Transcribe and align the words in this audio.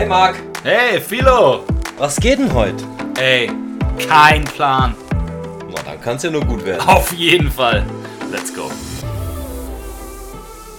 Hi 0.00 0.06
Marc, 0.06 0.36
Hey, 0.62 0.98
Philo! 0.98 1.62
was 1.98 2.16
geht 2.18 2.38
denn 2.38 2.50
heute? 2.54 2.82
Ey, 3.18 3.50
kein 4.08 4.42
Plan. 4.46 4.94
Na, 5.68 5.82
dann 5.82 6.00
kann's 6.00 6.22
ja 6.22 6.30
nur 6.30 6.42
gut 6.42 6.64
werden. 6.64 6.80
Auf 6.88 7.12
jeden 7.12 7.50
Fall. 7.50 7.84
Let's 8.32 8.54
go. 8.54 8.70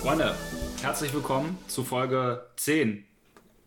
Freunde, 0.01 0.35
herzlich 0.81 1.13
willkommen 1.13 1.59
zu 1.67 1.83
Folge 1.83 2.47
10 2.55 3.05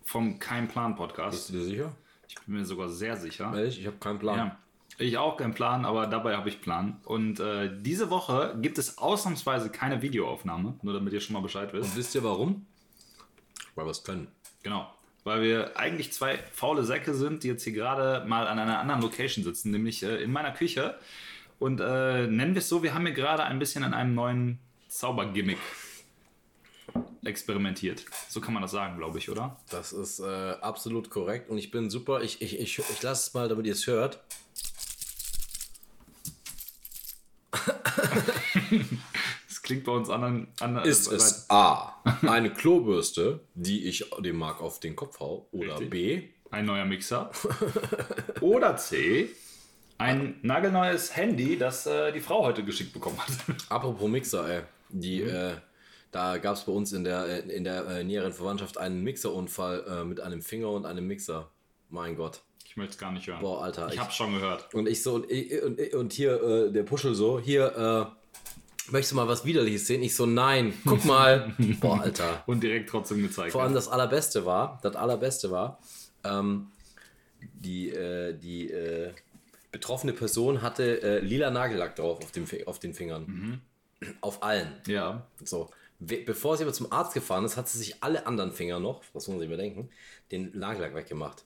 vom 0.03 0.41
Kein 0.41 0.67
Plan 0.67 0.97
Podcast. 0.97 1.51
du 1.51 1.53
dir 1.53 1.63
sicher? 1.65 1.93
Ich 2.27 2.35
bin 2.45 2.57
mir 2.57 2.65
sogar 2.65 2.89
sehr 2.89 3.17
sicher. 3.17 3.53
Ehrlich? 3.55 3.79
Ich 3.79 3.87
habe 3.87 3.99
keinen 3.99 4.19
Plan. 4.19 4.37
Ja, 4.37 4.59
ich 4.99 5.19
auch 5.19 5.37
keinen 5.37 5.55
Plan, 5.55 5.85
aber 5.85 6.09
dabei 6.09 6.37
habe 6.37 6.49
ich 6.49 6.63
Plan. 6.63 7.01
Und 7.05 7.39
äh, 7.39 7.71
diese 7.81 8.11
Woche 8.11 8.57
gibt 8.61 8.79
es 8.79 8.99
ausnahmsweise 8.99 9.71
keine 9.71 10.03
Videoaufnahme, 10.03 10.75
nur 10.83 10.95
damit 10.95 11.13
ihr 11.13 11.21
schon 11.21 11.35
mal 11.35 11.43
Bescheid 11.43 11.73
wisst. 11.73 11.91
Und 11.91 11.97
wisst 11.97 12.13
ihr 12.17 12.25
warum? 12.25 12.67
Weil 13.77 13.87
wir 13.87 13.93
es 13.93 14.03
können. 14.03 14.27
Genau. 14.65 14.89
Weil 15.25 15.43
wir 15.43 15.79
eigentlich 15.79 16.13
zwei 16.13 16.39
faule 16.53 16.85
Säcke 16.85 17.15
sind, 17.15 17.43
die 17.43 17.49
jetzt 17.49 17.65
hier 17.65 17.73
gerade 17.73 18.27
mal 18.27 18.47
an 18.47 18.59
einer 18.59 18.79
anderen 18.79 19.01
Location 19.01 19.43
sitzen, 19.43 19.71
nämlich 19.71 20.03
äh, 20.03 20.23
in 20.23 20.31
meiner 20.31 20.53
Küche. 20.53 20.99
Und 21.59 21.81
äh, 21.81 22.27
nennen 22.27 22.55
wir 22.55 22.59
es 22.61 22.69
so, 22.69 22.83
wir 22.83 22.95
haben 22.95 23.07
hier 23.07 23.15
gerade 23.15 23.45
ein 23.45 23.59
bisschen 23.59 23.85
an 23.85 23.95
einem 23.95 24.15
neuen 24.15 24.59
Zaubergimmick 24.89 25.59
experimentiert. 27.25 28.05
So 28.29 28.43
kann 28.43 28.53
man 28.53 28.63
das 28.63 28.73
sagen, 28.73 28.99
glaube 28.99 29.19
ich, 29.19 29.31
oder? 29.31 29.57
Das 29.71 29.93
ist 29.93 30.21
äh, 30.21 30.57
absolut 30.61 31.09
korrekt 31.09 31.49
und 31.49 31.57
ich 31.57 31.71
bin 31.71 31.89
super. 31.89 32.23
Ich, 32.23 32.43
ich, 32.43 32.61
ich, 32.61 32.79
ich 32.79 33.03
lasse 33.03 33.29
es 33.29 33.35
mal, 33.35 33.49
damit 33.49 33.67
ihr 33.67 33.73
es 33.73 33.87
hört. 33.87 34.21
Klingt 39.65 39.85
bei 39.85 39.93
uns 39.93 40.11
anderen. 40.11 40.49
anderen 40.61 40.87
Ist 40.87 41.11
es 41.11 41.49
A, 41.49 41.95
eine 42.23 42.53
Klobürste, 42.53 43.41
die 43.55 43.87
ich 43.89 44.05
dem 44.21 44.37
Marc 44.37 44.61
auf 44.61 44.79
den 44.79 44.95
Kopf 44.95 45.19
hau, 45.21 45.49
oder 45.53 45.81
Richtig. 45.81 45.91
B, 45.91 46.23
ein 46.51 46.67
neuer 46.67 46.85
Mixer. 46.85 47.31
oder 48.43 48.77
C, 48.77 49.31
ein 49.97 50.39
nagelneues 50.43 51.17
Handy, 51.17 51.57
das 51.57 51.87
äh, 51.87 52.13
die 52.13 52.21
Frau 52.21 52.45
heute 52.45 52.63
geschickt 52.63 52.93
bekommen 52.93 53.19
hat. 53.19 53.33
apropos 53.71 54.07
Mixer, 54.07 54.47
ey. 54.49 54.63
Die, 54.91 55.23
äh, 55.23 55.55
da 56.11 56.37
gab 56.37 56.57
es 56.57 56.65
bei 56.65 56.73
uns 56.73 56.93
in 56.93 57.03
der, 57.03 57.27
äh, 57.27 57.39
in 57.51 57.65
der 57.65 57.87
äh, 57.89 58.05
näheren 58.05 58.35
Verwandtschaft 58.35 58.77
einen 58.77 59.03
Mixerunfall 59.03 59.85
äh, 59.89 60.05
mit 60.05 60.21
einem 60.21 60.43
Finger 60.43 60.71
und 60.73 60.85
einem 60.85 61.07
Mixer. 61.07 61.51
Mein 61.89 62.17
Gott. 62.17 62.43
Ich 62.67 62.77
möchte 62.77 62.93
es 62.93 62.99
gar 62.99 63.13
nicht 63.13 63.27
hören. 63.27 63.41
Boah, 63.41 63.63
Alter. 63.65 63.87
ich 63.89 63.95
ich- 63.95 64.01
hab's 64.01 64.15
schon 64.15 64.35
gehört. 64.35 64.75
Und 64.75 64.87
ich 64.89 65.03
so, 65.03 65.15
und, 65.15 65.31
ich- 65.31 65.63
und, 65.63 65.81
und 65.95 66.13
hier 66.13 66.43
äh, 66.43 66.71
der 66.71 66.83
Puschel 66.83 67.15
so, 67.15 67.41
hier, 67.41 68.13
äh, 68.13 68.24
möchtest 68.91 69.13
du 69.13 69.17
mal 69.17 69.29
was 69.29 69.45
Widerliches 69.45 69.87
sehen? 69.87 70.03
Ich 70.03 70.15
so, 70.15 70.27
nein, 70.27 70.75
guck 70.85 71.05
mal. 71.05 71.55
Boah, 71.81 72.01
Alter. 72.01 72.43
Und 72.47 72.63
direkt 72.63 72.89
trotzdem 72.89 73.23
gezeigt. 73.23 73.53
Vor 73.53 73.63
allem 73.63 73.75
das 73.75 73.89
Allerbeste 73.89 74.45
war, 74.45 74.79
das 74.83 74.97
Allerbeste 74.97 75.51
war, 75.51 75.79
ähm, 76.25 76.69
die, 77.41 77.91
äh, 77.91 78.35
die 78.35 78.71
äh, 78.71 79.13
betroffene 79.71 80.13
Person 80.13 80.63
hatte 80.63 81.03
äh, 81.03 81.19
lila 81.21 81.51
Nagellack 81.51 81.97
drauf 81.97 82.19
auf, 82.23 82.31
dem, 82.33 82.47
auf 82.67 82.79
den 82.79 82.95
Fingern. 82.95 83.61
Auf 84.21 84.43
allen. 84.43 84.69
ja. 84.87 85.27
So. 85.45 85.71
Bevor 85.99 86.57
sie 86.57 86.65
aber 86.65 86.73
zum 86.73 86.93
Arzt 86.93 87.15
gefahren 87.15 87.45
ist, 87.45 87.57
hat 87.57 87.69
sie 87.69 87.79
sich 87.79 88.03
alle 88.03 88.27
anderen 88.27 88.53
Finger 88.53 88.79
noch, 88.79 89.01
das 89.01 89.15
muss 89.15 89.29
man 89.29 89.39
sich 89.39 89.47
überdenken, 89.47 89.89
den 90.31 90.51
Nagellack 90.59 90.95
weggemacht. 90.95 91.45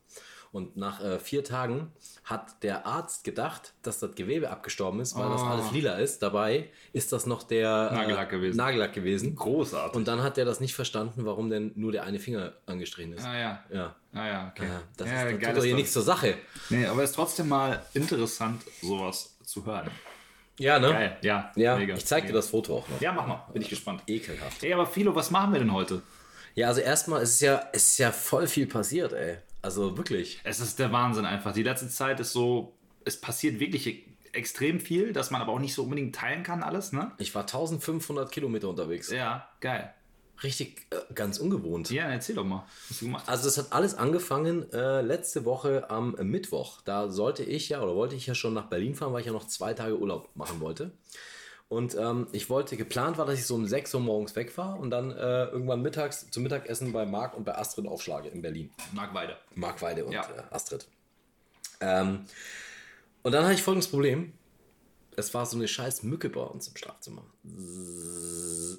Und 0.51 0.77
nach 0.77 1.03
äh, 1.05 1.19
vier 1.19 1.45
Tagen 1.45 1.93
hat 2.25 2.63
der 2.63 2.87
Arzt 2.87 3.23
gedacht, 3.25 3.75
dass 3.83 3.99
das 3.99 4.15
Gewebe 4.15 4.51
abgestorben 4.51 5.01
ist, 5.01 5.15
weil 5.17 5.29
das 5.29 5.43
Oh. 5.43 5.47
alles 5.47 5.71
lila 5.73 5.95
ist. 5.99 6.23
Dabei 6.23 6.71
ist 6.93 7.13
das 7.13 7.27
noch 7.27 7.43
der 7.43 7.91
Nagellack 7.93 8.31
gewesen. 8.31 8.57
Nagellack 8.57 8.93
gewesen. 8.95 9.35
Großartig. 9.37 9.95
Und 9.95 10.09
dann 10.09 10.23
hat 10.23 10.39
er 10.39 10.45
das 10.47 10.61
nicht 10.61 10.75
verstanden, 10.75 11.27
warum 11.27 11.51
denn 11.51 11.73
nur 11.75 11.93
der 11.93 12.05
eine 12.05 12.19
Finger 12.19 12.55
angestrichen 12.67 13.13
ist. 13.13 13.25
ah 13.25 13.39
ja. 13.39 13.63
Ja. 13.71 13.95
Ah 14.15 14.27
ja, 14.27 14.53
okay. 14.55 14.67
ja 14.67 14.83
das, 14.97 15.09
ja, 15.09 15.23
ist, 15.25 15.43
das 15.43 15.49
tut 15.49 15.57
doch 15.59 15.65
hier 15.65 15.75
nichts 15.75 15.93
zur 15.93 16.03
Sache. 16.03 16.35
Nee, 16.71 16.87
aber 16.87 17.03
es 17.03 17.11
ist 17.11 17.17
trotzdem 17.17 17.49
mal 17.49 17.85
interessant, 17.93 18.63
sowas 18.81 19.37
zu 19.45 19.65
hören. 19.67 19.91
Ja, 20.59 20.79
ne? 20.79 20.89
Geil, 20.89 21.17
ja. 21.23 21.53
Ja, 21.57 21.77
mega, 21.77 21.95
ich 21.95 22.05
zeig 22.07 22.27
dir 22.27 22.33
das 22.33 22.49
Foto 22.49 22.79
auch 22.79 22.89
noch. 22.89 23.01
Ja, 23.01 23.13
mach 23.13 23.27
mal. 23.27 23.47
Bin 23.53 23.63
ich 23.63 23.69
gespannt. 23.69 24.03
Ekelhaft. 24.07 24.65
Ey, 24.65 24.73
aber 24.73 24.87
Philo, 24.87 25.15
was 25.15 25.31
machen 25.31 25.53
wir 25.53 25.61
denn 25.61 25.73
heute? 25.73 26.03
Ja, 26.55 26.67
also 26.69 26.81
erstmal 26.81 27.23
ist 27.23 27.41
ja, 27.41 27.69
es 27.73 27.91
ist 27.91 27.99
ja 27.99 28.11
voll 28.11 28.47
viel 28.49 28.67
passiert, 28.67 29.13
ey. 29.13 29.39
Also 29.63 29.97
wirklich. 29.97 30.41
Es 30.45 30.61
ist 30.61 30.79
der 30.79 30.93
Wahnsinn 30.93 31.25
einfach. 31.25 31.53
Die 31.53 31.63
letzte 31.63 31.89
Zeit 31.89 32.21
ist 32.21 32.33
so, 32.33 32.75
es 33.05 33.21
passiert 33.21 33.61
wirklich 33.61 34.07
extrem 34.33 34.81
viel, 34.81 35.13
dass 35.13 35.31
man 35.31 35.41
aber 35.41 35.53
auch 35.53 35.59
nicht 35.59 35.75
so 35.75 35.85
unbedingt 35.85 36.15
teilen 36.15 36.43
kann, 36.43 36.63
alles, 36.63 36.93
ne? 36.93 37.13
Ich 37.19 37.35
war 37.35 37.43
1500 37.43 38.31
Kilometer 38.31 38.69
unterwegs. 38.69 39.11
Ja, 39.11 39.49
geil. 39.61 39.93
Richtig 40.43 40.87
äh, 40.91 41.15
ganz 41.15 41.39
ungewohnt. 41.39 41.91
Ja, 41.91 42.05
erzähl 42.05 42.37
doch 42.37 42.45
mal, 42.45 42.65
was 42.89 43.01
du 43.01 43.07
gemacht 43.07 43.25
hast. 43.27 43.31
Also 43.31 43.45
das 43.47 43.59
hat 43.59 43.73
alles 43.73 43.95
angefangen 43.95 44.73
äh, 44.73 45.01
letzte 45.01 45.45
Woche 45.45 45.91
am 45.91 46.13
Mittwoch. 46.23 46.81
Da 46.83 47.11
sollte 47.11 47.43
ich 47.43 47.71
ja 47.71 47.83
oder 47.83 47.97
wollte 47.97 48.15
ich 48.15 48.27
ja 48.27 48.35
schon 48.35 48.55
nach 48.55 48.67
Berlin 48.67 48.95
fahren, 48.95 49.13
weil 49.13 49.21
ich 49.21 49.27
ja 49.27 49.33
noch 49.33 49.49
zwei 49.49 49.75
Tage 49.75 49.99
Urlaub 49.99 50.29
machen 50.37 50.61
wollte. 50.61 50.93
Und 51.69 51.95
ähm, 51.97 52.29
ich 52.33 52.49
wollte, 52.49 52.77
geplant 52.79 53.19
war, 53.19 53.27
dass 53.27 53.39
ich 53.39 53.47
so 53.47 53.55
um 53.55 53.67
6 53.67 53.95
Uhr 53.95 54.01
morgens 54.01 54.35
wegfahre 54.35 54.79
und 54.81 54.89
dann 54.91 55.11
äh, 55.11 55.45
irgendwann 55.47 55.83
mittags 55.83 56.31
zum 56.31 56.43
Mittagessen 56.43 56.93
bei 56.93 57.05
Marc 57.05 57.37
und 57.37 57.45
bei 57.45 57.57
Astrid 57.59 57.87
aufschlage 57.87 58.29
in 58.31 58.41
Berlin. 58.41 58.71
Marc 58.93 59.13
Weide. 59.13 59.37
Marc 59.55 59.83
Weide 59.83 60.05
und 60.07 60.13
Ja. 60.13 60.23
äh, 60.23 60.43
Astrid. 60.55 60.87
Ähm, 61.81 62.25
und 63.23 63.33
dann 63.33 63.45
hatte 63.45 63.55
ich 63.55 63.63
folgendes 63.63 63.89
Problem. 63.91 64.33
Es 65.17 65.35
war 65.35 65.45
so 65.45 65.57
eine 65.57 65.69
scheiß 65.69 66.05
Mücke 66.05 66.31
bei 66.31 66.41
uns 66.41 66.69
im 66.69 66.77
Schlafzimmer. 66.77 67.23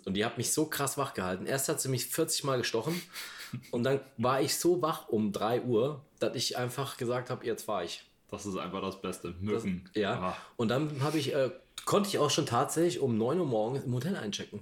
Und 0.06 0.14
die 0.14 0.26
hat 0.26 0.38
mich 0.38 0.52
so 0.52 0.66
krass 0.66 0.98
wach 0.98 1.14
gehalten. 1.14 1.46
Erst 1.46 1.70
hat 1.70 1.82
sie 1.82 1.90
mich 1.90 2.08
40 2.08 2.44
Mal 2.44 2.58
gestochen 2.58 3.00
und 3.72 3.84
dann 3.84 4.00
war 4.18 4.42
ich 4.42 4.58
so 4.58 4.82
wach 4.82 5.10
um 5.10 5.32
3 5.32 5.62
Uhr, 5.64 6.02
dass 6.20 6.36
ich 6.36 6.58
einfach 6.58 6.98
gesagt 6.98 7.30
habe, 7.30 7.46
jetzt 7.46 7.64
fahre 7.66 7.86
ich. 7.86 8.04
Das 8.32 8.46
ist 8.46 8.58
einfach 8.58 8.82
das 8.82 9.02
Beste. 9.02 9.34
Mücken. 9.40 9.90
Ja. 9.96 10.14
Ah. 10.20 10.38
Und 10.56 10.70
dann 10.70 11.02
habe 11.02 11.18
ich, 11.18 11.34
äh, 11.34 11.50
konnte 11.90 12.08
ich 12.08 12.20
auch 12.20 12.30
schon 12.30 12.46
tatsächlich 12.46 13.00
um 13.00 13.18
9 13.18 13.40
Uhr 13.40 13.48
morgens 13.48 13.84
im 13.84 13.96
Hotel 13.96 14.16
einchecken. 14.16 14.62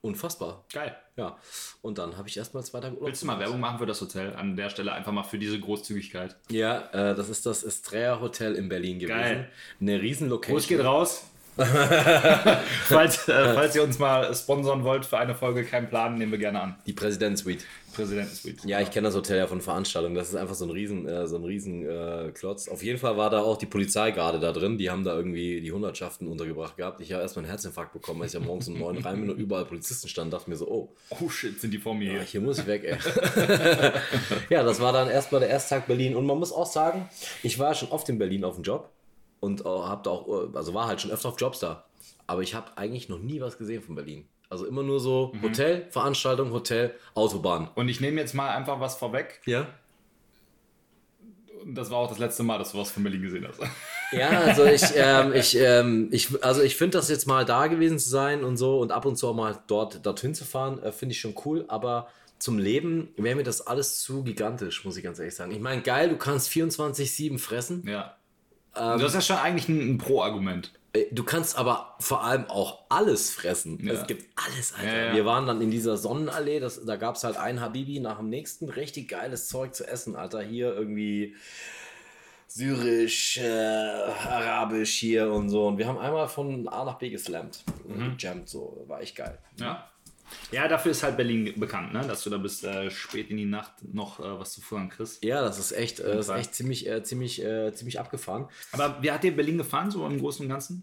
Unfassbar. 0.00 0.64
Geil. 0.72 0.96
Ja. 1.16 1.36
Und 1.82 1.98
dann 1.98 2.16
habe 2.16 2.26
ich 2.26 2.38
erstmal 2.38 2.64
zwei 2.64 2.80
Tage 2.80 2.94
Urlaub. 2.94 3.08
Willst 3.08 3.20
du 3.20 3.26
mal 3.26 3.38
Werbung 3.38 3.60
machen 3.60 3.78
für 3.78 3.84
das 3.84 4.00
Hotel? 4.00 4.34
An 4.34 4.56
der 4.56 4.70
Stelle 4.70 4.94
einfach 4.94 5.12
mal 5.12 5.24
für 5.24 5.38
diese 5.38 5.60
Großzügigkeit. 5.60 6.36
Ja, 6.48 6.88
äh, 6.92 7.14
das 7.14 7.28
ist 7.28 7.44
das 7.44 7.64
Estrella 7.64 8.18
Hotel 8.20 8.54
in 8.54 8.70
Berlin 8.70 8.98
gewesen. 8.98 9.18
Geil. 9.18 9.50
Eine 9.78 10.00
riesen 10.00 10.30
Location. 10.30 10.78
geht 10.78 10.86
raus. 10.86 11.26
falls, 12.84 13.28
äh, 13.28 13.54
falls 13.54 13.74
ihr 13.74 13.82
uns 13.82 13.98
mal 13.98 14.32
sponsern 14.32 14.84
wollt 14.84 15.04
für 15.04 15.18
eine 15.18 15.34
Folge, 15.34 15.64
kein 15.64 15.88
Plan, 15.88 16.16
nehmen 16.16 16.30
wir 16.30 16.38
gerne 16.38 16.60
an. 16.60 16.76
Die 16.86 16.92
Präsidentensuite. 16.92 17.64
Präsidentensuite. 17.94 18.68
Ja, 18.68 18.80
ich 18.80 18.92
kenne 18.92 19.08
das 19.08 19.16
Hotel 19.16 19.38
ja 19.38 19.46
von 19.48 19.60
Veranstaltungen. 19.60 20.14
Das 20.14 20.28
ist 20.28 20.36
einfach 20.36 20.54
so 20.54 20.66
ein 20.66 20.70
riesen, 20.70 21.08
äh, 21.08 21.26
so 21.26 21.36
ein 21.36 21.44
riesen 21.44 21.84
äh, 21.84 22.30
Klotz. 22.32 22.68
Auf 22.68 22.84
jeden 22.84 22.98
Fall 22.98 23.16
war 23.16 23.30
da 23.30 23.40
auch 23.40 23.56
die 23.56 23.66
Polizeigarde 23.66 24.38
da 24.38 24.52
drin. 24.52 24.78
Die 24.78 24.88
haben 24.88 25.02
da 25.02 25.16
irgendwie 25.16 25.60
die 25.60 25.72
Hundertschaften 25.72 26.28
untergebracht 26.28 26.76
gehabt. 26.76 27.00
Ich 27.00 27.12
habe 27.12 27.22
erstmal 27.22 27.44
einen 27.44 27.50
Herzinfarkt 27.50 27.92
bekommen, 27.92 28.22
als 28.22 28.34
ich 28.34 28.40
ja 28.40 28.46
morgens 28.46 28.68
um 28.68 28.78
neun 28.78 28.98
rein 28.98 29.20
bin 29.20 29.30
und 29.30 29.38
überall 29.38 29.64
Polizisten 29.64 30.06
standen. 30.06 30.30
Dachte 30.30 30.48
mir 30.48 30.56
so, 30.56 30.68
oh, 30.68 30.94
Oh 31.10 31.28
shit, 31.28 31.60
sind 31.60 31.72
die 31.72 31.78
vor 31.78 31.94
mir 31.94 32.06
ja, 32.06 32.12
hier. 32.12 32.22
hier 32.22 32.40
muss 32.40 32.60
ich 32.60 32.66
weg, 32.66 32.84
ey. 32.84 32.96
ja, 34.50 34.62
das 34.62 34.80
war 34.80 34.92
dann 34.92 35.08
erstmal 35.08 35.40
der 35.40 35.50
erste 35.50 35.74
Tag 35.74 35.88
Berlin. 35.88 36.14
Und 36.14 36.24
man 36.24 36.38
muss 36.38 36.52
auch 36.52 36.66
sagen, 36.66 37.08
ich 37.42 37.58
war 37.58 37.74
schon 37.74 37.88
oft 37.88 38.08
in 38.08 38.18
Berlin 38.18 38.44
auf 38.44 38.54
dem 38.54 38.62
Job 38.62 38.90
und 39.40 39.62
äh, 39.62 39.64
hab 39.64 40.04
da 40.04 40.10
auch, 40.10 40.28
äh, 40.28 40.56
also 40.56 40.74
war 40.74 40.86
halt 40.86 41.00
schon 41.00 41.10
öfter 41.10 41.28
auf 41.28 41.40
Jobs 41.40 41.60
da. 41.60 41.84
Aber 42.26 42.42
ich 42.42 42.54
habe 42.54 42.76
eigentlich 42.76 43.08
noch 43.08 43.18
nie 43.18 43.40
was 43.40 43.58
gesehen 43.58 43.82
von 43.82 43.94
Berlin. 43.94 44.26
Also 44.50 44.66
immer 44.66 44.82
nur 44.82 44.98
so 44.98 45.32
Hotel, 45.42 45.86
Veranstaltung, 45.90 46.52
Hotel, 46.52 46.94
Autobahn. 47.14 47.70
Und 47.74 47.88
ich 47.88 48.00
nehme 48.00 48.20
jetzt 48.20 48.34
mal 48.34 48.50
einfach 48.50 48.80
was 48.80 48.96
vorweg. 48.96 49.40
Ja? 49.44 49.66
Und 51.62 51.74
das 51.74 51.90
war 51.90 51.98
auch 51.98 52.08
das 52.08 52.18
letzte 52.18 52.42
Mal, 52.42 52.58
dass 52.58 52.72
du 52.72 52.78
was 52.78 52.90
von 52.90 53.02
Berlin 53.02 53.22
gesehen 53.22 53.46
hast. 53.46 53.60
Ja, 54.10 54.30
also 54.30 54.64
ich, 54.64 54.84
ähm, 54.94 55.34
ich, 55.34 55.54
ähm, 55.60 56.08
ich, 56.10 56.42
also 56.42 56.62
ich 56.62 56.76
finde 56.76 56.96
das 56.96 57.10
jetzt 57.10 57.26
mal 57.26 57.44
da 57.44 57.66
gewesen 57.66 57.98
zu 57.98 58.08
sein 58.08 58.42
und 58.42 58.56
so 58.56 58.78
und 58.78 58.90
ab 58.90 59.04
und 59.04 59.16
zu 59.16 59.28
auch 59.28 59.34
mal 59.34 59.58
dort 59.66 60.06
dorthin 60.06 60.34
zu 60.34 60.46
fahren, 60.46 60.82
äh, 60.82 60.92
finde 60.92 61.12
ich 61.12 61.20
schon 61.20 61.34
cool, 61.44 61.66
aber 61.68 62.08
zum 62.38 62.58
Leben 62.58 63.12
wäre 63.18 63.36
mir 63.36 63.42
das 63.42 63.66
alles 63.66 64.00
zu 64.00 64.22
gigantisch, 64.22 64.82
muss 64.86 64.96
ich 64.96 65.04
ganz 65.04 65.18
ehrlich 65.18 65.34
sagen. 65.34 65.50
Ich 65.50 65.60
meine, 65.60 65.82
geil, 65.82 66.08
du 66.08 66.16
kannst 66.16 66.48
24-7 66.50 67.38
fressen, 67.38 67.86
Ja. 67.86 68.16
Das 68.78 69.02
ist 69.02 69.14
ja 69.14 69.20
schon 69.20 69.36
eigentlich 69.36 69.68
ein, 69.68 69.94
ein 69.94 69.98
Pro-Argument. 69.98 70.72
äh, 70.92 71.06
du 71.12 71.24
kannst 71.24 71.56
aber 71.58 71.96
vor 72.00 72.24
allem 72.24 72.46
auch 72.46 72.84
alles 72.88 73.30
fressen. 73.30 73.84
Ja. 73.84 73.92
Es 73.94 74.06
gibt 74.06 74.26
alles, 74.36 74.74
Alter. 74.74 74.86
Ja, 74.96 75.04
ja. 75.06 75.14
Wir 75.14 75.24
waren 75.26 75.46
dann 75.46 75.60
in 75.60 75.70
dieser 75.70 75.96
Sonnenallee, 75.96 76.60
das, 76.60 76.84
da 76.84 76.96
gab 76.96 77.16
es 77.16 77.24
halt 77.24 77.36
ein 77.36 77.60
Habibi 77.60 78.00
nach 78.00 78.18
dem 78.18 78.28
nächsten, 78.28 78.68
richtig 78.68 79.08
geiles 79.08 79.48
Zeug 79.48 79.74
zu 79.74 79.86
essen, 79.86 80.16
Alter. 80.16 80.40
Hier 80.42 80.74
irgendwie 80.74 81.34
syrisch, 82.46 83.36
äh, 83.38 83.46
arabisch 83.46 84.94
hier 84.94 85.30
und 85.30 85.50
so. 85.50 85.66
Und 85.66 85.78
wir 85.78 85.86
haben 85.86 85.98
einmal 85.98 86.28
von 86.28 86.66
A 86.68 86.84
nach 86.84 86.98
B 86.98 87.10
geslammt. 87.10 87.62
Mhm. 87.86 88.16
Gejammt, 88.16 88.48
so. 88.48 88.84
War 88.88 89.00
echt 89.02 89.16
geil. 89.16 89.38
Ja. 89.60 89.88
Ja, 90.50 90.66
dafür 90.68 90.92
ist 90.92 91.02
halt 91.02 91.16
Berlin 91.16 91.52
bekannt, 91.56 91.92
ne? 91.92 92.04
dass 92.06 92.22
du 92.22 92.30
da 92.30 92.38
bis 92.38 92.64
äh, 92.64 92.90
spät 92.90 93.30
in 93.30 93.36
die 93.36 93.44
Nacht 93.44 93.72
noch 93.92 94.18
äh, 94.20 94.38
was 94.38 94.52
zu 94.52 94.60
futtern 94.60 94.88
kriegst. 94.88 95.22
Ja, 95.24 95.42
das 95.42 95.58
ist 95.58 95.72
echt, 95.72 96.00
äh, 96.00 96.16
das 96.16 96.28
ist 96.28 96.34
echt 96.34 96.54
ziemlich, 96.54 96.88
äh, 96.88 97.02
ziemlich, 97.02 97.42
äh, 97.44 97.72
ziemlich 97.74 98.00
abgefahren. 98.00 98.48
Aber 98.72 99.02
wie 99.02 99.10
hat 99.10 99.22
dir 99.24 99.34
Berlin 99.36 99.58
gefallen, 99.58 99.90
so 99.90 100.06
im 100.06 100.18
Großen 100.18 100.44
und 100.44 100.48
Ganzen? 100.50 100.82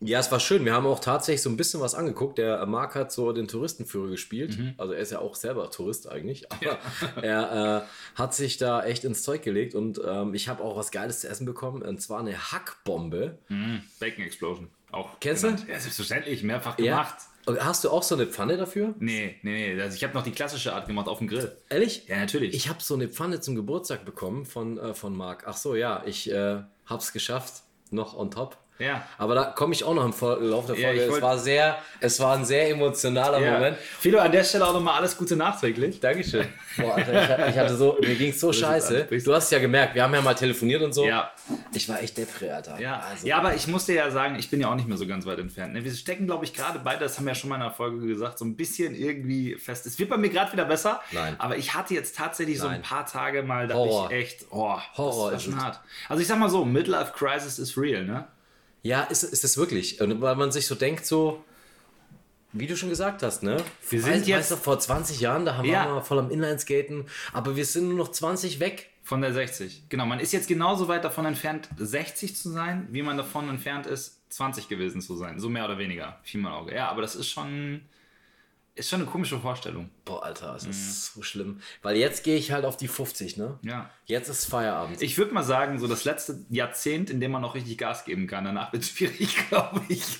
Ja, 0.00 0.18
es 0.18 0.30
war 0.30 0.40
schön. 0.40 0.64
Wir 0.64 0.74
haben 0.74 0.86
auch 0.86 0.98
tatsächlich 1.00 1.40
so 1.40 1.48
ein 1.48 1.56
bisschen 1.56 1.80
was 1.80 1.94
angeguckt. 1.94 2.36
Der 2.36 2.66
Marc 2.66 2.94
hat 2.94 3.10
so 3.12 3.32
den 3.32 3.48
Touristenführer 3.48 4.08
gespielt. 4.10 4.58
Also 4.76 4.92
er 4.92 4.98
ist 5.00 5.12
ja 5.12 5.20
auch 5.20 5.34
selber 5.34 5.70
Tourist 5.70 6.10
eigentlich. 6.10 6.50
Aber 6.52 6.78
er 7.22 7.84
äh, 7.84 8.18
hat 8.18 8.34
sich 8.34 8.58
da 8.58 8.84
echt 8.84 9.04
ins 9.04 9.22
Zeug 9.22 9.42
gelegt 9.42 9.74
und 9.74 10.00
ähm, 10.06 10.34
ich 10.34 10.48
habe 10.48 10.62
auch 10.62 10.76
was 10.76 10.90
Geiles 10.90 11.20
zu 11.20 11.28
essen 11.28 11.46
bekommen. 11.46 11.80
Und 11.80 12.02
zwar 12.02 12.18
eine 12.20 12.36
Hackbombe. 12.52 13.38
Bacon 14.00 14.24
Explosion. 14.24 14.68
Auch. 14.90 15.18
Kennst 15.20 15.44
du? 15.44 15.48
Ja, 15.48 15.78
selbstverständlich. 15.78 16.42
Mehrfach 16.42 16.78
Ja. 16.78 16.84
gemacht. 16.96 17.14
Und 17.18 17.33
Hast 17.46 17.84
du 17.84 17.90
auch 17.90 18.02
so 18.02 18.14
eine 18.14 18.26
Pfanne 18.26 18.56
dafür? 18.56 18.94
Nee, 18.98 19.36
nee, 19.42 19.74
nee. 19.74 19.82
Also 19.82 19.96
ich 19.96 20.04
habe 20.04 20.14
noch 20.14 20.24
die 20.24 20.30
klassische 20.30 20.72
Art 20.72 20.86
gemacht 20.86 21.08
auf 21.08 21.18
dem 21.18 21.28
Grill. 21.28 21.56
Ehrlich? 21.68 22.06
Ja, 22.08 22.18
natürlich. 22.18 22.54
Ich 22.54 22.68
habe 22.68 22.82
so 22.82 22.94
eine 22.94 23.08
Pfanne 23.08 23.40
zum 23.40 23.54
Geburtstag 23.54 24.04
bekommen 24.04 24.46
von, 24.46 24.78
äh, 24.78 24.94
von 24.94 25.14
Marc. 25.14 25.44
Ach 25.46 25.56
so, 25.56 25.74
ja, 25.74 26.02
ich 26.06 26.30
äh, 26.30 26.62
habe 26.86 27.02
es 27.02 27.12
geschafft. 27.12 27.62
Noch 27.90 28.16
on 28.16 28.30
top. 28.30 28.56
Ja. 28.78 29.06
Aber 29.18 29.34
da 29.36 29.44
komme 29.44 29.72
ich 29.72 29.84
auch 29.84 29.94
noch 29.94 30.04
im 30.04 30.12
Verlauf 30.12 30.66
der 30.66 30.76
Ja, 30.76 30.88
Folge. 30.88 31.04
ich 31.04 31.12
es, 31.12 31.22
war 31.22 31.38
sehr, 31.38 31.78
es 32.00 32.18
war 32.18 32.36
ein 32.36 32.44
sehr 32.44 32.70
emotionaler 32.70 33.40
ja. 33.40 33.52
Moment. 33.52 33.76
Philo, 33.78 34.18
an 34.18 34.32
der 34.32 34.42
Stelle 34.42 34.66
auch 34.66 34.72
nochmal 34.72 34.94
alles 34.98 35.16
Gute 35.16 35.36
nachträglich. 35.36 36.00
Dankeschön. 36.00 36.46
Boah, 36.76 36.96
Alter, 36.96 37.48
ich, 37.48 37.56
hatte 37.56 37.76
so, 37.76 37.96
mir 38.00 38.16
ging 38.16 38.32
so 38.32 38.52
scheiße. 38.52 39.06
Du 39.24 39.32
hast 39.32 39.52
ja 39.52 39.60
gemerkt, 39.60 39.94
wir 39.94 40.02
haben 40.02 40.12
ja 40.12 40.20
mal 40.20 40.34
telefoniert 40.34 40.82
und 40.82 40.92
so. 40.92 41.06
Ja. 41.06 41.30
Ich 41.72 41.88
war 41.88 42.02
echt 42.02 42.18
deprimiert, 42.18 42.68
Alter. 42.68 42.80
Ja, 42.80 43.00
also, 43.10 43.26
ja, 43.26 43.36
aber 43.38 43.54
ich 43.54 43.68
muss 43.68 43.86
dir 43.86 43.94
ja 43.94 44.10
sagen, 44.10 44.36
ich 44.38 44.50
bin 44.50 44.60
ja 44.60 44.70
auch 44.70 44.74
nicht 44.74 44.88
mehr 44.88 44.96
so 44.96 45.06
ganz 45.06 45.24
weit 45.24 45.38
entfernt. 45.38 45.74
Ne? 45.74 45.84
Wir 45.84 45.92
stecken, 45.92 46.26
glaube 46.26 46.44
ich, 46.44 46.52
gerade 46.52 46.80
beide, 46.82 47.00
das 47.00 47.16
haben 47.18 47.26
wir 47.26 47.32
ja 47.32 47.34
schon 47.36 47.50
mal 47.50 47.56
in 47.56 47.62
der 47.62 47.70
Folge 47.70 48.04
gesagt, 48.06 48.38
so 48.38 48.44
ein 48.44 48.56
bisschen 48.56 48.94
irgendwie 48.94 49.54
fest. 49.54 49.86
Es 49.86 49.98
wird 49.98 50.10
bei 50.10 50.16
mir 50.16 50.30
gerade 50.30 50.52
wieder 50.52 50.64
besser, 50.64 51.00
Nein. 51.12 51.36
aber 51.38 51.56
ich 51.56 51.74
hatte 51.74 51.94
jetzt 51.94 52.16
tatsächlich 52.16 52.58
so 52.58 52.66
ein 52.66 52.72
Nein. 52.72 52.82
paar 52.82 53.06
Tage 53.06 53.42
mal, 53.42 53.68
da 53.68 53.74
Horror. 53.74 54.10
ich 54.10 54.16
echt, 54.16 54.46
oh, 54.50 54.78
Horror 54.96 55.30
das 55.30 55.42
ist 55.44 55.48
war 55.48 55.52
schon 55.52 55.58
es. 55.60 55.64
hart. 55.64 55.80
Also 56.08 56.22
ich 56.22 56.26
sag 56.28 56.38
mal 56.38 56.48
so, 56.48 56.64
Midlife 56.64 57.12
Crisis 57.12 57.58
is 57.58 57.76
real, 57.76 58.04
ne? 58.04 58.26
Ja 58.84 59.02
ist, 59.02 59.24
ist 59.24 59.42
es 59.42 59.56
wirklich. 59.58 60.00
Und 60.00 60.20
weil 60.20 60.36
man 60.36 60.52
sich 60.52 60.66
so 60.68 60.76
denkt, 60.76 61.04
so, 61.06 61.42
wie 62.52 62.68
du 62.68 62.76
schon 62.76 62.88
gesagt 62.90 63.24
hast, 63.24 63.42
ne? 63.42 63.56
Wir 63.90 64.00
sind 64.00 64.12
weißt, 64.12 64.26
jetzt- 64.28 64.38
weißt 64.38 64.50
du, 64.52 64.56
vor 64.58 64.78
20 64.78 65.18
Jahren, 65.18 65.44
da 65.44 65.56
haben 65.56 65.64
Ja. 65.68 65.86
wir 65.86 65.94
mal 65.94 66.00
voll 66.02 66.20
am 66.20 66.30
Inlineskaten, 66.30 67.06
aber 67.32 67.56
wir 67.56 67.64
sind 67.64 67.88
nur 67.88 67.98
noch 67.98 68.12
20 68.12 68.60
weg. 68.60 68.90
Von 69.02 69.20
der 69.20 69.34
60. 69.34 69.82
Genau, 69.90 70.06
man 70.06 70.18
ist 70.18 70.32
jetzt 70.32 70.48
genauso 70.48 70.88
weit 70.88 71.04
davon 71.04 71.26
entfernt, 71.26 71.68
60 71.76 72.36
zu 72.36 72.48
sein, 72.50 72.88
wie 72.90 73.02
man 73.02 73.18
davon 73.18 73.50
entfernt 73.50 73.86
ist, 73.86 74.22
20 74.30 74.66
gewesen 74.68 75.02
zu 75.02 75.14
sein. 75.16 75.38
So 75.40 75.50
mehr 75.50 75.66
oder 75.66 75.76
weniger. 75.76 76.20
Viel 76.22 76.40
mal 76.40 76.54
Auge. 76.54 76.74
Ja, 76.74 76.88
aber 76.88 77.02
das 77.02 77.14
ist 77.14 77.28
schon, 77.28 77.82
ist 78.76 78.90
schon 78.90 79.02
eine 79.02 79.10
komische 79.10 79.38
Vorstellung. 79.38 79.88
Boah, 80.04 80.24
Alter, 80.24 80.56
es 80.56 80.66
ist 80.66 81.14
so 81.14 81.22
schlimm. 81.22 81.60
Weil 81.82 81.96
jetzt 81.96 82.24
gehe 82.24 82.36
ich 82.36 82.50
halt 82.50 82.64
auf 82.64 82.76
die 82.76 82.88
50, 82.88 83.36
ne? 83.36 83.56
Ja. 83.62 83.88
Jetzt 84.06 84.28
ist 84.28 84.46
Feierabend. 84.46 85.00
Ich 85.00 85.16
würde 85.16 85.32
mal 85.32 85.44
sagen, 85.44 85.78
so 85.78 85.86
das 85.86 86.04
letzte 86.04 86.44
Jahrzehnt, 86.50 87.08
in 87.08 87.20
dem 87.20 87.30
man 87.30 87.42
noch 87.42 87.54
richtig 87.54 87.78
Gas 87.78 88.04
geben 88.04 88.26
kann. 88.26 88.44
Danach 88.44 88.72
wird 88.72 88.82
es 88.82 88.90
schwierig, 88.90 89.36
glaube 89.48 89.80
ich. 89.88 90.18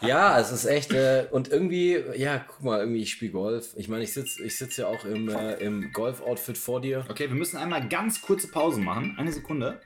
Ja, 0.00 0.38
es 0.38 0.52
ist 0.52 0.64
echt. 0.64 0.92
Äh, 0.92 1.26
und 1.32 1.48
irgendwie, 1.48 2.00
ja, 2.16 2.38
guck 2.38 2.62
mal, 2.62 2.78
irgendwie, 2.80 3.02
ich 3.02 3.10
spiele 3.10 3.32
Golf. 3.32 3.70
Ich 3.76 3.88
meine, 3.88 4.04
ich 4.04 4.12
sitze 4.12 4.44
ich 4.44 4.56
sitz 4.56 4.76
ja 4.76 4.86
auch 4.86 5.04
im, 5.04 5.28
äh, 5.28 5.54
im 5.54 5.92
Golf-Outfit 5.92 6.56
vor 6.56 6.80
dir. 6.80 7.04
Okay, 7.08 7.28
wir 7.28 7.36
müssen 7.36 7.56
einmal 7.56 7.88
ganz 7.88 8.22
kurze 8.22 8.46
Pause 8.48 8.80
machen. 8.80 9.16
Eine 9.18 9.32
Sekunde. 9.32 9.80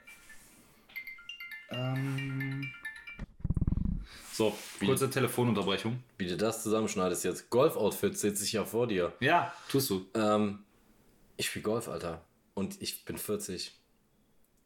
Ähm. 1.71 2.71
So, 4.33 4.57
kurze 4.79 5.11
Telefonunterbrechung. 5.11 6.03
Wie 6.19 6.27
du 6.27 6.37
das 6.37 6.63
zusammenschneidest 6.63 7.25
jetzt. 7.25 7.51
Golf-Outfit 7.51 8.19
sitze 8.19 8.45
ich 8.45 8.53
ja 8.53 8.65
vor 8.65 8.87
dir. 8.87 9.13
Ja, 9.21 9.53
tust 9.69 9.91
du. 9.91 10.07
Ähm, 10.15 10.61
ich 11.37 11.47
spiele 11.47 11.65
Golf, 11.65 11.89
Alter. 11.89 12.23
Und 12.55 12.81
ich 12.81 13.05
bin 13.05 13.19
40. 13.19 13.73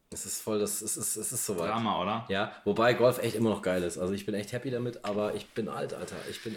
Es 0.09 0.25
ist 0.25 0.41
voll, 0.41 0.57
das, 0.59 0.81
es 0.81 0.95
ist, 0.95 1.17
es 1.17 1.33
ist 1.33 1.45
soweit. 1.45 1.69
Drama, 1.69 2.01
oder? 2.01 2.25
Ja, 2.29 2.53
wobei 2.63 2.93
Golf 2.93 3.19
echt 3.19 3.35
immer 3.35 3.49
noch 3.49 3.61
geil 3.61 3.83
ist. 3.83 3.97
Also 3.97 4.13
ich 4.13 4.25
bin 4.25 4.35
echt 4.35 4.53
happy 4.53 4.71
damit, 4.71 5.03
aber 5.03 5.35
ich 5.35 5.47
bin 5.47 5.67
alt, 5.67 5.93
Alter. 5.93 6.15
Ich 6.29 6.41
bin 6.43 6.55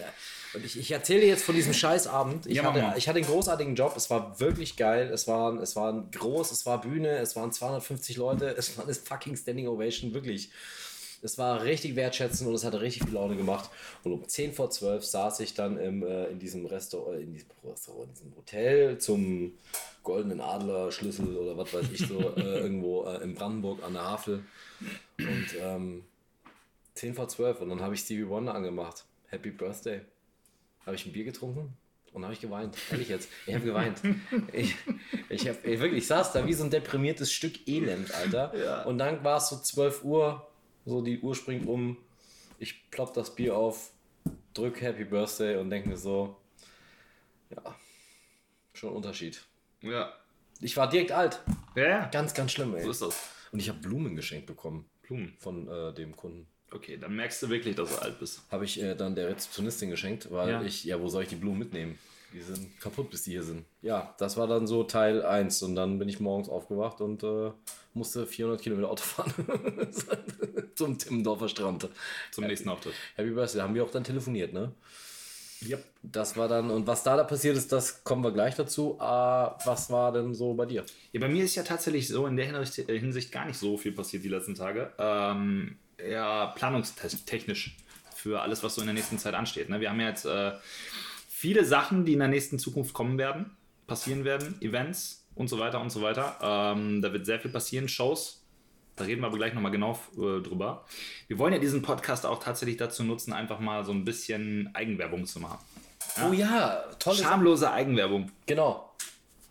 und 0.55 0.65
ich, 0.65 0.79
ich 0.79 0.93
erzähle 0.93 1.27
jetzt 1.27 1.43
von 1.45 1.57
diesem 1.57 1.75
Scheißabend. 1.75 2.47
Ich, 2.47 2.57
Ja, 2.57 2.63
hatte, 2.63 2.95
ich 2.97 3.09
hatte 3.09 3.19
einen 3.19 3.27
großartigen 3.27 3.75
Job. 3.75 3.95
Es 3.97 4.09
war 4.09 4.39
wirklich 4.39 4.77
geil. 4.77 5.11
Es 5.13 5.27
war, 5.27 5.61
es 5.61 5.75
war 5.75 5.93
groß, 6.13 6.53
es 6.53 6.65
war 6.65 6.81
Bühne, 6.81 7.19
es 7.19 7.35
waren 7.35 7.51
250 7.51 8.17
Leute, 8.17 8.55
es 8.57 8.77
war 8.79 8.85
eine 8.85 8.95
fucking 8.95 9.37
Standing 9.37 9.67
Ovation, 9.67 10.15
wirklich. 10.15 10.51
Es 11.23 11.37
war 11.37 11.63
richtig 11.65 11.97
wertschätzend 11.97 12.49
und 12.49 12.55
es 12.55 12.65
hatte 12.65 12.81
richtig 12.81 13.05
viel 13.05 13.15
Laune 13.15 13.37
gemacht. 13.37 13.71
Und 14.05 14.13
um 14.13 14.27
10 14.27 14.55
vor 14.55 14.71
12 14.71 15.05
saß 15.05 15.41
ich 15.41 15.55
dann 15.55 15.79
im, 15.79 16.03
äh, 16.03 16.27
in 16.27 16.39
diesem 16.39 16.67
Restaurant, 16.67 17.21
in 17.21 17.33
diesem 17.33 17.51
Restaurant, 17.65 18.09
in 18.09 18.15
diesem 18.15 18.37
Hotel 18.37 18.99
zum 18.99 19.53
Goldenen 20.03 20.41
Adler 20.41 20.91
Schlüssel 20.91 21.37
oder 21.37 21.57
was 21.57 21.75
weiß 21.75 21.87
ich 21.93 22.07
so, 22.07 22.19
äh, 22.37 22.61
irgendwo 22.61 23.05
äh, 23.05 23.23
in 23.23 23.35
Brandenburg 23.35 23.83
an 23.83 23.93
der 23.93 24.05
Havel. 24.05 24.45
Und 25.19 25.47
ähm, 25.61 26.05
10 26.95 27.15
vor 27.15 27.29
12 27.29 27.61
und 27.61 27.69
dann 27.69 27.81
habe 27.81 27.95
ich 27.95 28.01
Stevie 28.01 28.29
Wonder 28.29 28.55
angemacht. 28.55 29.05
Happy 29.29 29.51
Birthday. 29.51 30.01
Habe 30.87 30.97
ich 30.97 31.07
ein 31.07 31.13
Bier 31.13 31.25
getrunken 31.25 31.77
und 32.13 32.25
habe 32.25 32.33
ich 32.33 32.41
geweint. 32.41 32.77
Ehrlich 32.91 33.09
jetzt. 33.09 33.29
Ich 33.47 33.55
habe 33.55 33.65
geweint. 33.65 34.01
Ich, 34.53 34.75
ich, 35.29 35.49
hab, 35.49 35.65
ich, 35.65 35.81
wirklich, 35.81 36.03
ich 36.03 36.07
saß 36.07 36.33
da 36.33 36.47
wie 36.47 36.55
so 36.55 36.65
ein 36.65 36.71
deprimiertes 36.71 37.31
Stück 37.31 37.69
Elend, 37.69 38.13
Alter. 38.15 38.87
Und 38.87 38.99
dann 38.99 39.23
war 39.23 39.37
es 39.37 39.49
so 39.49 39.57
12 39.57 40.05
Uhr, 40.05 40.50
so 40.85 41.03
die 41.03 41.21
Uhr 41.21 41.35
springt 41.35 41.67
um. 41.67 41.97
Ich 42.59 42.91
plopp 42.91 43.15
das 43.15 43.35
Bier 43.35 43.57
auf, 43.57 43.91
drück 44.55 44.81
Happy 44.81 45.05
Birthday 45.05 45.57
und 45.57 45.71
denke 45.71 45.89
mir 45.89 45.97
so, 45.97 46.37
ja, 47.51 47.75
schon 48.75 48.91
ein 48.91 48.97
Unterschied. 48.97 49.43
Ja. 49.83 50.13
Ich 50.61 50.77
war 50.77 50.89
direkt 50.89 51.13
alt. 51.13 51.41
Ja, 51.75 51.89
ja. 51.89 52.07
Ganz, 52.09 52.35
ganz 52.35 52.53
schlimm, 52.53 52.75
ey. 52.77 52.83
So 52.85 52.91
ist 52.91 53.01
das. 53.03 53.19
Und 53.53 53.61
ich 53.61 53.69
habe 53.69 53.79
Blumen 53.81 54.15
geschenkt 54.15 54.47
bekommen 54.47 54.85
Blumen. 55.03 55.35
von 55.39 55.67
äh, 55.69 55.95
dem 55.95 56.15
Kunden. 56.15 56.47
Okay, 56.71 56.99
dann 56.99 57.17
merkst 57.17 57.43
du 57.43 57.49
wirklich, 57.49 57.75
dass 57.75 57.89
du 57.97 58.01
alt 58.03 58.19
bist. 58.21 58.43
Habe 58.51 58.65
ich 58.65 58.81
äh, 58.81 58.95
dann 58.95 59.15
der 59.17 59.29
Rezeptionistin 59.29 59.91
geschenkt, 59.91 60.31
weil 60.31 60.51
Ja. 60.51 60.63
ich, 60.63 60.85
ja, 60.85 61.01
wo 61.01 61.09
soll 61.09 61.23
ich 61.25 61.29
die 61.31 61.37
Blumen 61.37 61.59
mitnehmen? 61.59 61.99
Die 62.33 62.41
sind 62.41 62.81
kaputt, 62.81 63.11
bis 63.11 63.23
die 63.23 63.33
hier 63.33 63.43
sind. 63.43 63.65
Ja, 63.83 64.15
das 64.19 64.37
war 64.37 64.47
dann 64.47 64.67
so 64.67 64.85
Teil 64.85 65.25
1 65.25 65.63
und 65.63 65.75
dann 65.75 65.99
bin 65.99 66.09
ich 66.09 66.21
morgens 66.21 66.49
aufgewacht 66.49 67.01
und 67.01 67.23
äh, 67.25 67.51
musste 67.93 68.27
400 68.27 68.63
Kilometer 68.63 68.91
Auto 68.91 69.03
fahren 69.05 69.33
zum 70.75 70.99
Timmendorfer 70.99 71.49
Strand. 71.49 71.89
Zum 72.31 72.47
nächsten 72.47 72.69
Auftritt. 72.69 72.95
Happy 73.17 73.31
Birthday, 73.31 73.63
haben 73.63 73.75
wir 73.75 73.85
auch 73.85 73.91
dann 73.91 74.05
telefoniert, 74.05 74.53
ne? 74.53 74.73
Yep. 75.69 75.85
Das 76.03 76.37
war 76.37 76.49
dann, 76.49 76.71
und 76.71 76.87
was 76.87 77.03
da 77.03 77.17
da 77.17 77.25
passiert 77.25 77.57
ist, 77.57 77.71
das 77.71 78.03
kommen 78.03 78.25
wir 78.25 78.33
gleich 78.33 78.55
dazu. 78.55 78.97
Äh, 78.99 79.03
was 79.03 79.91
war 79.91 80.13
denn 80.13 80.35
so 80.35 80.55
bei 80.55 80.67
dir? 80.67 80.85
Ja, 81.13 81.21
bei 81.21 81.29
mir 81.29 81.45
ist 81.45 81.55
ja 81.55 81.63
tatsächlich 81.63 82.09
so 82.09 82.27
in 82.27 82.37
der 82.37 82.47
Hinsicht, 82.47 82.89
äh, 82.89 82.99
Hinsicht 82.99 83.31
gar 83.31 83.45
nicht 83.45 83.59
so 83.59 83.77
viel 83.77 83.93
passiert 83.93 84.25
die 84.25 84.29
letzten 84.29 84.55
Tage. 84.55 84.93
Ähm, 84.99 85.77
ja, 86.09 86.47
planungstechnisch 86.47 87.77
für 88.15 88.41
alles, 88.41 88.63
was 88.63 88.75
so 88.75 88.81
in 88.81 88.87
der 88.87 88.95
nächsten 88.95 89.19
Zeit 89.19 89.35
ansteht. 89.35 89.69
Ne? 89.69 89.81
Wir 89.81 89.91
haben 89.91 90.01
ja 90.01 90.09
jetzt 90.09 90.25
äh, 90.25 90.53
viele 91.41 91.65
Sachen, 91.65 92.05
die 92.05 92.13
in 92.13 92.19
der 92.19 92.29
nächsten 92.29 92.59
Zukunft 92.59 92.93
kommen 92.93 93.17
werden, 93.17 93.57
passieren 93.87 94.25
werden, 94.25 94.61
Events 94.61 95.27
und 95.35 95.49
so 95.49 95.59
weiter 95.59 95.81
und 95.81 95.89
so 95.89 96.03
weiter. 96.03 96.37
Ähm, 96.43 97.01
da 97.01 97.15
wird 97.15 97.25
sehr 97.25 97.41
viel 97.41 97.51
passieren, 97.51 97.89
Shows. 97.89 98.45
Da 98.95 99.05
reden 99.05 99.23
wir 99.23 99.29
aber 99.29 99.39
gleich 99.39 99.55
nochmal 99.55 99.73
genau 99.73 99.99
äh, 100.17 100.43
drüber. 100.43 100.85
Wir 101.29 101.39
wollen 101.39 101.55
ja 101.55 101.59
diesen 101.59 101.81
Podcast 101.81 102.27
auch 102.27 102.45
tatsächlich 102.45 102.77
dazu 102.77 103.05
nutzen, 103.05 103.33
einfach 103.33 103.59
mal 103.59 103.87
so 103.87 103.93
ein 103.93 104.05
bisschen 104.05 104.69
Eigenwerbung 104.75 105.25
zu 105.25 105.41
machen. 105.41 105.59
Oh 106.29 106.35
ja, 106.35 106.85
toll. 106.99 107.15
Schamlose 107.15 107.73
Eigenwerbung. 107.73 108.31
Genau. 108.45 108.93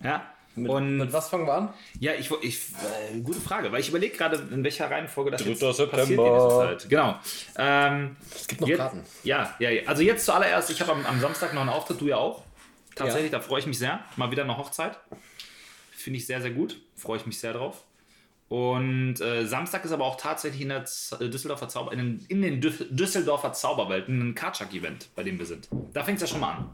Ja. 0.04 0.32
Mit, 0.56 0.70
und 0.70 0.98
mit 0.98 1.14
was 1.14 1.30
fangen 1.30 1.46
wir 1.46 1.54
an? 1.54 1.74
ja, 2.00 2.14
ich, 2.16 2.30
ich 2.42 2.60
äh, 3.14 3.20
gute 3.22 3.40
Frage, 3.40 3.72
weil 3.72 3.80
ich 3.80 3.90
überlege 3.90 4.18
gerade, 4.18 4.36
in 4.52 4.64
welcher 4.64 4.90
Reihenfolge 4.92 5.32
das 5.32 5.46
jetzt 5.46 5.62
3. 5.62 5.68
passiert 5.68 5.90
September. 5.92 6.24
die 6.24 6.30
nächste 6.32 6.50
Zeit. 6.84 6.90
Genau. 6.90 7.20
Ähm, 7.58 8.16
es 8.36 8.48
gibt 8.48 8.62
noch 8.62 8.68
jetzt, 8.68 8.78
Karten. 8.78 9.04
Ja, 9.24 9.56
ja, 9.60 9.70
ja. 9.70 9.84
Also 9.88 10.02
jetzt 10.02 10.26
zuallererst, 10.26 10.70
ich 10.72 10.82
habe 10.82 10.92
am, 10.92 11.06
am 11.06 11.20
Samstag 11.22 11.54
noch 11.54 11.62
einen 11.62 11.70
Auftritt, 11.70 12.02
du 12.02 12.08
ja 12.08 12.18
auch. 12.18 12.44
Tatsächlich, 12.96 13.32
da 13.32 13.40
freue 13.40 13.60
ich 13.62 13.68
mich 13.68 13.80
sehr. 13.80 14.00
Mal 14.18 14.32
wieder 14.32 14.44
eine 14.44 14.58
Hochzeit. 14.58 15.00
Finde 15.92 16.18
ich 16.18 16.26
sehr, 16.28 16.42
sehr 16.42 16.52
gut. 16.52 16.82
Freue 16.98 17.18
ich 17.18 17.26
mich 17.26 17.40
sehr 17.40 17.54
drauf. 17.54 17.84
Und 18.50 19.22
äh, 19.22 19.46
Samstag 19.46 19.86
ist 19.86 19.92
aber 19.92 20.06
auch 20.06 20.18
tatsächlich 20.18 20.62
in 20.62 20.70
der 20.70 20.84
Z 20.84 21.22
äh, 21.22 21.30
Düsseldorfer 21.30 21.70
Zauber, 21.70 21.94
in 21.94 22.00
den, 22.00 22.26
in 22.28 22.42
den 22.42 22.62
Dü- 22.62 22.88
Düsseldorfer 22.90 23.54
Zauberwelten 23.54 24.20
ein 24.32 24.36
Kartschak-Event, 24.36 25.10
bei 25.16 25.24
dem 25.24 25.38
wir 25.38 25.46
sind. 25.46 25.70
Da 25.94 26.04
fängt 26.04 26.18
es 26.18 26.24
ja 26.24 26.28
schon 26.28 26.42
mal 26.42 26.54
an. 26.54 26.70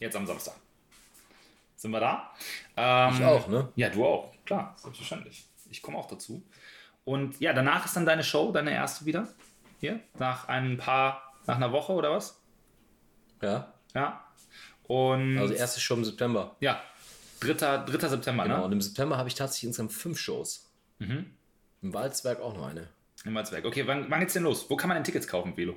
Jetzt 0.00 0.16
am 0.16 0.26
Samstag. 0.26 0.54
Sind 1.82 1.90
wir 1.90 1.98
da? 1.98 2.30
Ähm, 2.76 3.14
Ich 3.18 3.24
auch, 3.24 3.48
ne? 3.48 3.72
Ja, 3.74 3.88
du 3.90 4.04
auch. 4.06 4.32
Klar, 4.46 4.76
selbstverständlich. 4.78 5.48
Ich 5.68 5.82
komme 5.82 5.98
auch 5.98 6.06
dazu. 6.06 6.44
Und 7.04 7.40
ja, 7.40 7.52
danach 7.52 7.84
ist 7.86 7.96
dann 7.96 8.06
deine 8.06 8.22
Show, 8.22 8.52
deine 8.52 8.70
erste 8.72 9.04
wieder. 9.04 9.26
Hier, 9.80 9.98
nach 10.16 10.46
ein 10.46 10.76
paar, 10.76 11.34
nach 11.48 11.56
einer 11.56 11.72
Woche 11.72 11.92
oder 11.92 12.12
was? 12.12 12.40
Ja. 13.42 13.74
Ja. 13.94 14.24
Und 14.84 15.38
Also 15.38 15.54
erste 15.54 15.80
Show 15.80 15.94
im 15.94 16.04
September. 16.04 16.54
ja, 16.60 16.80
3. 17.40 17.52
3. 17.78 18.08
September, 18.10 18.44
Genau. 18.44 18.58
ne? 18.58 18.64
Und 18.66 18.70
im 18.72 18.80
September 18.80 19.16
habe 19.16 19.28
ich 19.28 19.34
tatsächlich 19.34 19.66
insgesamt 19.70 19.92
fünf 19.92 20.20
Shows. 20.20 20.70
Im 21.00 21.26
Walzwerk 21.82 22.38
auch 22.40 22.54
noch 22.54 22.68
eine. 22.68 22.86
Im 23.24 23.34
Walzwerk. 23.34 23.64
Okay, 23.64 23.84
wann, 23.88 24.08
wann 24.08 24.20
geht's 24.20 24.34
denn 24.34 24.44
los? 24.44 24.70
Wo 24.70 24.76
kann 24.76 24.86
man 24.86 24.94
denn 24.98 25.02
Tickets 25.04 25.26
kaufen, 25.26 25.56
Velo? 25.56 25.74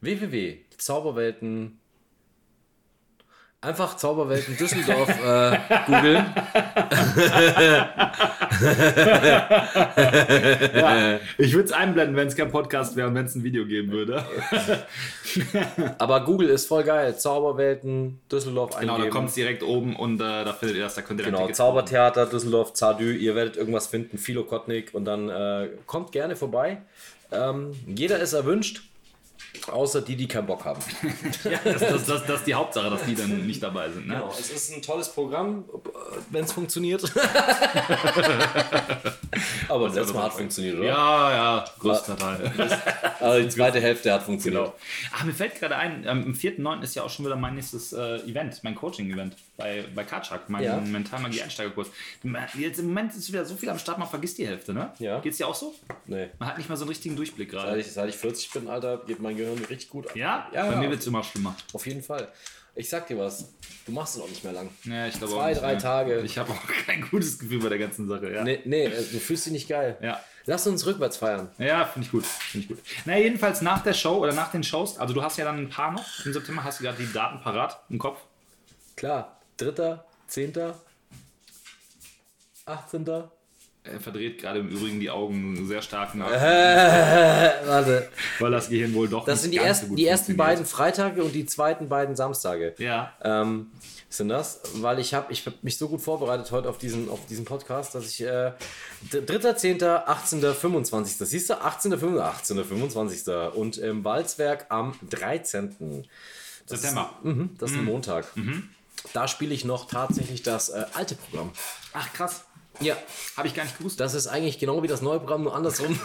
www.zauberwelten 0.00 1.80
Einfach 3.66 3.96
Zauberwelten 3.96 4.56
Düsseldorf 4.56 5.08
äh, 5.08 5.58
googeln. 5.86 6.26
Ja, 10.74 11.18
ich 11.36 11.52
würde 11.52 11.64
es 11.64 11.72
einblenden, 11.72 12.16
wenn 12.16 12.28
es 12.28 12.36
kein 12.36 12.50
Podcast 12.50 12.96
wäre 12.96 13.08
und 13.08 13.14
wenn 13.14 13.26
es 13.26 13.34
ein 13.34 13.42
Video 13.42 13.66
geben 13.66 13.90
würde. 13.92 14.24
Aber 15.98 16.24
Google 16.24 16.48
ist 16.48 16.66
voll 16.66 16.84
geil. 16.84 17.16
Zauberwelten 17.18 18.20
Düsseldorf 18.30 18.78
Genau, 18.78 18.94
eingeben. 18.94 19.10
da 19.10 19.16
kommt 19.18 19.28
es 19.30 19.34
direkt 19.34 19.62
oben 19.62 19.96
und 19.96 20.20
äh, 20.20 20.44
da 20.44 20.52
findet 20.52 20.76
ihr 20.76 20.84
das, 20.84 20.94
da 20.94 21.02
könnt 21.02 21.20
ihr 21.20 21.26
Genau, 21.26 21.40
Tickets. 21.40 21.58
Zaubertheater 21.58 22.26
Düsseldorf, 22.26 22.72
Zadü, 22.72 23.14
ihr 23.16 23.34
werdet 23.34 23.56
irgendwas 23.56 23.88
finden, 23.88 24.16
Philo 24.18 24.44
Kotnik 24.44 24.94
und 24.94 25.04
dann 25.04 25.28
äh, 25.28 25.68
kommt 25.86 26.12
gerne 26.12 26.36
vorbei. 26.36 26.78
Ähm, 27.32 27.72
jeder 27.86 28.18
ist 28.20 28.32
erwünscht, 28.32 28.82
außer 29.68 30.02
die, 30.02 30.16
die 30.16 30.28
keinen 30.28 30.46
Bock 30.46 30.64
haben. 30.64 30.80
Das, 31.64 31.80
das, 31.80 32.06
das, 32.06 32.26
das 32.26 32.38
ist 32.40 32.46
die 32.46 32.54
Hauptsache, 32.54 32.88
dass 32.90 33.04
die 33.04 33.14
dann 33.14 33.46
nicht 33.46 33.62
dabei 33.62 33.90
sind. 33.90 34.08
Ne? 34.08 34.14
Genau, 34.14 34.32
es 34.38 34.50
ist 34.50 34.72
ein 34.72 34.82
tolles 34.82 35.08
Programm, 35.08 35.64
wenn 36.30 36.44
es 36.44 36.52
funktioniert. 36.52 37.02
Aber 39.68 39.86
das 39.86 39.96
letzte 39.96 40.14
Mal 40.14 40.24
hat 40.24 40.32
funktioniert, 40.34 40.78
oder? 40.78 40.86
Ja, 40.86 41.32
ja, 41.32 41.64
größter 41.78 42.16
Teil. 42.16 42.52
Aber 43.20 43.40
die 43.42 43.48
zweite 43.48 43.80
Hälfte 43.80 44.12
hat 44.12 44.22
funktioniert. 44.22 44.64
Genau. 44.64 44.74
Ach, 45.12 45.24
mir 45.24 45.32
fällt 45.32 45.56
gerade 45.56 45.76
ein, 45.76 46.04
ähm, 46.06 46.24
am 46.26 46.32
4.9. 46.32 46.82
ist 46.82 46.94
ja 46.94 47.02
auch 47.02 47.10
schon 47.10 47.24
wieder 47.24 47.36
mein 47.36 47.54
nächstes 47.54 47.92
äh, 47.92 48.16
Event, 48.20 48.62
mein 48.62 48.74
Coaching-Event 48.74 49.36
bei, 49.56 49.84
bei 49.94 50.04
Karchak, 50.04 50.48
mein 50.48 50.62
Ja. 50.64 50.76
Mentalmagie-Einsteigerkurs. 50.78 51.88
Jetzt 52.58 52.78
im 52.78 52.88
Moment 52.88 53.14
ist 53.14 53.28
wieder 53.32 53.44
so 53.44 53.56
viel 53.56 53.68
am 53.70 53.78
Start, 53.78 53.98
man 53.98 54.08
vergisst 54.08 54.38
die 54.38 54.46
Hälfte, 54.46 54.74
ne? 54.74 54.92
Ja. 54.98 55.20
Geht's 55.20 55.38
dir 55.38 55.48
auch 55.48 55.54
so? 55.54 55.74
Nee. 56.06 56.28
Man 56.38 56.48
hat 56.48 56.58
nicht 56.58 56.68
mal 56.68 56.76
so 56.76 56.84
einen 56.84 56.90
richtigen 56.90 57.16
Durchblick 57.16 57.50
Seit 57.50 57.60
gerade. 57.62 57.80
ich, 57.80 57.90
seit 57.92 58.08
ich 58.08 58.16
40 58.16 58.50
bin, 58.50 58.68
Alter, 58.68 58.98
geht 59.06 59.20
mein 59.20 59.36
Gehirn 59.36 59.58
richtig 59.58 59.88
gut 59.88 60.06
ab. 60.08 60.16
Ja? 60.16 60.48
Ja, 60.52 60.66
Bei 60.70 60.76
mir 60.76 60.90
wird 60.90 61.00
es 61.00 61.06
immer 61.06 61.22
schlimmer. 61.24 61.56
Auf 61.72 61.86
jeden 61.86 62.02
Fall. 62.02 62.28
Ich 62.78 62.90
sag 62.90 63.06
dir 63.06 63.16
was, 63.18 63.54
du 63.86 63.92
machst 63.92 64.16
es 64.16 64.22
auch 64.22 64.28
nicht 64.28 64.44
mehr 64.44 64.52
lang. 64.52 64.68
Ja, 64.84 65.06
ich 65.06 65.16
glaube 65.16 65.32
Zwei, 65.32 65.54
drei 65.54 65.72
mehr. 65.72 65.78
Tage. 65.78 66.20
Ich 66.20 66.36
habe 66.36 66.52
auch 66.52 66.66
kein 66.86 67.00
gutes 67.08 67.38
Gefühl 67.38 67.60
bei 67.60 67.70
der 67.70 67.78
ganzen 67.78 68.06
Sache, 68.06 68.30
ja. 68.30 68.44
Nee, 68.44 68.60
nee, 68.66 68.84
äh, 68.84 68.90
du 68.90 69.18
fühlst 69.18 69.46
dich 69.46 69.52
nicht 69.54 69.68
geil. 69.68 69.96
Ja. 70.02 70.20
Lass 70.44 70.66
uns 70.66 70.84
rückwärts 70.84 71.16
feiern. 71.16 71.48
Ja, 71.58 71.86
finde 71.86 72.04
ich 72.06 72.12
gut. 72.12 72.26
Finde 72.26 72.64
ich 72.64 72.68
gut. 72.68 72.78
Na, 73.06 73.16
jedenfalls 73.16 73.62
nach 73.62 73.82
der 73.82 73.94
Show 73.94 74.18
oder 74.18 74.32
nach 74.34 74.50
den 74.52 74.62
Shows, 74.62 74.98
also 74.98 75.14
du 75.14 75.22
hast 75.22 75.38
ja 75.38 75.46
dann 75.46 75.56
ein 75.58 75.70
paar 75.70 75.90
noch 75.92 76.04
im 76.26 76.32
September, 76.34 76.62
hast 76.62 76.78
du 76.80 76.84
gerade 76.84 76.98
die 77.02 77.10
Daten 77.10 77.40
parat 77.40 77.80
im 77.88 77.98
Kopf? 77.98 78.20
Klar, 78.94 79.35
dritter, 79.56 80.04
zehnter, 80.28 80.80
18. 82.66 83.06
Er 83.84 84.00
verdreht 84.00 84.40
gerade 84.40 84.58
im 84.58 84.68
Übrigen 84.68 84.98
die 84.98 85.10
Augen 85.10 85.66
sehr 85.68 85.80
stark 85.80 86.14
nach, 86.16 86.30
Warte. 86.30 88.08
weil 88.40 88.50
das 88.50 88.68
Gehirn 88.68 88.92
wohl 88.94 89.08
doch 89.08 89.24
Das 89.24 89.42
sind 89.42 89.52
die 89.52 89.58
ersten, 89.58 89.90
so 89.90 89.94
die 89.94 90.06
ersten 90.06 90.36
beiden 90.36 90.66
Freitage 90.66 91.22
und 91.22 91.32
die 91.32 91.46
zweiten 91.46 91.88
beiden 91.88 92.16
Samstage. 92.16 92.74
Ja. 92.78 93.12
Ähm, 93.22 93.70
sind 94.08 94.28
das, 94.28 94.60
weil 94.74 94.98
ich 94.98 95.14
habe 95.14 95.32
ich 95.32 95.46
hab 95.46 95.62
mich 95.62 95.78
so 95.78 95.88
gut 95.88 96.00
vorbereitet 96.00 96.50
heute 96.50 96.68
auf 96.68 96.78
diesen, 96.78 97.08
auf 97.08 97.26
diesen 97.26 97.44
Podcast, 97.44 97.94
dass 97.94 98.08
ich 98.08 98.22
äh, 98.22 98.52
3.10., 99.12 99.84
18., 99.84 100.40
25. 100.40 101.18
Das 101.18 101.30
siehst 101.30 101.50
du, 101.50 101.60
18., 101.60 101.92
25. 101.92 102.20
18., 102.20 102.64
25. 102.64 103.54
Und 103.54 103.78
im 103.78 104.04
Walzwerk 104.04 104.66
am 104.68 104.94
13. 105.10 106.04
Das 106.66 106.80
September. 106.80 107.10
Ist, 107.22 107.24
mhm, 107.24 107.50
das 107.58 107.70
ist 107.70 107.76
ein 107.76 107.84
Montag. 107.84 108.26
Da 109.12 109.28
spiele 109.28 109.54
ich 109.54 109.64
noch 109.64 109.88
tatsächlich 109.88 110.42
das 110.42 110.68
äh, 110.68 110.84
alte 110.94 111.14
Programm. 111.14 111.52
Ach 111.92 112.12
krass. 112.12 112.44
Ja, 112.80 112.96
Habe 113.36 113.48
ich 113.48 113.54
gar 113.54 113.64
nicht 113.64 113.78
gewusst. 113.78 113.98
das 114.00 114.12
ist 114.14 114.26
eigentlich 114.26 114.58
genau 114.58 114.82
wie 114.82 114.86
das 114.86 115.00
neue 115.00 115.18
Programm, 115.18 115.44
nur 115.44 115.54
andersrum. 115.56 115.98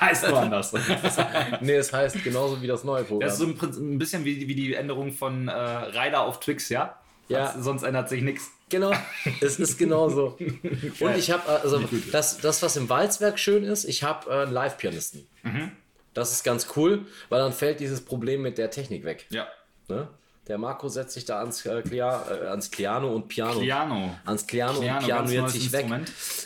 heißt 0.00 0.28
nur 0.28 0.38
anders. 0.38 0.72
nee, 1.60 1.74
es 1.74 1.92
heißt 1.92 2.22
genauso 2.22 2.62
wie 2.62 2.68
das 2.68 2.84
neue 2.84 3.02
Programm. 3.02 3.20
Das 3.20 3.32
ist 3.32 3.38
so 3.40 3.44
im 3.46 3.56
Prinzip 3.56 3.82
ein 3.82 3.98
bisschen 3.98 4.24
wie, 4.24 4.46
wie 4.46 4.54
die 4.54 4.74
Änderung 4.74 5.12
von 5.12 5.48
äh, 5.48 5.52
Rider 5.52 6.20
auf 6.22 6.38
Twix, 6.40 6.68
ja? 6.68 7.00
Ja. 7.28 7.52
Das, 7.52 7.64
sonst 7.64 7.82
ändert 7.82 8.08
sich 8.08 8.22
nichts. 8.22 8.52
Genau, 8.68 8.92
es 9.40 9.58
ist 9.58 9.78
genauso. 9.78 10.36
Und 11.00 11.16
ich 11.16 11.30
habe, 11.30 11.48
also 11.48 11.80
das, 12.12 12.38
das, 12.38 12.62
was 12.62 12.76
im 12.76 12.88
Walzwerk 12.88 13.38
schön 13.38 13.64
ist, 13.64 13.84
ich 13.84 14.02
habe 14.02 14.30
äh, 14.30 14.42
einen 14.42 14.52
Live-Pianisten. 14.52 15.26
Das 16.14 16.32
ist 16.32 16.42
ganz 16.44 16.68
cool, 16.76 17.06
weil 17.28 17.40
dann 17.40 17.52
fällt 17.52 17.78
dieses 17.78 18.00
Problem 18.04 18.42
mit 18.42 18.58
der 18.58 18.70
Technik 18.70 19.04
weg. 19.04 19.26
Ja. 19.30 19.46
Ne? 19.88 20.08
Der 20.48 20.58
Marco 20.58 20.88
setzt 20.88 21.14
sich 21.14 21.24
da 21.24 21.40
ans, 21.40 21.66
äh, 21.66 21.82
Clia, 21.82 22.24
äh, 22.30 22.46
ans 22.46 22.68
Piano 22.68 23.12
und 23.12 23.26
Piano. 23.26 23.58
Piano. 23.58 24.14
Ans 24.24 24.44
Piano, 24.44 24.78
Piano, 24.78 24.98
und 24.98 25.04
pianiert 25.04 25.42
neues 25.42 25.52
sich 25.54 25.72
weg. 25.72 25.88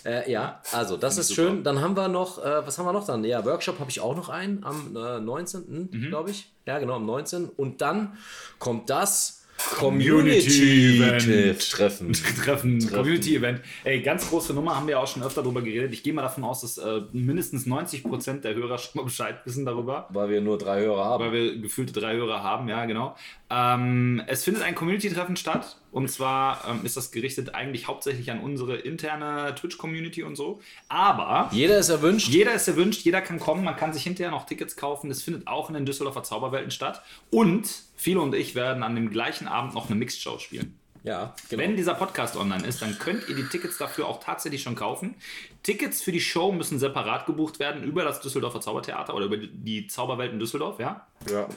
Äh, 0.07 0.33
ja, 0.33 0.63
also 0.73 0.97
das 0.97 1.19
ist 1.19 1.29
super. 1.29 1.43
schön. 1.43 1.65
Dann 1.65 1.83
haben 1.83 1.95
wir 1.95 2.09
noch, 2.09 2.43
äh, 2.43 2.67
was 2.67 2.79
haben 2.79 2.87
wir 2.87 2.95
noch 2.95 3.05
dann? 3.05 3.25
Ja, 3.25 3.45
Workshop 3.45 3.79
habe 3.79 3.91
ich 3.91 4.01
auch 4.01 4.17
noch 4.17 4.31
einen 4.31 4.65
am 4.65 4.97
äh, 4.97 5.21
19. 5.21 5.91
Mhm. 5.91 6.09
glaube 6.09 6.31
ich. 6.31 6.51
Ja, 6.65 6.79
genau, 6.79 6.95
am 6.95 7.05
19. 7.05 7.51
Und 7.51 7.83
dann 7.83 8.17
kommt 8.59 8.89
das 8.89 9.40
Community-Treffen. 9.77 12.13
Treffen, 12.13 12.91
Community-Event. 12.91 13.61
Ey, 13.85 14.01
ganz 14.01 14.29
große 14.29 14.53
Nummer, 14.55 14.77
haben 14.77 14.89
wir 14.89 15.01
auch 15.01 15.07
schon 15.07 15.23
öfter 15.23 15.43
darüber 15.43 15.63
geredet. 15.63 15.93
Ich 15.93 16.03
gehe 16.03 16.13
mal 16.13 16.23
davon 16.23 16.45
aus, 16.45 16.63
dass 16.63 16.79
äh, 16.79 17.03
mindestens 17.13 17.67
90% 17.67 18.41
der 18.41 18.55
Hörer 18.55 18.79
schon 18.79 19.01
mal 19.01 19.05
Bescheid 19.05 19.37
wissen 19.45 19.65
darüber. 19.65 20.09
Weil 20.11 20.31
wir 20.31 20.41
nur 20.41 20.59
drei 20.59 20.81
Hörer 20.81 21.05
haben. 21.05 21.25
Weil 21.25 21.33
wir 21.33 21.59
gefühlte 21.59 21.93
drei 21.93 22.15
Hörer 22.15 22.43
haben, 22.43 22.69
ja, 22.69 22.85
genau. 22.87 23.15
Ähm, 23.51 24.23
es 24.27 24.45
findet 24.45 24.63
ein 24.63 24.75
Community-Treffen 24.75 25.37
statt. 25.37 25.77
Und 25.93 26.09
zwar 26.09 26.67
ähm, 26.69 26.85
ist 26.85 26.97
das 26.97 27.11
gerichtet 27.11 27.55
eigentlich 27.55 27.89
hauptsächlich 27.89 28.31
an 28.31 28.41
unsere 28.41 28.77
interne 28.77 29.55
Twitch-Community 29.55 30.23
und 30.23 30.37
so. 30.37 30.61
Aber 30.89 31.49
Jeder 31.53 31.79
ist 31.79 31.89
erwünscht. 31.89 32.29
jeder 32.29 32.55
ist 32.55 32.69
erwünscht, 32.69 33.03
jeder 33.03 33.21
kann 33.21 33.41
kommen, 33.41 33.65
man 33.65 33.77
kann 33.77 33.93
sich 33.93 34.03
hinterher 34.05 34.31
noch 34.31 34.47
Tickets 34.47 34.77
kaufen. 34.77 35.11
Es 35.11 35.23
findet 35.23 35.47
auch 35.47 35.69
in 35.69 35.75
den 35.75 35.87
Düsseldorfer 35.87 36.23
Zauberwelten 36.23 36.71
statt. 36.71 37.03
Und 37.31 37.69
viele 37.97 38.21
und 38.21 38.35
ich 38.35 38.55
werden 38.55 38.83
an 38.83 38.95
dem 38.95 39.11
gleichen 39.11 39.49
Abend 39.49 39.75
noch 39.75 39.87
eine 39.87 39.97
Mixed-Show 39.97 40.39
spielen. 40.39 40.77
Ja, 41.03 41.35
genau. 41.49 41.63
Wenn 41.63 41.77
dieser 41.77 41.95
Podcast 41.95 42.37
online 42.37 42.67
ist, 42.67 42.83
dann 42.83 42.99
könnt 42.99 43.29
ihr 43.29 43.35
die 43.35 43.45
Tickets 43.45 43.79
dafür 43.79 44.07
auch 44.07 44.23
tatsächlich 44.23 44.63
schon 44.63 44.75
kaufen. 44.75 45.15
Tickets 45.63 46.03
für 46.03 46.13
die 46.13 46.21
Show 46.21 46.53
müssen 46.53 46.79
separat 46.79 47.27
gebucht 47.27 47.59
werden 47.59 47.83
über 47.83 48.05
das 48.05 48.21
Düsseldorfer 48.21 48.61
Zaubertheater 48.61 49.15
oder 49.15 49.25
über 49.25 49.39
die 49.39 49.87
Zauberwelten 49.87 50.39
Düsseldorf, 50.39 50.79
ja. 50.79 51.07
ja. 51.31 51.49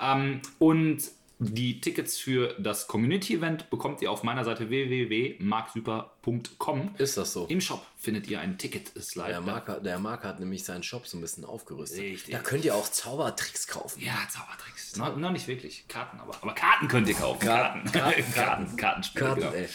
Ähm, 0.00 0.40
und 0.58 1.02
die 1.38 1.82
Tickets 1.82 2.16
für 2.16 2.54
das 2.58 2.86
Community-Event 2.86 3.68
bekommt 3.68 4.00
ihr 4.00 4.10
auf 4.10 4.22
meiner 4.22 4.42
Seite 4.44 4.70
www.marksuper.com. 4.70 6.94
Ist 6.96 7.18
das 7.18 7.34
so? 7.34 7.44
Im 7.46 7.60
Shop 7.60 7.84
findet 7.98 8.26
ihr 8.28 8.40
ein 8.40 8.56
Ticket-Slide. 8.56 9.42
Der 9.44 9.54
hat, 9.54 9.84
der 9.84 9.98
Marc 9.98 10.24
hat 10.24 10.40
nämlich 10.40 10.64
seinen 10.64 10.82
Shop 10.82 11.06
so 11.06 11.18
ein 11.18 11.20
bisschen 11.20 11.44
aufgerüstet. 11.44 12.00
Richtig. 12.00 12.32
Da 12.32 12.38
könnt 12.38 12.64
ihr 12.64 12.74
auch 12.74 12.88
Zaubertricks 12.88 13.66
kaufen. 13.66 14.02
Ja, 14.02 14.16
Zaubertricks. 14.30 14.96
No, 14.96 15.14
noch 15.16 15.30
nicht 15.30 15.46
wirklich. 15.46 15.84
Karten 15.88 16.18
aber. 16.20 16.36
Aber 16.40 16.54
Karten 16.54 16.88
könnt 16.88 17.06
ihr 17.08 17.14
kaufen. 17.14 17.40
Karten, 17.46 17.92
Karten. 17.92 18.32
Karten. 18.32 18.76
Karten, 19.14 19.40
genau. 19.40 19.52
ey. 19.52 19.68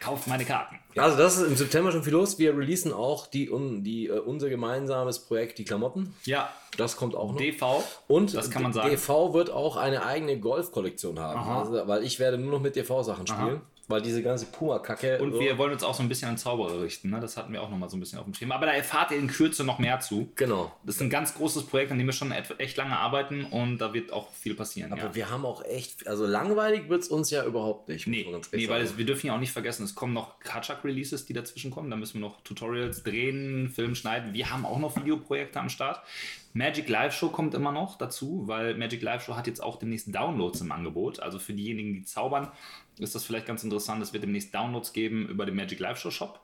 Kauft 0.00 0.26
meine 0.28 0.44
Karten. 0.44 0.78
Also 0.96 1.16
das 1.16 1.36
ist 1.36 1.46
im 1.46 1.56
September 1.56 1.92
schon 1.92 2.02
viel 2.02 2.12
los. 2.12 2.38
Wir 2.38 2.56
releasen 2.56 2.92
auch 2.92 3.26
die, 3.26 3.50
un, 3.50 3.82
die, 3.84 4.06
äh, 4.06 4.18
unser 4.18 4.48
gemeinsames 4.48 5.20
Projekt, 5.20 5.58
die 5.58 5.64
Klamotten. 5.64 6.14
Ja, 6.24 6.50
Das 6.76 6.96
kommt 6.96 7.14
auch 7.14 7.32
noch. 7.32 7.38
DV. 7.38 7.82
Und 8.08 8.34
das 8.34 8.50
kann 8.50 8.62
man 8.62 8.72
sagen. 8.72 8.90
DV 8.90 9.32
wird 9.34 9.50
auch 9.50 9.76
eine 9.76 10.04
eigene 10.04 10.38
Golf-Kollektion 10.38 11.18
haben. 11.18 11.40
Aha. 11.40 11.60
Also, 11.60 11.86
weil 11.88 12.04
ich 12.04 12.18
werde 12.18 12.38
nur 12.38 12.52
noch 12.52 12.60
mit 12.60 12.76
DV-Sachen 12.76 13.26
spielen. 13.26 13.60
Weil 13.88 14.02
diese 14.02 14.22
ganze 14.22 14.44
Puma-Kacke. 14.46 15.18
Und 15.18 15.32
so- 15.32 15.40
wir 15.40 15.56
wollen 15.56 15.72
uns 15.72 15.82
auch 15.82 15.94
so 15.94 16.02
ein 16.02 16.10
bisschen 16.10 16.28
an 16.28 16.36
Zauberer 16.36 16.82
richten. 16.82 17.08
Ne? 17.08 17.20
Das 17.20 17.38
hatten 17.38 17.52
wir 17.54 17.62
auch 17.62 17.70
noch 17.70 17.78
mal 17.78 17.88
so 17.88 17.96
ein 17.96 18.00
bisschen 18.00 18.18
auf 18.18 18.26
dem 18.26 18.34
Schirm. 18.34 18.52
Aber 18.52 18.66
da 18.66 18.72
erfahrt 18.72 19.10
ihr 19.10 19.18
in 19.18 19.28
Kürze 19.28 19.64
noch 19.64 19.78
mehr 19.78 19.98
zu. 20.00 20.30
Genau. 20.36 20.70
Das 20.84 20.96
ist 20.96 21.00
ein 21.00 21.08
ganz 21.08 21.34
großes 21.34 21.64
Projekt, 21.64 21.90
an 21.90 21.98
dem 21.98 22.06
wir 22.06 22.12
schon 22.12 22.30
echt 22.32 22.76
lange 22.76 22.98
arbeiten 22.98 23.46
und 23.46 23.78
da 23.78 23.94
wird 23.94 24.12
auch 24.12 24.30
viel 24.32 24.54
passieren. 24.54 24.92
Aber 24.92 25.02
ja. 25.02 25.14
wir 25.14 25.30
haben 25.30 25.46
auch 25.46 25.64
echt, 25.64 26.06
also 26.06 26.26
langweilig 26.26 26.90
wird 26.90 27.02
es 27.02 27.08
uns 27.08 27.30
ja 27.30 27.44
überhaupt 27.44 27.88
nicht. 27.88 28.06
Nee, 28.06 28.26
nee 28.52 28.68
weil 28.68 28.82
es, 28.82 28.98
wir 28.98 29.06
dürfen 29.06 29.28
ja 29.28 29.34
auch 29.34 29.40
nicht 29.40 29.52
vergessen, 29.52 29.84
es 29.84 29.94
kommen 29.94 30.12
noch 30.12 30.38
Karchak-Releases, 30.40 31.24
die 31.24 31.32
dazwischen 31.32 31.70
kommen. 31.70 31.90
Da 31.90 31.96
müssen 31.96 32.20
wir 32.20 32.28
noch 32.28 32.42
Tutorials 32.42 33.02
drehen, 33.02 33.70
Film 33.70 33.94
schneiden. 33.94 34.34
Wir 34.34 34.50
haben 34.50 34.66
auch 34.66 34.78
noch 34.78 34.96
Videoprojekte 34.96 35.58
am 35.58 35.70
Start. 35.70 36.02
Magic 36.52 36.88
Live 36.88 37.14
Show 37.14 37.28
kommt 37.28 37.54
immer 37.54 37.72
noch 37.72 37.96
dazu, 37.96 38.42
weil 38.46 38.74
Magic 38.74 39.02
Live 39.02 39.24
Show 39.24 39.36
hat 39.36 39.46
jetzt 39.46 39.62
auch 39.62 39.78
demnächst 39.78 40.14
Downloads 40.14 40.60
im 40.60 40.72
Angebot. 40.72 41.20
Also 41.20 41.38
für 41.38 41.52
diejenigen, 41.52 41.92
die 41.92 42.04
zaubern, 42.04 42.50
ist 43.00 43.14
das 43.14 43.24
vielleicht 43.24 43.46
ganz 43.46 43.64
interessant. 43.64 44.02
Es 44.02 44.12
wird 44.12 44.22
demnächst 44.22 44.54
Downloads 44.54 44.92
geben 44.92 45.28
über 45.28 45.46
den 45.46 45.56
Magic 45.56 45.78
Live 45.78 45.98
Show 45.98 46.10
Shop. 46.10 46.40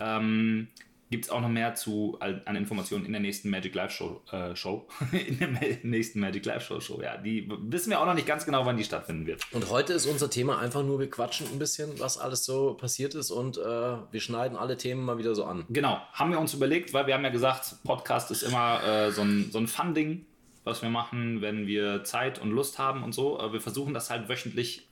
Ähm, 0.00 0.68
Gibt 1.10 1.24
es 1.24 1.30
auch 1.30 1.40
noch 1.40 1.48
mehr 1.48 1.74
zu 1.74 2.18
an 2.20 2.54
Informationen 2.54 3.06
in 3.06 3.12
der 3.12 3.20
nächsten 3.22 3.48
Magic 3.48 3.74
Live 3.74 3.92
Show 3.92 4.20
äh, 4.30 4.54
Show. 4.54 4.86
in 5.12 5.38
der 5.38 5.48
nächsten 5.82 6.20
Magic 6.20 6.44
Live 6.44 6.66
Show 6.66 6.80
Show. 6.80 7.00
Ja, 7.00 7.16
die 7.16 7.50
wissen 7.62 7.88
wir 7.88 8.00
auch 8.00 8.04
noch 8.04 8.14
nicht 8.14 8.26
ganz 8.26 8.44
genau, 8.44 8.66
wann 8.66 8.76
die 8.76 8.84
stattfinden 8.84 9.26
wird. 9.26 9.42
Und 9.52 9.70
heute 9.70 9.94
ist 9.94 10.04
unser 10.04 10.28
Thema 10.28 10.58
einfach 10.58 10.82
nur, 10.82 11.00
wir 11.00 11.08
quatschen 11.08 11.46
ein 11.50 11.58
bisschen, 11.58 11.98
was 11.98 12.18
alles 12.18 12.44
so 12.44 12.74
passiert 12.74 13.14
ist 13.14 13.30
und 13.30 13.56
äh, 13.56 13.62
wir 13.62 14.20
schneiden 14.20 14.58
alle 14.58 14.76
Themen 14.76 15.02
mal 15.02 15.16
wieder 15.16 15.34
so 15.34 15.46
an. 15.46 15.64
Genau, 15.70 15.98
haben 16.12 16.30
wir 16.30 16.40
uns 16.40 16.52
überlegt, 16.52 16.92
weil 16.92 17.06
wir 17.06 17.14
haben 17.14 17.24
ja 17.24 17.30
gesagt, 17.30 17.76
Podcast 17.84 18.30
ist 18.30 18.42
immer 18.42 18.82
äh, 18.84 19.10
so 19.10 19.22
ein, 19.22 19.48
so 19.50 19.58
ein 19.58 19.66
Fun-Ding, 19.66 20.26
was 20.64 20.82
wir 20.82 20.90
machen, 20.90 21.40
wenn 21.40 21.66
wir 21.66 22.04
Zeit 22.04 22.38
und 22.38 22.50
Lust 22.50 22.78
haben 22.78 23.02
und 23.02 23.14
so. 23.14 23.38
Wir 23.50 23.62
versuchen 23.62 23.94
das 23.94 24.10
halt 24.10 24.28
wöchentlich 24.28 24.86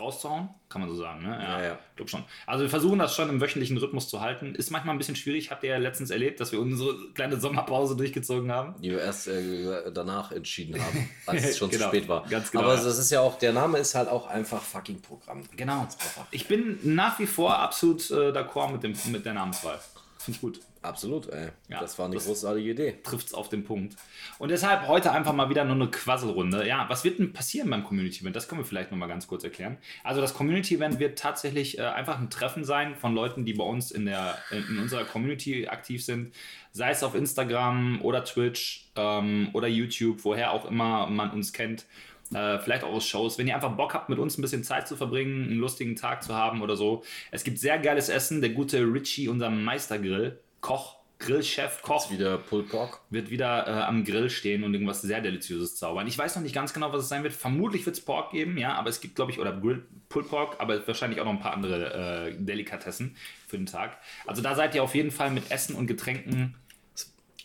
rauszuhauen. 0.00 0.48
Kann 0.68 0.80
man 0.80 0.90
so 0.90 0.96
sagen, 0.96 1.22
ne? 1.22 1.38
Ja, 1.40 1.62
ja. 1.62 1.78
Glaub 1.94 2.10
schon. 2.10 2.24
Also 2.46 2.64
wir 2.64 2.70
versuchen 2.70 2.98
das 2.98 3.14
schon 3.14 3.28
im 3.28 3.40
wöchentlichen 3.40 3.76
Rhythmus 3.78 4.08
zu 4.08 4.20
halten. 4.20 4.54
Ist 4.54 4.70
manchmal 4.70 4.94
ein 4.94 4.98
bisschen 4.98 5.16
schwierig. 5.16 5.50
Habt 5.50 5.62
ihr 5.62 5.70
ja 5.70 5.76
letztens 5.78 6.10
erlebt, 6.10 6.40
dass 6.40 6.52
wir 6.52 6.60
unsere 6.60 6.94
kleine 7.14 7.38
Sommerpause 7.40 7.96
durchgezogen 7.96 8.50
haben. 8.52 8.74
Die 8.82 8.90
wir 8.90 9.00
erst 9.00 9.28
äh, 9.28 9.90
danach 9.92 10.32
entschieden 10.32 10.80
haben, 10.82 11.08
als 11.26 11.44
es 11.44 11.58
schon 11.58 11.70
Genau, 11.70 11.84
zu 11.84 11.88
spät 11.96 12.08
war. 12.08 12.26
ganz 12.28 12.50
genau, 12.50 12.64
Aber 12.64 12.74
ja. 12.74 12.82
das 12.82 12.98
ist 12.98 13.10
ja 13.10 13.20
auch, 13.20 13.38
der 13.38 13.52
Name 13.52 13.78
ist 13.78 13.94
halt 13.94 14.08
auch 14.08 14.26
einfach 14.26 14.60
fucking 14.60 15.00
Programm. 15.00 15.42
Genau. 15.56 15.86
Ich 16.30 16.48
bin 16.48 16.78
nach 16.82 17.18
wie 17.18 17.26
vor 17.26 17.58
absolut 17.58 18.10
äh, 18.10 18.32
d'accord 18.32 18.72
mit, 18.72 18.82
dem, 18.82 18.94
mit 19.12 19.24
der 19.24 19.34
Namenswahl. 19.34 19.78
Finde 20.18 20.36
ich 20.36 20.40
gut. 20.40 20.60
Absolut, 20.86 21.28
ey. 21.30 21.48
Ja, 21.68 21.80
das 21.80 21.98
war 21.98 22.06
eine 22.06 22.14
das- 22.14 22.26
großartige 22.26 22.70
Idee. 22.70 22.98
trifft 23.02 23.26
es 23.26 23.34
auf 23.34 23.48
den 23.48 23.64
Punkt. 23.64 23.96
Und 24.38 24.50
deshalb 24.50 24.86
heute 24.86 25.10
einfach 25.12 25.32
mal 25.32 25.48
wieder 25.50 25.64
nur 25.64 25.74
eine 25.74 25.88
Quasselrunde. 25.90 26.66
Ja, 26.66 26.86
was 26.88 27.04
wird 27.04 27.18
denn 27.18 27.32
passieren 27.32 27.68
beim 27.70 27.84
Community 27.84 28.20
Event? 28.20 28.36
Das 28.36 28.48
können 28.48 28.60
wir 28.60 28.64
vielleicht 28.66 28.90
noch 28.90 28.98
mal 28.98 29.06
ganz 29.08 29.26
kurz 29.26 29.44
erklären. 29.44 29.78
Also 30.04 30.20
das 30.20 30.34
Community 30.34 30.76
Event 30.76 30.98
wird 30.98 31.18
tatsächlich 31.18 31.78
äh, 31.78 31.82
einfach 31.82 32.18
ein 32.18 32.30
Treffen 32.30 32.64
sein 32.64 32.94
von 32.94 33.14
Leuten, 33.14 33.44
die 33.44 33.54
bei 33.54 33.64
uns 33.64 33.90
in, 33.90 34.06
der, 34.06 34.38
in 34.50 34.78
unserer 34.78 35.04
Community 35.04 35.66
aktiv 35.68 36.04
sind. 36.04 36.32
Sei 36.72 36.90
es 36.90 37.02
auf 37.02 37.14
Instagram 37.14 38.00
oder 38.02 38.22
Twitch 38.24 38.86
ähm, 38.96 39.48
oder 39.54 39.66
YouTube, 39.68 40.24
woher 40.24 40.52
auch 40.52 40.66
immer 40.70 41.06
man 41.08 41.30
uns 41.30 41.52
kennt. 41.52 41.86
Äh, 42.34 42.58
vielleicht 42.58 42.82
auch 42.82 42.92
aus 42.92 43.06
Shows. 43.06 43.38
Wenn 43.38 43.46
ihr 43.46 43.54
einfach 43.54 43.76
Bock 43.76 43.94
habt, 43.94 44.08
mit 44.08 44.18
uns 44.18 44.36
ein 44.36 44.42
bisschen 44.42 44.64
Zeit 44.64 44.88
zu 44.88 44.96
verbringen, 44.96 45.44
einen 45.44 45.58
lustigen 45.58 45.94
Tag 45.94 46.22
zu 46.24 46.34
haben 46.34 46.60
oder 46.60 46.74
so. 46.76 47.04
Es 47.30 47.44
gibt 47.44 47.58
sehr 47.58 47.78
geiles 47.78 48.08
Essen. 48.08 48.40
Der 48.40 48.50
gute 48.50 48.80
Richie, 48.82 49.28
unser 49.28 49.48
Meistergrill, 49.48 50.38
Koch, 50.66 50.96
Grillchef, 51.18 51.80
Koch, 51.82 52.10
Wieder 52.10 52.38
Pulled 52.38 52.68
Pork. 52.68 53.00
wird 53.08 53.30
wieder 53.30 53.66
äh, 53.66 53.70
am 53.84 54.04
Grill 54.04 54.28
stehen 54.28 54.64
und 54.64 54.74
irgendwas 54.74 55.00
sehr 55.00 55.20
Deliziöses 55.20 55.76
zaubern. 55.76 56.06
Ich 56.08 56.18
weiß 56.18 56.34
noch 56.36 56.42
nicht 56.42 56.54
ganz 56.54 56.74
genau, 56.74 56.92
was 56.92 57.04
es 57.04 57.08
sein 57.08 57.22
wird. 57.22 57.32
Vermutlich 57.32 57.86
wird 57.86 57.96
es 57.96 58.04
Pork 58.04 58.32
geben, 58.32 58.58
ja, 58.58 58.74
aber 58.74 58.90
es 58.90 59.00
gibt, 59.00 59.14
glaube 59.14 59.30
ich, 59.32 59.38
oder 59.38 59.52
Grill, 59.52 59.86
Pulled 60.08 60.28
Pork, 60.28 60.56
aber 60.58 60.86
wahrscheinlich 60.86 61.20
auch 61.20 61.24
noch 61.24 61.32
ein 61.32 61.40
paar 61.40 61.54
andere 61.54 62.26
äh, 62.28 62.34
Delikatessen 62.36 63.16
für 63.46 63.56
den 63.56 63.66
Tag. 63.66 63.96
Also 64.26 64.42
da 64.42 64.54
seid 64.54 64.74
ihr 64.74 64.82
auf 64.82 64.94
jeden 64.94 65.10
Fall 65.10 65.30
mit 65.30 65.50
Essen 65.50 65.74
und 65.76 65.86
Getränken 65.86 66.56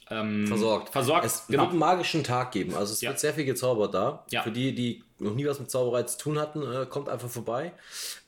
ähm, 0.10 0.48
Versorgt. 0.48 0.90
Versorgt, 0.90 1.25
Es 1.25 1.48
genau. 1.48 1.62
wird 1.63 1.70
einen 1.70 1.80
magischen 1.80 2.24
Tag 2.25 2.51
geben. 2.51 2.75
Also 2.75 2.92
es 2.92 3.00
Ja. 3.01 3.12
wird 3.12 3.20
sehr 3.20 3.34
viel 3.34 3.46
gezaubert 3.46 3.94
da. 3.94 4.25
Ja. 4.32 4.44
Für 4.44 4.51
die, 4.51 4.75
die 4.75 5.04
noch 5.22 5.36
nie 5.36 5.46
was 5.46 5.60
mit 5.60 5.70
Zauberei 5.72 6.04
zu 6.04 6.18
tun 6.18 6.40
hatten, 6.40 6.62
äh, 6.63 6.86
kommt 6.88 7.08
einfach 7.10 7.30
vorbei. 7.30 7.74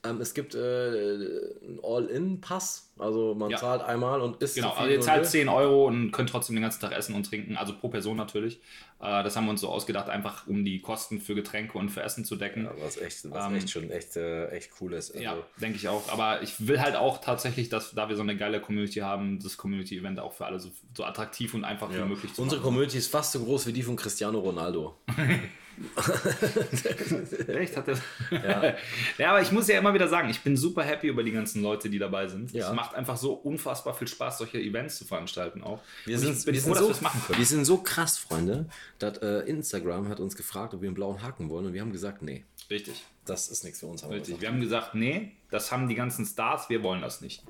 Ähm, 0.04 0.20
es 0.20 0.32
gibt 0.34 0.54
äh, 0.54 0.58
einen 0.58 1.80
All-In-Pass. 1.82 2.90
Also 2.96 3.34
man 3.34 3.50
Ja. 3.50 3.56
zahlt 3.58 3.82
einmal 3.82 4.20
und 4.20 4.40
isst 4.40 4.54
Genau, 4.54 4.68
so 4.68 4.74
also 4.76 4.92
ihr 4.92 5.00
zahlt 5.00 5.22
will. 5.22 5.28
10 5.28 5.48
Euro 5.48 5.86
und 5.86 6.12
könnt 6.12 6.30
trotzdem 6.30 6.54
den 6.54 6.62
ganzen 6.62 6.80
Tag 6.80 6.92
essen 6.92 7.14
und 7.16 7.24
trinken, 7.26 7.56
also 7.56 7.74
pro 7.76 7.88
Person 7.88 8.16
natürlich. 8.16 8.60
Äh, 9.00 9.24
das 9.24 9.34
haben 9.34 9.46
wir 9.46 9.50
uns 9.50 9.60
so 9.60 9.68
ausgedacht, 9.68 10.08
einfach 10.08 10.46
um 10.46 10.64
die 10.64 10.80
Kosten 10.80 11.20
für 11.20 11.34
Getränke 11.34 11.76
und 11.76 11.88
für 11.88 12.02
Essen 12.02 12.24
zu 12.24 12.36
decken. 12.36 12.66
Ja, 12.66 12.72
was 12.78 12.96
echt, 12.96 13.28
was 13.30 13.46
Ähm, 13.46 13.56
echt 13.56 13.70
schon 13.70 13.90
echt, 13.90 14.16
äh, 14.16 14.46
echt 14.50 14.70
cool 14.80 14.92
ist. 14.92 15.10
Also, 15.10 15.24
Ja, 15.24 15.36
denke 15.60 15.76
ich 15.76 15.88
auch. 15.88 16.08
Aber 16.12 16.42
ich 16.42 16.68
will 16.68 16.80
halt 16.80 16.94
auch 16.94 17.18
tatsächlich, 17.20 17.68
dass 17.68 17.90
da 17.90 18.08
wir 18.08 18.14
so 18.14 18.22
eine 18.22 18.36
geile 18.36 18.60
Community 18.60 19.00
haben, 19.00 19.40
das 19.42 19.56
Community-Event 19.56 20.20
auch 20.20 20.32
für 20.32 20.46
alle 20.46 20.60
so, 20.60 20.70
so 20.96 21.02
attraktiv 21.04 21.52
und 21.54 21.64
einfach 21.64 21.92
wie 21.92 21.98
möglich 21.98 22.32
zu 22.32 22.42
Unsere 22.42 22.60
machen. 22.60 22.68
Community 22.68 22.98
ist 22.98 23.08
fast 23.10 23.32
so 23.32 23.40
groß 23.42 23.66
wie 23.66 23.72
die 23.72 23.82
von 23.82 23.96
Cristiano 23.96 24.38
Ronaldo. 24.38 24.96
Echt? 27.48 27.76
Hat 27.76 27.86
der 27.86 28.76
ja. 29.18 29.30
aber 29.30 29.42
ich 29.42 29.52
muss 29.52 29.68
ja 29.68 29.78
immer 29.78 29.94
wieder 29.94 30.08
sagen, 30.08 30.28
ich 30.28 30.40
bin 30.40 30.56
super 30.56 30.82
happy 30.82 31.08
über 31.08 31.22
die 31.22 31.32
ganzen 31.32 31.62
Leute, 31.62 31.90
die 31.90 31.98
dabei 31.98 32.28
sind. 32.28 32.52
Ja. 32.52 32.68
Es 32.68 32.74
macht 32.74 32.94
einfach 32.94 33.16
so 33.16 33.32
unfassbar 33.32 33.94
viel 33.94 34.08
Spaß, 34.08 34.38
solche 34.38 34.58
Events 34.58 34.96
zu 34.96 35.04
veranstalten 35.04 35.62
auch. 35.62 35.80
Wir 36.04 36.18
sind, 36.18 36.46
wir, 36.46 36.54
froh, 36.54 36.74
sind 36.74 36.76
so, 36.76 36.88
wir 36.88 37.02
machen 37.02 37.22
können. 37.26 37.38
wir 37.38 37.46
sind 37.46 37.64
so 37.64 37.78
krass, 37.78 38.18
Freunde, 38.18 38.66
dass 38.98 39.18
äh, 39.18 39.40
Instagram 39.48 40.08
hat 40.08 40.20
uns 40.20 40.36
gefragt, 40.36 40.74
ob 40.74 40.82
wir 40.82 40.88
einen 40.88 40.94
blauen 40.94 41.22
Haken 41.22 41.48
wollen 41.48 41.66
und 41.66 41.72
wir 41.72 41.80
haben 41.80 41.92
gesagt, 41.92 42.22
nee, 42.22 42.44
Richtig. 42.70 43.02
das 43.24 43.48
ist 43.48 43.64
nichts 43.64 43.80
für 43.80 43.86
uns. 43.86 44.02
Haben 44.02 44.10
wir 44.10 44.16
Richtig. 44.18 44.34
gesagt. 44.34 44.42
Wir 44.42 44.48
haben 44.48 44.60
gesagt, 44.60 44.94
nee, 44.94 45.32
das 45.50 45.72
haben 45.72 45.88
die 45.88 45.94
ganzen 45.94 46.26
Stars, 46.26 46.68
wir 46.68 46.82
wollen 46.82 47.02
das 47.02 47.20
nicht. 47.20 47.42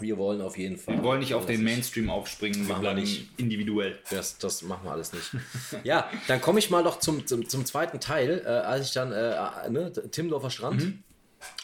Wir 0.00 0.16
wollen 0.18 0.40
auf 0.40 0.56
jeden 0.56 0.76
Fall. 0.76 0.96
Wir 0.96 1.02
wollen 1.02 1.20
nicht 1.20 1.34
auf 1.34 1.46
das 1.46 1.56
den 1.56 1.64
Mainstream 1.64 2.08
aufspringen, 2.10 2.60
wir 2.60 2.68
Machen 2.68 2.82
wir 2.82 2.90
bleiben 2.92 3.00
nicht. 3.00 3.28
individuell. 3.38 3.98
Das, 4.10 4.38
das 4.38 4.62
machen 4.62 4.84
wir 4.84 4.92
alles 4.92 5.12
nicht. 5.12 5.30
ja, 5.82 6.08
dann 6.28 6.40
komme 6.40 6.58
ich 6.58 6.70
mal 6.70 6.84
doch 6.84 7.00
zum, 7.00 7.26
zum, 7.26 7.48
zum 7.48 7.64
zweiten 7.64 7.98
Teil, 7.98 8.42
äh, 8.44 8.48
als 8.48 8.86
ich 8.88 8.92
dann, 8.92 9.12
äh, 9.12 9.70
ne, 9.70 9.92
Timmendorfer 10.10 10.50
Strand, 10.50 10.80
Mhm. 10.84 11.02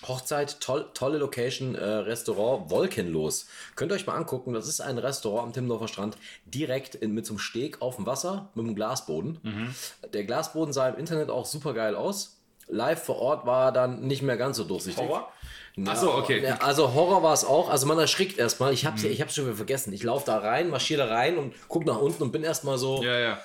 Hochzeit, 0.07 0.61
toll, 0.61 0.89
tolle 0.95 1.19
Location, 1.19 1.75
äh, 1.75 1.85
Restaurant, 1.85 2.71
Wolkenlos. 2.71 3.49
Könnt 3.75 3.91
ihr 3.91 3.97
euch 3.97 4.07
mal 4.07 4.15
angucken, 4.15 4.53
das 4.53 4.69
ist 4.69 4.81
ein 4.81 4.99
Restaurant 4.99 5.47
am 5.49 5.53
Timmendorfer 5.53 5.89
Strand, 5.89 6.17
direkt 6.47 6.95
in, 6.95 7.13
mit 7.13 7.27
so 7.27 7.33
einem 7.33 7.39
Steg 7.41 7.83
auf 7.83 7.97
dem 7.97 8.07
Wasser, 8.07 8.51
mit 8.55 8.65
einem 8.67 8.77
Glasboden. 8.77 9.39
Mhm. 9.43 9.75
Der 10.13 10.23
Glasboden 10.25 10.73
sah 10.73 10.89
im 10.89 10.97
Internet 10.97 11.29
auch 11.29 11.45
super 11.45 11.75
geil 11.75 11.97
aus. 11.97 12.34
Live 12.69 13.05
vor 13.05 13.17
Ort 13.19 13.47
war 13.47 13.73
dann 13.73 14.01
nicht 14.07 14.23
mehr 14.23 14.37
ganz 14.37 14.57
so 14.57 14.65
durchsichtig. 14.65 15.05
Horror? 15.05 15.31
Ja, 15.77 15.85
Ach 15.89 15.97
so, 15.97 16.15
okay. 16.15 16.41
Mhm. 16.41 16.57
Also 16.61 16.95
Horror 16.95 17.23
war 17.23 17.35
es 17.35 17.45
auch. 17.45 17.69
Also 17.69 17.87
man 17.87 17.99
erschrickt 17.99 18.39
erstmal. 18.39 18.73
Ich 18.73 18.87
hab's, 18.87 19.03
ich 19.03 19.21
hab's 19.21 19.35
schon 19.35 19.47
wieder 19.47 19.57
vergessen. 19.57 19.93
Ich 19.93 20.03
laufe 20.03 20.25
da 20.27 20.39
rein, 20.39 20.71
marschiere 20.71 21.07
da 21.07 21.15
rein 21.15 21.37
und 21.37 21.55
guck 21.69 21.85
nach 21.85 21.99
unten 21.99 22.23
und 22.23 22.33
bin 22.33 22.45
erstmal 22.45 22.79
so. 22.79 23.03
Ja, 23.03 23.19
Ja, 23.19 23.39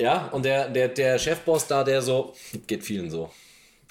ja. 0.00 0.28
und 0.30 0.44
der, 0.44 0.68
der, 0.68 0.88
der 0.88 1.18
Chefboss 1.18 1.66
da, 1.66 1.82
der 1.82 2.00
so, 2.02 2.34
geht 2.66 2.84
vielen 2.84 3.10
so. 3.10 3.30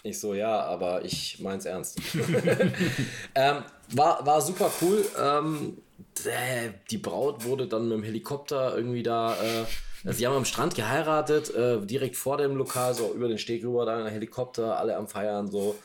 Ich 0.04 0.20
so, 0.20 0.34
ja, 0.34 0.62
aber 0.62 1.04
ich 1.04 1.40
mein's 1.40 1.66
ernst. 1.66 2.00
ähm, 3.36 3.64
war, 3.94 4.26
war 4.26 4.42
super 4.42 4.72
cool. 4.82 5.06
Ähm, 5.22 5.78
äh, 6.26 6.70
die 6.90 6.98
Braut 6.98 7.44
wurde 7.44 7.68
dann 7.68 7.90
mit 7.90 7.98
dem 7.98 8.04
Helikopter 8.04 8.76
irgendwie 8.78 9.04
da. 9.04 9.34
Äh, 9.34 9.66
also 10.06 10.18
die 10.18 10.28
haben 10.28 10.36
am 10.36 10.46
Strand 10.46 10.76
geheiratet, 10.76 11.54
äh, 11.54 11.80
direkt 11.86 12.16
vor 12.16 12.38
dem 12.38 12.56
Lokal, 12.56 12.94
so 12.94 13.14
über 13.14 13.28
den 13.28 13.38
Steg 13.38 13.64
rüber, 13.64 13.86
da 13.86 14.04
ein 14.04 14.12
Helikopter, 14.12 14.78
alle 14.78 14.96
am 14.96 15.08
Feiern, 15.08 15.50
so. 15.50 15.76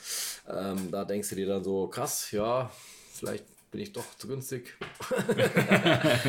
Ähm, 0.48 0.90
da 0.90 1.04
denkst 1.04 1.28
du 1.30 1.34
dir 1.36 1.46
dann 1.46 1.64
so, 1.64 1.86
krass, 1.86 2.30
ja, 2.30 2.70
vielleicht 3.14 3.44
bin 3.70 3.80
ich 3.80 3.92
doch 3.92 4.04
zu 4.18 4.28
günstig. 4.28 4.76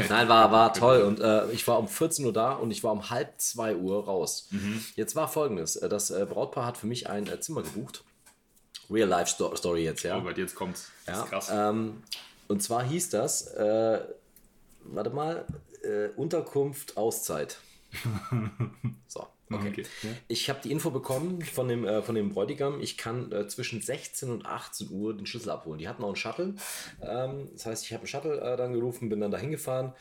Nein, 0.10 0.30
war, 0.30 0.52
war 0.52 0.74
toll. 0.74 1.02
Und 1.02 1.20
äh, 1.20 1.52
ich 1.52 1.68
war 1.68 1.78
um 1.78 1.90
14 1.90 2.26
Uhr 2.26 2.34
da 2.34 2.54
und 2.54 2.72
ich 2.72 2.84
war 2.84 2.94
um 2.94 3.10
halb 3.10 3.34
2 3.38 3.76
Uhr 3.76 4.06
raus. 4.06 4.48
Jetzt 4.96 5.16
war 5.16 5.28
folgendes: 5.28 5.76
äh, 5.76 5.90
Das 5.90 6.10
äh, 6.10 6.26
Brautpaar 6.26 6.66
hat 6.66 6.78
für 6.78 6.88
mich 6.88 7.10
ein 7.10 7.28
äh, 7.28 7.40
Zimmer 7.42 7.62
gebucht. 7.62 8.06
Real 8.90 9.10
Life 9.10 9.32
Sto 9.32 9.54
Story 9.56 9.84
jetzt, 9.84 10.04
ja. 10.04 10.18
Oh 10.18 10.22
Gott, 10.22 10.38
jetzt 10.38 10.56
kommt's. 10.56 10.90
Das 11.06 11.18
ja 11.18 11.26
krass. 11.26 11.50
ähm, 11.52 12.04
und 12.48 12.64
zwar 12.64 12.84
hieß 12.84 13.10
das, 13.10 13.48
äh, 13.48 14.00
warte 14.86 15.10
mal, 15.10 15.46
äh, 15.84 16.10
Unterkunft 16.16 16.96
Auszeit. 16.96 17.58
So, 19.08 19.28
okay. 19.52 19.70
Okay. 19.70 19.86
Ich 20.28 20.50
habe 20.50 20.60
die 20.64 20.72
Info 20.72 20.90
bekommen 20.90 21.42
von 21.42 21.68
dem, 21.68 21.86
äh, 21.86 22.02
von 22.02 22.16
dem 22.16 22.30
Bräutigam, 22.30 22.82
ich 22.82 22.98
kann 22.98 23.32
äh, 23.32 23.48
zwischen 23.48 23.82
16 23.82 24.32
und 24.32 24.46
18 24.46 24.90
Uhr 24.90 25.16
den 25.16 25.26
Schlüssel 25.26 25.52
abholen. 25.52 25.78
Die 25.78 25.88
hatten 25.88 26.04
auch 26.04 26.08
einen 26.08 26.16
Shuttle. 26.16 26.56
Ähm, 27.02 27.50
das 27.54 27.66
heißt, 27.66 27.86
ich 27.86 27.94
habe 27.94 28.02
einen 28.02 28.08
Shuttle 28.08 28.40
äh, 28.40 28.58
dann 28.58 28.74
gerufen, 28.74 29.10
bin 29.10 29.20
dann 29.20 29.32
da 29.32 29.38
hingefahren 29.38 29.94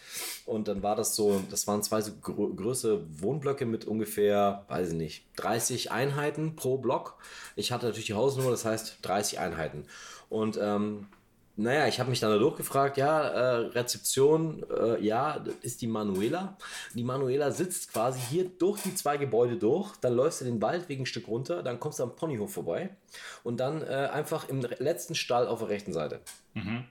und 0.46 0.68
dann 0.68 0.83
war 0.83 0.96
das 0.96 1.14
so, 1.14 1.42
das 1.50 1.66
waren 1.66 1.83
zwei 1.83 2.00
so 2.00 2.12
grö 2.22 2.55
größere 2.55 3.05
Wohnblöcke 3.20 3.66
mit 3.66 3.85
ungefähr, 3.85 4.64
weiß 4.68 4.92
ich 4.92 4.94
nicht, 4.94 5.26
30 5.37 5.90
Einheiten 5.90 6.57
pro 6.57 6.78
Block. 6.78 7.18
Ich 7.57 7.72
hatte 7.72 7.87
natürlich 7.87 8.07
die 8.07 8.14
Hausnummer, 8.14 8.50
das 8.50 8.64
heißt 8.64 8.98
30 9.02 9.38
Einheiten. 9.38 9.85
Und 10.31 10.59
ähm, 10.61 11.09
naja, 11.57 11.87
ich 11.87 12.01
habe 12.01 12.09
mich 12.09 12.21
dann 12.21 12.31
da 12.31 12.38
durchgefragt, 12.38 12.97
ja, 12.97 13.29
äh, 13.29 13.57
Rezeption, 13.67 14.65
äh, 14.71 15.01
ja, 15.05 15.38
das 15.38 15.55
ist 15.62 15.83
die 15.83 15.87
Manuela. 15.87 16.57
Die 16.95 17.05
Manuela 17.05 17.51
sitzt 17.51 17.93
quasi 17.93 18.21
hier 18.21 18.49
durch 18.49 18.81
die 18.83 18.95
zwei 18.95 19.19
Gebäude 19.19 19.57
durch, 19.57 19.95
dann 19.97 20.15
läufst 20.15 20.41
du 20.41 20.47
den 20.47 20.62
Waldweg 20.62 21.01
ein 21.01 21.07
Stück 21.07 21.29
runter, 21.29 21.62
dann 21.62 21.79
kommst 21.79 21.99
du 21.99 22.05
am 22.05 22.17
Ponyhof 22.17 22.53
vorbei 22.53 22.97
und 23.45 23.61
dann 23.61 23.83
äh, 23.83 24.09
einfach 24.12 24.49
im 24.49 24.61
letzten 24.79 25.15
Stall 25.15 25.47
auf 25.47 25.59
der 25.59 25.69
rechten 25.69 25.93
Seite. 25.93 26.21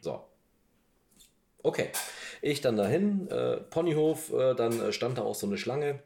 So. 0.02 0.24
Okay, 1.64 1.90
ich 2.42 2.62
dann 2.62 2.78
dahin, 2.78 3.30
äh, 3.30 3.58
Ponyhof, 3.58 4.32
äh, 4.32 4.54
dann 4.54 4.80
äh, 4.80 4.94
stand 4.94 5.18
da 5.18 5.24
auch 5.24 5.36
so 5.36 5.48
eine 5.48 5.58
Schlange 5.58 6.00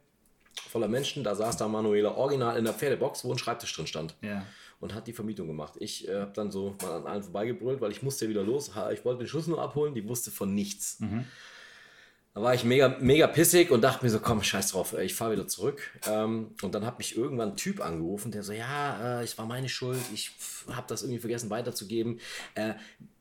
voller 0.69 0.87
Menschen, 0.87 1.23
da 1.23 1.35
saß 1.35 1.57
da 1.57 1.67
Manuela 1.67 2.15
original 2.15 2.57
in 2.57 2.63
der 2.63 2.73
Pferdebox, 2.73 3.25
wo 3.25 3.31
ein 3.31 3.37
Schreibtisch 3.37 3.75
drin 3.75 3.87
stand 3.87 4.15
Ja. 4.21 4.45
Und 4.79 4.93
hat 4.93 5.07
die 5.07 5.13
Vermietung 5.13 5.47
gemacht. 5.47 5.75
Ich 5.79 6.07
äh, 6.07 6.21
habe 6.21 6.33
dann 6.33 6.51
so 6.51 6.75
mal 6.81 6.93
an 6.93 7.07
allen 7.07 7.23
vorbeigebrüllt, 7.23 7.81
weil 7.81 7.91
ich 7.91 8.01
musste 8.03 8.25
ja 8.25 8.29
wieder 8.29 8.43
los. 8.43 8.71
Ich 8.93 9.05
wollte 9.05 9.23
den 9.23 9.27
Schlüssel 9.27 9.51
nur 9.51 9.61
abholen, 9.61 9.93
die 9.93 10.07
wusste 10.07 10.31
von 10.31 10.53
nichts. 10.53 10.97
Da 12.35 12.41
war 12.41 12.53
ich 12.53 12.65
mega, 12.65 12.97
mega 12.99 13.27
pissig 13.27 13.71
und 13.71 13.79
dachte 13.81 14.03
mir 14.03 14.11
so, 14.11 14.19
komm, 14.19 14.43
scheiß 14.43 14.71
drauf, 14.71 14.91
äh, 14.91 15.05
ich 15.05 15.15
fahre 15.15 15.31
wieder 15.31 15.47
zurück. 15.47 15.89
Ähm, 16.05 16.51
und 16.61 16.75
dann 16.75 16.85
hat 16.85 16.97
mich 16.97 17.15
irgendwann 17.15 17.51
ein 17.51 17.55
Typ 17.55 17.79
angerufen, 17.79 18.29
der 18.31 18.43
so, 18.43 18.51
ja, 18.51 19.19
äh, 19.19 19.23
es 19.23 19.37
war 19.37 19.45
meine 19.45 19.69
Schuld, 19.69 20.01
ich 20.13 20.31
habe 20.69 20.85
das 20.89 21.03
irgendwie 21.03 21.21
vergessen 21.21 21.49
weiterzugeben. 21.49 22.19
Äh, 22.55 22.73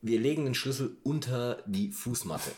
wir 0.02 0.18
legen 0.18 0.44
den 0.44 0.54
Schlüssel 0.54 0.96
unter 1.04 1.62
die 1.66 1.92
Fußmatte. 1.92 2.50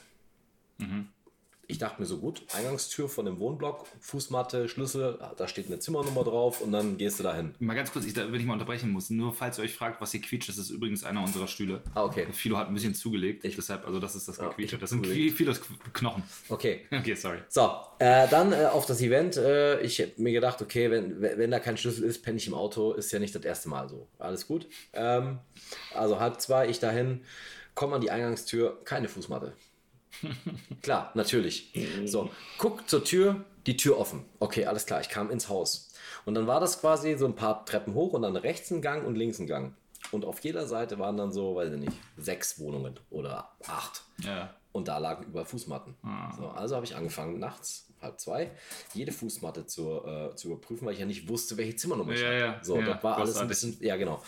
Ich 1.68 1.78
dachte 1.78 2.00
mir 2.00 2.06
so 2.06 2.18
gut, 2.18 2.42
Eingangstür 2.54 3.08
von 3.08 3.24
dem 3.24 3.40
Wohnblock, 3.40 3.86
Fußmatte, 4.00 4.68
Schlüssel, 4.68 5.18
da 5.36 5.48
steht 5.48 5.66
eine 5.66 5.78
Zimmernummer 5.78 6.22
drauf 6.24 6.60
und 6.60 6.70
dann 6.72 6.96
gehst 6.96 7.18
du 7.18 7.24
dahin. 7.24 7.54
Mal 7.58 7.74
ganz 7.74 7.92
kurz, 7.92 8.04
ich, 8.06 8.14
wenn 8.16 8.34
ich 8.34 8.44
mal 8.44 8.52
unterbrechen 8.52 8.90
muss, 8.90 9.10
nur 9.10 9.32
falls 9.32 9.58
ihr 9.58 9.64
euch 9.64 9.74
fragt, 9.74 10.00
was 10.00 10.12
hier 10.12 10.20
quietscht, 10.20 10.48
das 10.48 10.58
ist 10.58 10.70
übrigens 10.70 11.02
einer 11.04 11.22
unserer 11.22 11.48
Stühle. 11.48 11.82
Ah, 11.94 12.04
okay. 12.04 12.26
Philo 12.32 12.56
hat 12.56 12.68
ein 12.68 12.74
bisschen 12.74 12.94
zugelegt, 12.94 13.42
deshalb, 13.44 13.86
also 13.86 13.98
das 13.98 14.14
ist 14.14 14.28
das 14.28 14.36
Ja, 14.38 14.48
Gequietsche. 14.48 14.76
ich 14.76 14.80
Das 14.80 14.90
sind. 14.90 15.06
Philos 15.06 15.60
Knochen. 15.92 16.22
Okay. 16.48 16.82
Okay, 16.96 17.14
sorry. 17.14 17.38
So, 17.48 17.70
äh, 17.98 18.26
dann 18.28 18.52
äh, 18.52 18.64
auf 18.66 18.86
das 18.86 19.00
Event. 19.00 19.36
Äh, 19.36 19.80
ich 19.82 20.00
hab 20.00 20.18
mir 20.18 20.32
gedacht, 20.32 20.60
okay, 20.62 20.90
wenn, 20.90 21.20
wenn 21.20 21.38
wenn 21.38 21.50
da 21.52 21.60
kein 21.60 21.76
Schlüssel 21.76 22.02
ist, 22.04 22.22
penne 22.22 22.38
ich 22.38 22.46
im 22.48 22.54
Auto. 22.54 22.92
Ist 22.94 23.12
ja 23.12 23.18
nicht 23.20 23.34
das 23.34 23.44
erste 23.44 23.68
Mal 23.68 23.88
so. 23.88 24.08
Alles 24.18 24.46
gut. 24.48 24.66
Ähm, 24.92 25.38
also 25.94 26.18
halb 26.18 26.40
zwei, 26.40 26.68
ich 26.68 26.80
dahin, 26.80 27.20
komme 27.76 27.94
an 27.94 28.00
die 28.00 28.10
Eingangstür, 28.10 28.80
keine 28.84 29.08
Fußmatte. 29.08 29.52
Klar, 30.82 31.10
natürlich. 31.14 31.72
So, 32.04 32.30
guck 32.58 32.88
zur 32.88 33.04
Tür, 33.04 33.44
die 33.66 33.76
Tür 33.76 33.98
offen. 33.98 34.24
Okay, 34.38 34.66
alles 34.66 34.86
klar, 34.86 35.00
ich 35.00 35.08
kam 35.08 35.30
ins 35.30 35.48
Haus. 35.48 35.90
Und 36.24 36.34
dann 36.34 36.46
war 36.46 36.60
das 36.60 36.80
quasi 36.80 37.16
so 37.16 37.26
ein 37.26 37.34
paar 37.36 37.64
Treppen 37.66 37.94
hoch 37.94 38.12
und 38.12 38.22
dann 38.22 38.36
rechts 38.36 38.70
ein 38.70 38.82
Gang 38.82 39.06
und 39.06 39.14
links 39.16 39.38
ein 39.38 39.46
Gang. 39.46 39.74
Und 40.12 40.24
auf 40.24 40.40
jeder 40.40 40.66
Seite 40.66 40.98
waren 40.98 41.16
dann 41.16 41.32
so, 41.32 41.56
weiß 41.56 41.72
ich 41.72 41.80
nicht, 41.80 41.96
sechs 42.16 42.58
Wohnungen 42.60 42.98
oder 43.10 43.50
acht. 43.66 44.02
Ja. 44.22 44.54
Und 44.72 44.88
da 44.88 44.98
lagen 44.98 45.24
überall 45.26 45.46
Fußmatten. 45.46 45.94
So, 46.36 46.48
also 46.48 46.76
habe 46.76 46.84
ich 46.86 46.94
angefangen, 46.94 47.38
nachts, 47.38 47.88
halb 48.00 48.20
zwei, 48.20 48.50
jede 48.94 49.10
Fußmatte 49.10 49.66
zu, 49.66 50.04
äh, 50.04 50.34
zu 50.36 50.48
überprüfen, 50.48 50.86
weil 50.86 50.92
ich 50.94 51.00
ja 51.00 51.06
nicht 51.06 51.28
wusste, 51.28 51.56
welche 51.56 51.76
Zimmernummer 51.76 52.12
ich 52.12 52.20
Ja, 52.20 52.26
hatte. 52.26 52.38
ja, 52.38 52.58
So, 52.62 52.78
ja, 52.78 52.86
das 52.94 53.02
war 53.02 53.16
alles 53.16 53.36
ein 53.38 53.48
bisschen, 53.48 53.78
ja 53.80 53.96
genau. 53.96 54.22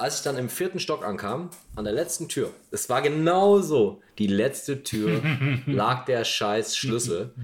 Als 0.00 0.16
ich 0.16 0.22
dann 0.22 0.38
im 0.38 0.48
vierten 0.48 0.80
Stock 0.80 1.04
ankam, 1.04 1.50
an 1.76 1.84
der 1.84 1.92
letzten 1.92 2.26
Tür, 2.26 2.50
es 2.70 2.88
war 2.88 3.02
genauso, 3.02 4.00
die 4.16 4.28
letzte 4.28 4.82
Tür 4.82 5.20
lag 5.66 6.06
der 6.06 6.24
scheiß 6.24 6.74
Schlüssel. 6.74 7.34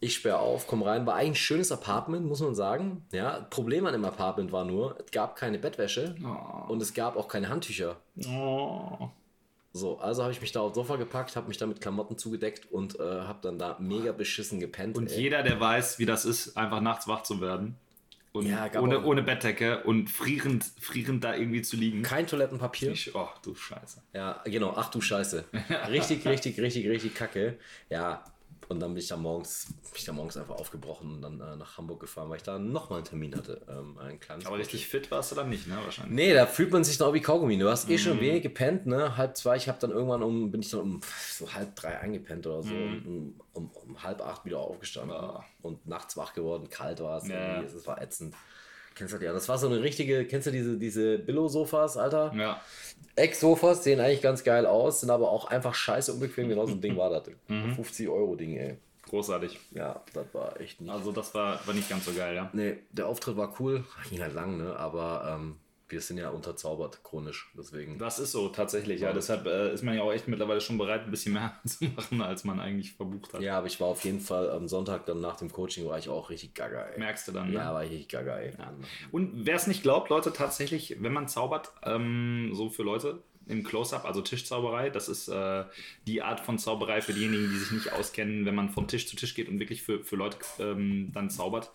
Ich 0.00 0.14
sperre 0.14 0.38
auf, 0.38 0.66
komme 0.66 0.86
rein, 0.86 1.06
war 1.06 1.16
eigentlich 1.16 1.32
ein 1.32 1.34
schönes 1.34 1.72
Apartment, 1.72 2.24
muss 2.24 2.40
man 2.40 2.54
sagen. 2.54 3.04
Ja, 3.12 3.40
Problem 3.50 3.84
an 3.84 3.92
dem 3.92 4.06
Apartment 4.06 4.52
war 4.52 4.64
nur, 4.64 4.96
es 5.04 5.10
gab 5.10 5.36
keine 5.36 5.58
Bettwäsche 5.58 6.14
und 6.68 6.80
es 6.80 6.94
gab 6.94 7.16
auch 7.16 7.28
keine 7.28 7.50
Handtücher. 7.50 7.96
Oh. 8.26 9.10
So, 9.74 9.98
also 9.98 10.22
habe 10.22 10.32
ich 10.32 10.40
mich 10.40 10.52
da 10.52 10.60
aufs 10.60 10.76
Sofa 10.76 10.96
gepackt, 10.96 11.36
habe 11.36 11.48
mich 11.48 11.58
da 11.58 11.66
mit 11.66 11.82
Klamotten 11.82 12.16
zugedeckt 12.16 12.72
und 12.72 12.98
äh, 12.98 13.02
habe 13.02 13.40
dann 13.42 13.58
da 13.58 13.76
mega 13.78 14.12
beschissen 14.12 14.60
gepennt. 14.60 14.96
Und 14.96 15.12
ey. 15.12 15.20
jeder, 15.20 15.42
der 15.42 15.60
weiß, 15.60 15.98
wie 15.98 16.06
das 16.06 16.24
ist, 16.24 16.56
einfach 16.56 16.80
nachts 16.80 17.06
wach 17.06 17.22
zu 17.22 17.42
werden. 17.42 17.76
Und 18.36 18.46
Ja, 18.46 18.70
ohne, 18.78 19.02
ohne 19.02 19.22
Bettdecke 19.22 19.82
und 19.84 20.10
frierend, 20.10 20.64
frierend 20.78 21.24
da 21.24 21.34
irgendwie 21.34 21.62
zu 21.62 21.76
liegen. 21.76 22.02
Kein 22.02 22.26
Toilettenpapier. 22.26 22.92
Ich, 22.92 23.14
oh, 23.14 23.28
du 23.42 23.54
Scheiße. 23.54 24.02
Ja, 24.12 24.42
genau. 24.44 24.74
Ach 24.76 24.90
du 24.90 25.00
Scheiße. 25.00 25.44
Richtig, 25.88 26.26
richtig, 26.26 26.60
richtig, 26.60 26.86
richtig 26.86 27.14
kacke. 27.14 27.58
Ja, 27.88 28.24
und 28.68 28.80
dann 28.80 28.94
bin 28.94 29.02
ich 29.02 29.08
da 29.08 29.16
morgens, 29.16 29.66
bin 29.66 29.92
ich 29.94 30.04
da 30.04 30.12
morgens 30.12 30.36
einfach 30.36 30.56
aufgebrochen 30.56 31.12
und 31.14 31.22
dann 31.22 31.40
äh, 31.40 31.56
nach 31.56 31.78
Hamburg 31.78 32.00
gefahren, 32.00 32.28
weil 32.30 32.36
ich 32.38 32.42
da 32.42 32.58
nochmal 32.58 32.98
einen 32.98 33.06
Termin 33.06 33.34
hatte. 33.36 33.60
Ähm, 33.68 33.96
einen 33.98 34.18
kleinen 34.20 34.44
Aber 34.46 34.58
richtig 34.58 34.86
fit 34.88 35.10
warst 35.10 35.30
du 35.32 35.36
dann 35.36 35.48
nicht, 35.48 35.66
ne? 35.66 35.76
Wahrscheinlich. 35.84 36.14
Nee, 36.14 36.34
da 36.34 36.46
fühlt 36.46 36.72
man 36.72 36.84
sich 36.84 36.98
noch 36.98 37.12
wie 37.14 37.20
Kaugummi. 37.20 37.58
Du 37.58 37.68
hast 37.70 37.88
eh 37.88 37.94
Mhm. 37.94 37.98
schon 37.98 38.20
wenig 38.20 38.42
gepennt, 38.42 38.86
ne? 38.86 39.16
Halb 39.16 39.36
zwei, 39.36 39.56
ich 39.56 39.68
habe 39.68 39.78
dann 39.80 39.90
irgendwann 39.90 40.22
um, 40.22 40.50
bin 40.50 40.60
ich 40.60 40.70
dann 40.70 40.80
um 40.80 41.00
so 41.30 41.52
halb 41.52 41.74
drei 41.76 41.98
eingepennt 42.00 42.46
oder 42.46 42.62
so. 42.62 42.74
Mhm. 42.74 43.06
Um, 43.06 43.40
um, 43.52 43.70
um 43.88 44.02
halb 44.02 44.20
acht 44.20 44.44
wieder 44.44 44.58
aufgestanden 44.58 45.16
Ah. 45.16 45.44
und 45.62 45.86
nachts 45.86 46.16
wach 46.16 46.34
geworden, 46.34 46.68
kalt 46.68 47.00
war 47.00 47.18
es. 47.18 47.28
Ja. 47.28 47.62
Es 47.62 47.86
war 47.86 48.00
ätzend. 48.02 48.34
Kennst 48.96 49.12
du 49.12 49.18
das 49.18 49.24
ja? 49.26 49.32
Das 49.32 49.48
war 49.48 49.58
so 49.58 49.66
eine 49.68 49.82
richtige, 49.82 50.24
kennst 50.24 50.46
du 50.46 50.50
diese, 50.50 50.78
diese 50.78 51.18
Billo-Sofas, 51.18 51.98
Alter? 51.98 52.32
Ja. 52.34 52.60
Ex-Sofas 53.14 53.84
sehen 53.84 54.00
eigentlich 54.00 54.22
ganz 54.22 54.42
geil 54.42 54.64
aus, 54.66 55.00
sind 55.00 55.10
aber 55.10 55.30
auch 55.30 55.46
einfach 55.46 55.74
scheiße 55.74 56.14
unbequem. 56.14 56.48
Genau 56.48 56.66
so 56.66 56.72
ein 56.72 56.80
Ding 56.80 56.96
war 56.96 57.10
das. 57.10 57.24
Mhm. 57.48 57.74
50 57.74 58.08
Euro 58.08 58.34
Ding, 58.34 58.56
ey. 58.56 58.76
Großartig. 59.08 59.58
Ja, 59.70 60.02
das 60.14 60.26
war 60.32 60.60
echt 60.60 60.80
nicht. 60.80 60.90
Also 60.90 61.12
das 61.12 61.32
war, 61.34 61.64
war 61.66 61.74
nicht 61.74 61.88
ganz 61.88 62.06
so 62.06 62.12
geil, 62.12 62.34
ja. 62.34 62.50
Nee, 62.52 62.78
der 62.90 63.06
Auftritt 63.06 63.36
war 63.36 63.54
cool. 63.60 63.84
Ging 64.10 64.20
halt 64.20 64.34
lang, 64.34 64.56
ne? 64.56 64.74
Aber 64.76 65.38
ähm, 65.38 65.56
wir 65.88 66.00
sind 66.00 66.18
ja 66.18 66.30
unterzaubert, 66.30 67.02
chronisch. 67.04 67.50
Deswegen. 67.56 67.98
Das 67.98 68.18
ist 68.18 68.32
so, 68.32 68.48
tatsächlich, 68.48 69.00
ja. 69.00 69.12
Deshalb 69.12 69.46
äh, 69.46 69.72
ist 69.72 69.82
man 69.82 69.94
ja 69.94 70.02
auch 70.02 70.12
echt 70.12 70.26
mittlerweile 70.28 70.60
schon 70.60 70.78
bereit, 70.78 71.02
ein 71.04 71.10
bisschen 71.10 71.34
mehr 71.34 71.58
zu 71.66 71.84
machen, 71.84 72.20
als 72.22 72.44
man 72.44 72.60
eigentlich 72.60 72.92
verbucht 72.94 73.32
hat. 73.34 73.40
Ja, 73.40 73.58
aber 73.58 73.66
ich 73.66 73.80
war 73.80 73.88
auf 73.88 74.04
jeden 74.04 74.20
Fall 74.20 74.50
am 74.50 74.68
Sonntag 74.68 75.06
dann 75.06 75.20
nach 75.20 75.36
dem 75.36 75.50
Coaching 75.52 75.86
war 75.86 75.98
ich 75.98 76.08
auch 76.08 76.30
richtig 76.30 76.54
gaga, 76.54 76.82
ey. 76.86 76.98
Merkst 76.98 77.28
du 77.28 77.32
dann, 77.32 77.52
Ja, 77.52 77.68
ne? 77.68 77.74
war 77.74 77.84
ich 77.84 77.90
richtig 77.90 78.08
gaga, 78.08 78.38
ey. 78.38 78.52
Und 79.12 79.46
wer 79.46 79.56
es 79.56 79.66
nicht 79.66 79.82
glaubt, 79.82 80.10
Leute, 80.10 80.32
tatsächlich, 80.32 80.96
wenn 81.00 81.12
man 81.12 81.28
zaubert, 81.28 81.72
ähm, 81.84 82.50
so 82.52 82.68
für 82.68 82.82
Leute 82.82 83.22
im 83.48 83.62
Close-Up, 83.62 84.04
also 84.04 84.22
Tischzauberei, 84.22 84.90
das 84.90 85.08
ist 85.08 85.28
äh, 85.28 85.64
die 86.06 86.22
Art 86.22 86.40
von 86.40 86.58
Zauberei 86.58 87.00
für 87.00 87.12
diejenigen, 87.12 87.48
die 87.48 87.58
sich 87.58 87.70
nicht 87.70 87.92
auskennen, 87.92 88.44
wenn 88.44 88.54
man 88.56 88.70
von 88.70 88.88
Tisch 88.88 89.06
zu 89.06 89.14
Tisch 89.16 89.34
geht 89.34 89.48
und 89.48 89.60
wirklich 89.60 89.82
für, 89.82 90.02
für 90.02 90.16
Leute 90.16 90.38
ähm, 90.58 91.10
dann 91.12 91.30
zaubert. 91.30 91.70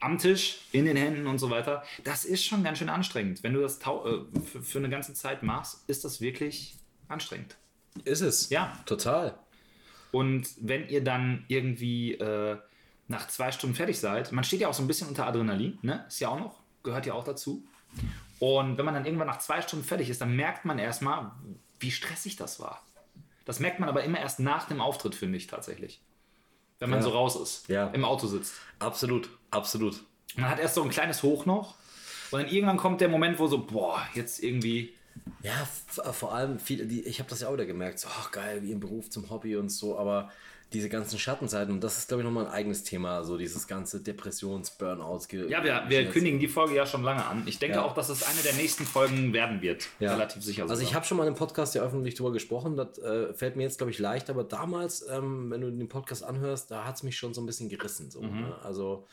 Am 0.00 0.18
Tisch, 0.18 0.58
in 0.72 0.84
den 0.84 0.96
Händen 0.96 1.26
und 1.26 1.38
so 1.38 1.50
weiter. 1.50 1.82
Das 2.04 2.24
ist 2.24 2.44
schon 2.44 2.62
ganz 2.62 2.78
schön 2.78 2.88
anstrengend. 2.88 3.42
Wenn 3.42 3.54
du 3.54 3.62
das 3.62 3.78
äh, 3.78 4.40
für, 4.44 4.62
für 4.62 4.78
eine 4.78 4.90
ganze 4.90 5.14
Zeit 5.14 5.42
machst, 5.42 5.88
ist 5.88 6.04
das 6.04 6.20
wirklich 6.20 6.74
anstrengend. 7.08 7.56
Ist 8.04 8.20
es? 8.20 8.50
Ja. 8.50 8.78
Total. 8.84 9.38
Und 10.12 10.48
wenn 10.60 10.88
ihr 10.88 11.02
dann 11.02 11.44
irgendwie 11.48 12.14
äh, 12.14 12.58
nach 13.08 13.28
zwei 13.28 13.52
Stunden 13.52 13.74
fertig 13.74 13.98
seid, 13.98 14.32
man 14.32 14.44
steht 14.44 14.60
ja 14.60 14.68
auch 14.68 14.74
so 14.74 14.82
ein 14.82 14.86
bisschen 14.86 15.08
unter 15.08 15.26
Adrenalin, 15.26 15.78
ne? 15.82 16.04
Ist 16.08 16.20
ja 16.20 16.28
auch 16.28 16.38
noch, 16.38 16.60
gehört 16.82 17.06
ja 17.06 17.14
auch 17.14 17.24
dazu. 17.24 17.64
Und 18.38 18.76
wenn 18.76 18.84
man 18.84 18.94
dann 18.94 19.06
irgendwann 19.06 19.28
nach 19.28 19.38
zwei 19.38 19.62
Stunden 19.62 19.84
fertig 19.84 20.10
ist, 20.10 20.20
dann 20.20 20.36
merkt 20.36 20.64
man 20.64 20.78
erstmal, 20.78 21.32
wie 21.80 21.90
stressig 21.90 22.36
das 22.36 22.60
war. 22.60 22.82
Das 23.44 23.60
merkt 23.60 23.80
man 23.80 23.88
aber 23.88 24.04
immer 24.04 24.18
erst 24.18 24.40
nach 24.40 24.66
dem 24.66 24.80
Auftritt, 24.80 25.14
finde 25.14 25.38
ich 25.38 25.46
tatsächlich. 25.46 26.02
Wenn 26.78 26.90
man 26.90 26.98
Ja. 26.98 27.04
so 27.04 27.10
raus 27.10 27.36
ist, 27.36 27.68
Ja. 27.68 27.86
im 27.88 28.04
Auto 28.04 28.26
sitzt. 28.26 28.54
Absolut, 28.78 29.30
absolut. 29.50 30.02
Man 30.36 30.48
hat 30.50 30.58
erst 30.58 30.74
so 30.74 30.82
ein 30.82 30.90
kleines 30.90 31.22
Hoch 31.22 31.46
noch. 31.46 31.74
Und 32.30 32.42
dann 32.42 32.50
irgendwann 32.50 32.76
kommt 32.76 33.00
der 33.00 33.08
Moment, 33.08 33.38
wo 33.38 33.46
so, 33.46 33.64
boah, 33.64 34.00
jetzt 34.14 34.42
irgendwie. 34.42 34.92
Ja, 35.42 35.66
vor 36.12 36.34
allem 36.34 36.58
viele, 36.58 36.86
die, 36.86 37.02
ich 37.02 37.18
habe 37.20 37.30
das 37.30 37.40
ja 37.40 37.48
auch 37.48 37.54
wieder 37.54 37.64
gemerkt, 37.66 37.98
so, 38.00 38.08
ach 38.10 38.30
geil, 38.32 38.62
wie 38.62 38.72
im 38.72 38.80
Beruf 38.80 39.08
zum 39.08 39.30
Hobby 39.30 39.56
und 39.56 39.70
so, 39.70 39.98
aber 39.98 40.30
diese 40.72 40.88
ganzen 40.88 41.18
Schattenseiten, 41.18 41.72
und 41.74 41.80
das 41.84 41.96
ist, 41.96 42.08
glaube 42.08 42.22
ich, 42.22 42.24
nochmal 42.24 42.46
ein 42.46 42.52
eigenes 42.52 42.82
Thema, 42.82 43.22
so 43.22 43.36
dieses 43.38 43.68
ganze 43.68 44.00
Depressions-, 44.02 44.72
Burnouts. 44.76 45.28
Ja, 45.30 45.62
wir, 45.62 45.84
wir 45.88 46.10
kündigen 46.10 46.40
die 46.40 46.48
Folge 46.48 46.74
ja 46.74 46.84
schon 46.86 47.02
lange 47.04 47.24
an. 47.24 47.44
Ich 47.46 47.58
denke 47.60 47.76
Ja. 47.76 47.84
auch, 47.84 47.94
dass 47.94 48.08
es 48.08 48.24
eine 48.24 48.40
der 48.42 48.52
nächsten 48.54 48.84
Folgen 48.84 49.32
werden 49.32 49.62
wird. 49.62 49.86
Ja. 50.00 50.12
Relativ 50.12 50.42
sicher. 50.42 50.62
Also 50.64 50.74
ich 50.82 50.88
sogar. 50.88 50.94
habe 50.96 51.06
schon 51.06 51.16
mal 51.18 51.26
im 51.28 51.34
Podcast 51.36 51.74
ja 51.76 51.82
öffentlich 51.82 52.16
drüber 52.16 52.32
gesprochen, 52.32 52.76
das 52.76 52.98
äh, 52.98 53.32
fällt 53.32 53.54
mir 53.56 53.62
jetzt, 53.62 53.78
glaube 53.78 53.90
ich, 53.92 53.98
leicht, 54.00 54.28
aber 54.28 54.42
damals, 54.42 55.06
ähm, 55.08 55.50
wenn 55.52 55.60
du 55.60 55.70
den 55.70 55.88
Podcast 55.88 56.24
anhörst, 56.24 56.70
da 56.70 56.84
hat 56.84 56.96
es 56.96 57.02
mich 57.04 57.16
schon 57.16 57.32
so 57.32 57.40
ein 57.40 57.46
bisschen 57.46 57.68
gerissen. 57.68 58.10
So, 58.10 58.20
Mhm. 58.22 58.40
ne? 58.40 58.54
Also, 58.64 59.06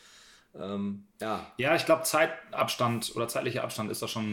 ähm, 0.60 1.04
ja, 1.22 1.52
Ja, 1.58 1.76
ich 1.76 1.86
glaube, 1.86 2.04
Zeitabstand 2.04 3.16
oder 3.16 3.28
zeitlicher 3.28 3.64
Abstand 3.64 3.92
ist 3.92 4.02
da 4.02 4.08
schon 4.08 4.24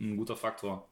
ein 0.00 0.16
guter 0.16 0.36
Faktor. 0.36 0.88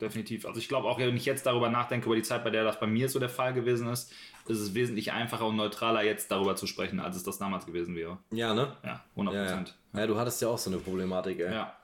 Definitiv. 0.00 0.46
Also 0.46 0.58
ich 0.58 0.68
glaube 0.68 0.88
auch, 0.88 0.98
wenn 0.98 1.16
ich 1.16 1.26
jetzt 1.26 1.44
darüber 1.46 1.68
nachdenke, 1.68 2.06
über 2.06 2.16
die 2.16 2.22
Zeit, 2.22 2.42
bei 2.44 2.50
der 2.50 2.64
das 2.64 2.80
bei 2.80 2.86
mir 2.86 3.08
so 3.08 3.18
der 3.18 3.28
Fall 3.28 3.52
gewesen 3.52 3.88
ist, 3.88 4.12
ist 4.48 4.58
es 4.58 4.74
wesentlich 4.74 5.12
einfacher 5.12 5.46
und 5.46 5.56
neutraler, 5.56 6.02
jetzt 6.02 6.30
darüber 6.30 6.56
zu 6.56 6.66
sprechen, 6.66 6.98
als 7.00 7.16
es 7.16 7.22
das 7.22 7.38
damals 7.38 7.66
gewesen 7.66 7.94
wäre. 7.94 8.18
ja, 8.32 8.54
ne? 8.54 8.76
Ja, 8.84 9.04
100 9.10 9.34
Ja, 9.34 9.40
ja. 9.42 9.46
Prozent. 9.48 9.76
ja, 9.92 10.06
du 10.06 10.16
hattest 10.18 10.40
ja 10.42 10.48
auch 10.48 10.58
so 10.58 10.70
eine 10.70 10.78
Problematik, 10.80 11.40
ey. 11.40 11.52
Ja. 11.52 11.76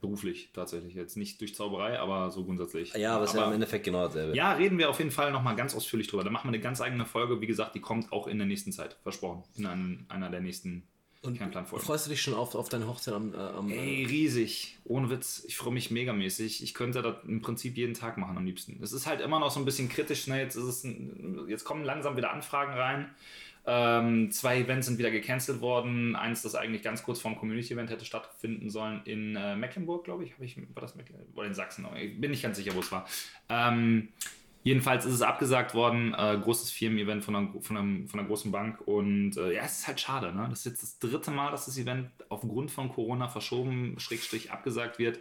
Beruflich 0.00 0.50
tatsächlich. 0.52 0.94
Jetzt 0.94 1.16
nicht 1.16 1.40
durch 1.40 1.54
Zauberei, 1.54 1.98
aber 1.98 2.30
so 2.30 2.44
grundsätzlich. 2.44 2.92
Ja, 2.94 3.16
aber 3.16 3.24
es 3.24 3.30
ist 3.32 3.36
ja 3.40 3.46
im 3.46 3.54
Endeffekt 3.54 3.84
genau 3.86 4.04
dasselbe. 4.04 4.36
Ja, 4.36 4.52
reden 4.52 4.76
wir 4.78 4.90
auf 4.90 4.98
jeden 4.98 5.10
Fall 5.10 5.32
nochmal 5.32 5.56
ganz 5.56 5.74
ausführlich 5.74 6.06
drüber. 6.06 6.22
Da 6.22 6.30
machen 6.30 6.44
wir 6.48 6.54
eine 6.54 6.60
ganz 6.60 6.80
eigene 6.82 7.06
Folge. 7.06 7.40
Wie 7.40 7.46
gesagt, 7.46 7.74
die 7.74 7.80
kommt 7.80 8.12
auch 8.12 8.26
in 8.26 8.36
der 8.38 8.46
nächsten 8.46 8.72
Zeit. 8.72 8.96
Versprochen. 9.02 9.42
In 9.56 9.64
einem, 9.66 10.04
einer 10.10 10.28
der 10.30 10.42
nächsten 10.42 10.86
Kernplanfolgen. 11.22 11.84
Freust 11.84 12.06
du 12.06 12.10
dich 12.10 12.22
schon 12.22 12.34
auf, 12.34 12.54
auf 12.54 12.68
deine 12.68 12.86
Hochzeit 12.86 13.14
am, 13.14 13.34
äh, 13.34 13.36
am 13.36 13.70
Ey, 13.70 14.04
riesig. 14.04 14.78
Ohne 14.84 15.10
Witz. 15.10 15.44
Ich 15.46 15.56
freue 15.56 15.72
mich 15.72 15.90
megamäßig. 15.90 16.62
Ich 16.62 16.74
könnte 16.74 17.02
das 17.02 17.16
im 17.26 17.40
Prinzip 17.40 17.76
jeden 17.76 17.94
Tag 17.94 18.18
machen 18.18 18.36
am 18.36 18.44
liebsten. 18.44 18.78
Es 18.82 18.92
ist 18.92 19.06
halt 19.06 19.20
immer 19.20 19.40
noch 19.40 19.50
so 19.50 19.60
ein 19.60 19.64
bisschen 19.64 19.88
kritisch. 19.88 20.26
Ne? 20.26 20.40
Jetzt, 20.40 20.56
ist 20.56 20.64
es 20.64 20.84
ein, 20.84 21.46
jetzt 21.48 21.64
kommen 21.64 21.84
langsam 21.84 22.16
wieder 22.16 22.32
Anfragen 22.32 22.72
rein. 22.72 23.10
Ähm, 23.68 24.30
zwei 24.30 24.60
Events 24.60 24.86
sind 24.86 24.98
wieder 24.98 25.10
gecancelt 25.10 25.60
worden. 25.60 26.14
Eins, 26.14 26.42
das 26.42 26.54
eigentlich 26.54 26.82
ganz 26.82 27.02
kurz 27.02 27.18
vorm 27.18 27.36
Community-Event 27.36 27.90
hätte 27.90 28.04
stattfinden 28.04 28.70
sollen 28.70 29.02
in 29.04 29.34
äh, 29.34 29.56
Mecklenburg, 29.56 30.04
glaube 30.04 30.24
ich. 30.24 30.32
Hab 30.34 30.40
ich. 30.42 30.56
War 30.56 30.82
das 30.82 30.94
Mecklenburg? 30.94 31.26
Oder 31.34 31.48
in 31.48 31.54
Sachsen? 31.54 31.84
Ich 31.96 32.20
bin 32.20 32.30
nicht 32.30 32.42
ganz 32.42 32.56
sicher, 32.56 32.74
wo 32.76 32.80
es 32.80 32.92
war. 32.92 33.08
Ähm, 33.48 34.08
Jedenfalls 34.66 35.04
ist 35.04 35.12
es 35.12 35.22
abgesagt 35.22 35.74
worden, 35.74 36.12
äh, 36.12 36.36
großes 36.42 36.72
Firmen-Event 36.72 37.22
von 37.22 37.36
einer, 37.36 37.52
von, 37.60 38.08
von 38.08 38.18
einer 38.18 38.26
großen 38.26 38.50
Bank. 38.50 38.80
Und 38.80 39.36
äh, 39.36 39.54
ja, 39.54 39.62
es 39.62 39.78
ist 39.78 39.86
halt 39.86 40.00
schade. 40.00 40.34
Ne? 40.34 40.44
Das 40.50 40.58
ist 40.58 40.64
jetzt 40.64 40.82
das 40.82 40.98
dritte 40.98 41.30
Mal, 41.30 41.52
dass 41.52 41.66
das 41.66 41.78
Event 41.78 42.10
aufgrund 42.30 42.72
von 42.72 42.88
Corona 42.88 43.28
verschoben, 43.28 43.94
Schrägstrich 44.00 44.50
abgesagt 44.50 44.98
wird. 44.98 45.20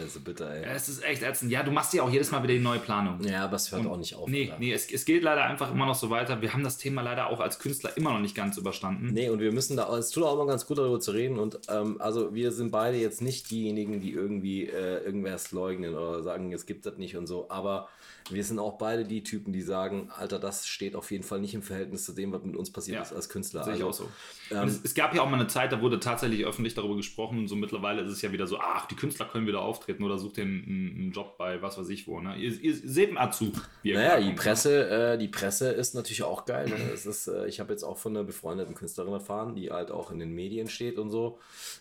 Also 0.00 0.20
bitte, 0.20 0.48
ey. 0.48 0.64
Es 0.64 0.88
ist 0.88 1.02
echt 1.04 1.22
ätzend. 1.22 1.50
Ja, 1.50 1.62
du 1.62 1.70
machst 1.70 1.92
ja 1.94 2.02
auch 2.02 2.10
jedes 2.10 2.30
Mal 2.30 2.42
wieder 2.42 2.54
die 2.54 2.60
neue 2.60 2.78
Planung. 2.78 3.20
Ja, 3.22 3.44
aber 3.44 3.56
es 3.56 3.70
hört 3.72 3.86
auch 3.86 3.96
nicht 3.96 4.14
auf. 4.14 4.28
Nee, 4.28 4.44
Alter. 4.50 4.58
nee 4.58 4.72
es, 4.72 4.90
es 4.90 5.04
geht 5.04 5.22
leider 5.22 5.44
einfach 5.44 5.70
immer 5.72 5.86
noch 5.86 5.94
so 5.94 6.10
weiter. 6.10 6.40
Wir 6.42 6.52
haben 6.52 6.64
das 6.64 6.78
Thema 6.78 7.02
leider 7.02 7.28
auch 7.28 7.40
als 7.40 7.58
Künstler 7.58 7.96
immer 7.96 8.12
noch 8.12 8.20
nicht 8.20 8.34
ganz 8.34 8.56
überstanden. 8.56 9.12
Nee, 9.12 9.30
und 9.30 9.40
wir 9.40 9.52
müssen 9.52 9.76
da, 9.76 9.96
es 9.96 10.10
tut 10.10 10.24
auch 10.24 10.36
mal 10.36 10.46
ganz 10.46 10.66
gut 10.66 10.78
darüber 10.78 11.00
zu 11.00 11.12
reden. 11.12 11.38
Und 11.38 11.58
ähm, 11.68 12.00
also 12.00 12.34
wir 12.34 12.52
sind 12.52 12.70
beide 12.70 12.96
jetzt 12.98 13.22
nicht 13.22 13.50
diejenigen, 13.50 14.00
die 14.00 14.12
irgendwie 14.12 14.64
äh, 14.66 15.04
irgendwas 15.04 15.52
leugnen 15.52 15.94
oder 15.94 16.22
sagen, 16.22 16.52
es 16.52 16.66
gibt 16.66 16.86
das 16.86 16.96
nicht 16.98 17.16
und 17.16 17.26
so. 17.26 17.46
Aber 17.50 17.88
wir 18.30 18.42
sind 18.42 18.58
auch 18.58 18.76
beide 18.76 19.04
die 19.04 19.22
Typen, 19.22 19.52
die 19.52 19.62
sagen, 19.62 20.10
Alter, 20.16 20.40
das 20.40 20.66
steht 20.66 20.96
auf 20.96 21.12
jeden 21.12 21.22
Fall 21.22 21.40
nicht 21.40 21.54
im 21.54 21.62
Verhältnis 21.62 22.04
zu 22.04 22.12
dem, 22.12 22.32
was 22.32 22.42
mit 22.42 22.56
uns 22.56 22.72
passiert 22.72 22.96
Ja, 22.96 23.02
ist 23.02 23.12
als 23.12 23.28
Künstler. 23.28 23.62
Sehe 23.62 23.74
ich 23.76 23.84
Also, 23.84 24.04
auch 24.04 24.10
so. 24.50 24.56
und 24.60 24.66
es, 24.68 24.80
es 24.82 24.94
gab 24.94 25.14
ja 25.14 25.22
auch 25.22 25.28
mal 25.30 25.36
eine 25.38 25.46
Zeit, 25.46 25.70
da 25.70 25.80
wurde 25.80 26.00
tatsächlich 26.00 26.44
öffentlich 26.44 26.74
darüber 26.74 26.96
gesprochen 26.96 27.38
und 27.38 27.46
so 27.46 27.54
mittlerweile 27.54 28.02
ist 28.02 28.10
es 28.10 28.22
ja 28.22 28.32
wieder 28.32 28.48
so, 28.48 28.58
ach, 28.58 28.86
die 28.86 28.96
Künstler 28.96 29.26
können 29.26 29.46
wieder 29.46 29.60
auftreten 29.62 29.85
oder 29.88 30.18
sucht 30.18 30.36
den 30.36 30.48
einen, 30.48 30.96
einen 30.96 31.12
Job 31.12 31.38
bei 31.38 31.62
was 31.62 31.78
weiß 31.78 31.88
ich 31.88 32.06
wo. 32.06 32.20
Ne? 32.20 32.36
Ihr, 32.36 32.60
ihr 32.60 32.74
seht 32.74 33.10
wie 33.10 33.90
ihr 33.90 33.94
Naja, 33.94 34.20
die 34.20 34.32
Presse, 34.32 34.88
äh, 34.88 35.18
die 35.18 35.28
Presse 35.28 35.70
ist 35.70 35.94
natürlich 35.94 36.22
auch 36.22 36.44
geil. 36.44 36.68
Ne? 36.68 36.76
Es 36.92 37.06
ist, 37.06 37.28
äh, 37.28 37.46
ich 37.46 37.60
habe 37.60 37.72
jetzt 37.72 37.82
auch 37.82 37.98
von 37.98 38.16
einer 38.16 38.24
befreundeten 38.24 38.74
Künstlerin 38.74 39.12
erfahren, 39.12 39.54
die 39.54 39.70
halt 39.70 39.90
auch 39.90 40.10
in 40.10 40.18
den 40.18 40.32
Medien 40.32 40.68
steht 40.68 40.98
und 40.98 41.10
so. 41.10 41.38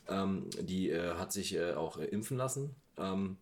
Ähm, 0.08 0.50
die 0.62 0.90
äh, 0.90 1.16
hat 1.16 1.32
sich 1.32 1.56
äh, 1.56 1.74
auch 1.74 1.98
äh, 1.98 2.06
impfen 2.06 2.38
lassen. 2.38 2.76
Ähm, 2.98 3.38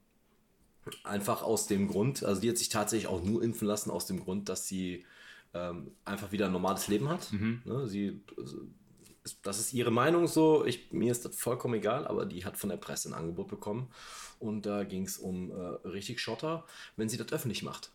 einfach 1.03 1.43
aus 1.43 1.67
dem 1.67 1.87
Grund, 1.87 2.23
also 2.23 2.41
die 2.41 2.49
hat 2.49 2.57
sich 2.57 2.69
tatsächlich 2.69 3.07
auch 3.07 3.23
nur 3.23 3.41
impfen 3.41 3.67
lassen, 3.67 3.89
aus 3.89 4.05
dem 4.05 4.19
Grund, 4.19 4.49
dass 4.49 4.67
sie 4.67 5.05
ähm, 5.53 5.91
einfach 6.03 6.31
wieder 6.31 6.47
ein 6.47 6.51
normales 6.51 6.87
Leben 6.87 7.09
hat. 7.09 7.31
Ne? 7.65 7.87
Sie, 7.87 8.21
also, 8.37 8.57
das 9.41 9.59
ist 9.59 9.73
ihre 9.73 9.91
Meinung 9.91 10.27
so. 10.27 10.65
Ich, 10.65 10.91
mir 10.91 11.11
ist 11.11 11.25
das 11.25 11.35
vollkommen 11.35 11.75
egal, 11.75 12.07
aber 12.07 12.25
die 12.25 12.43
hat 12.45 12.57
von 12.57 12.69
der 12.69 12.77
Presse 12.77 13.09
ein 13.09 13.13
Angebot 13.13 13.47
bekommen. 13.47 13.89
Und 14.43 14.65
da 14.65 14.83
ging 14.83 15.05
es 15.05 15.17
um 15.17 15.51
äh, 15.51 15.87
richtig 15.87 16.19
Schotter, 16.19 16.65
wenn 16.97 17.07
sie 17.07 17.15
das 17.15 17.31
öffentlich 17.31 17.63
macht. 17.63 17.91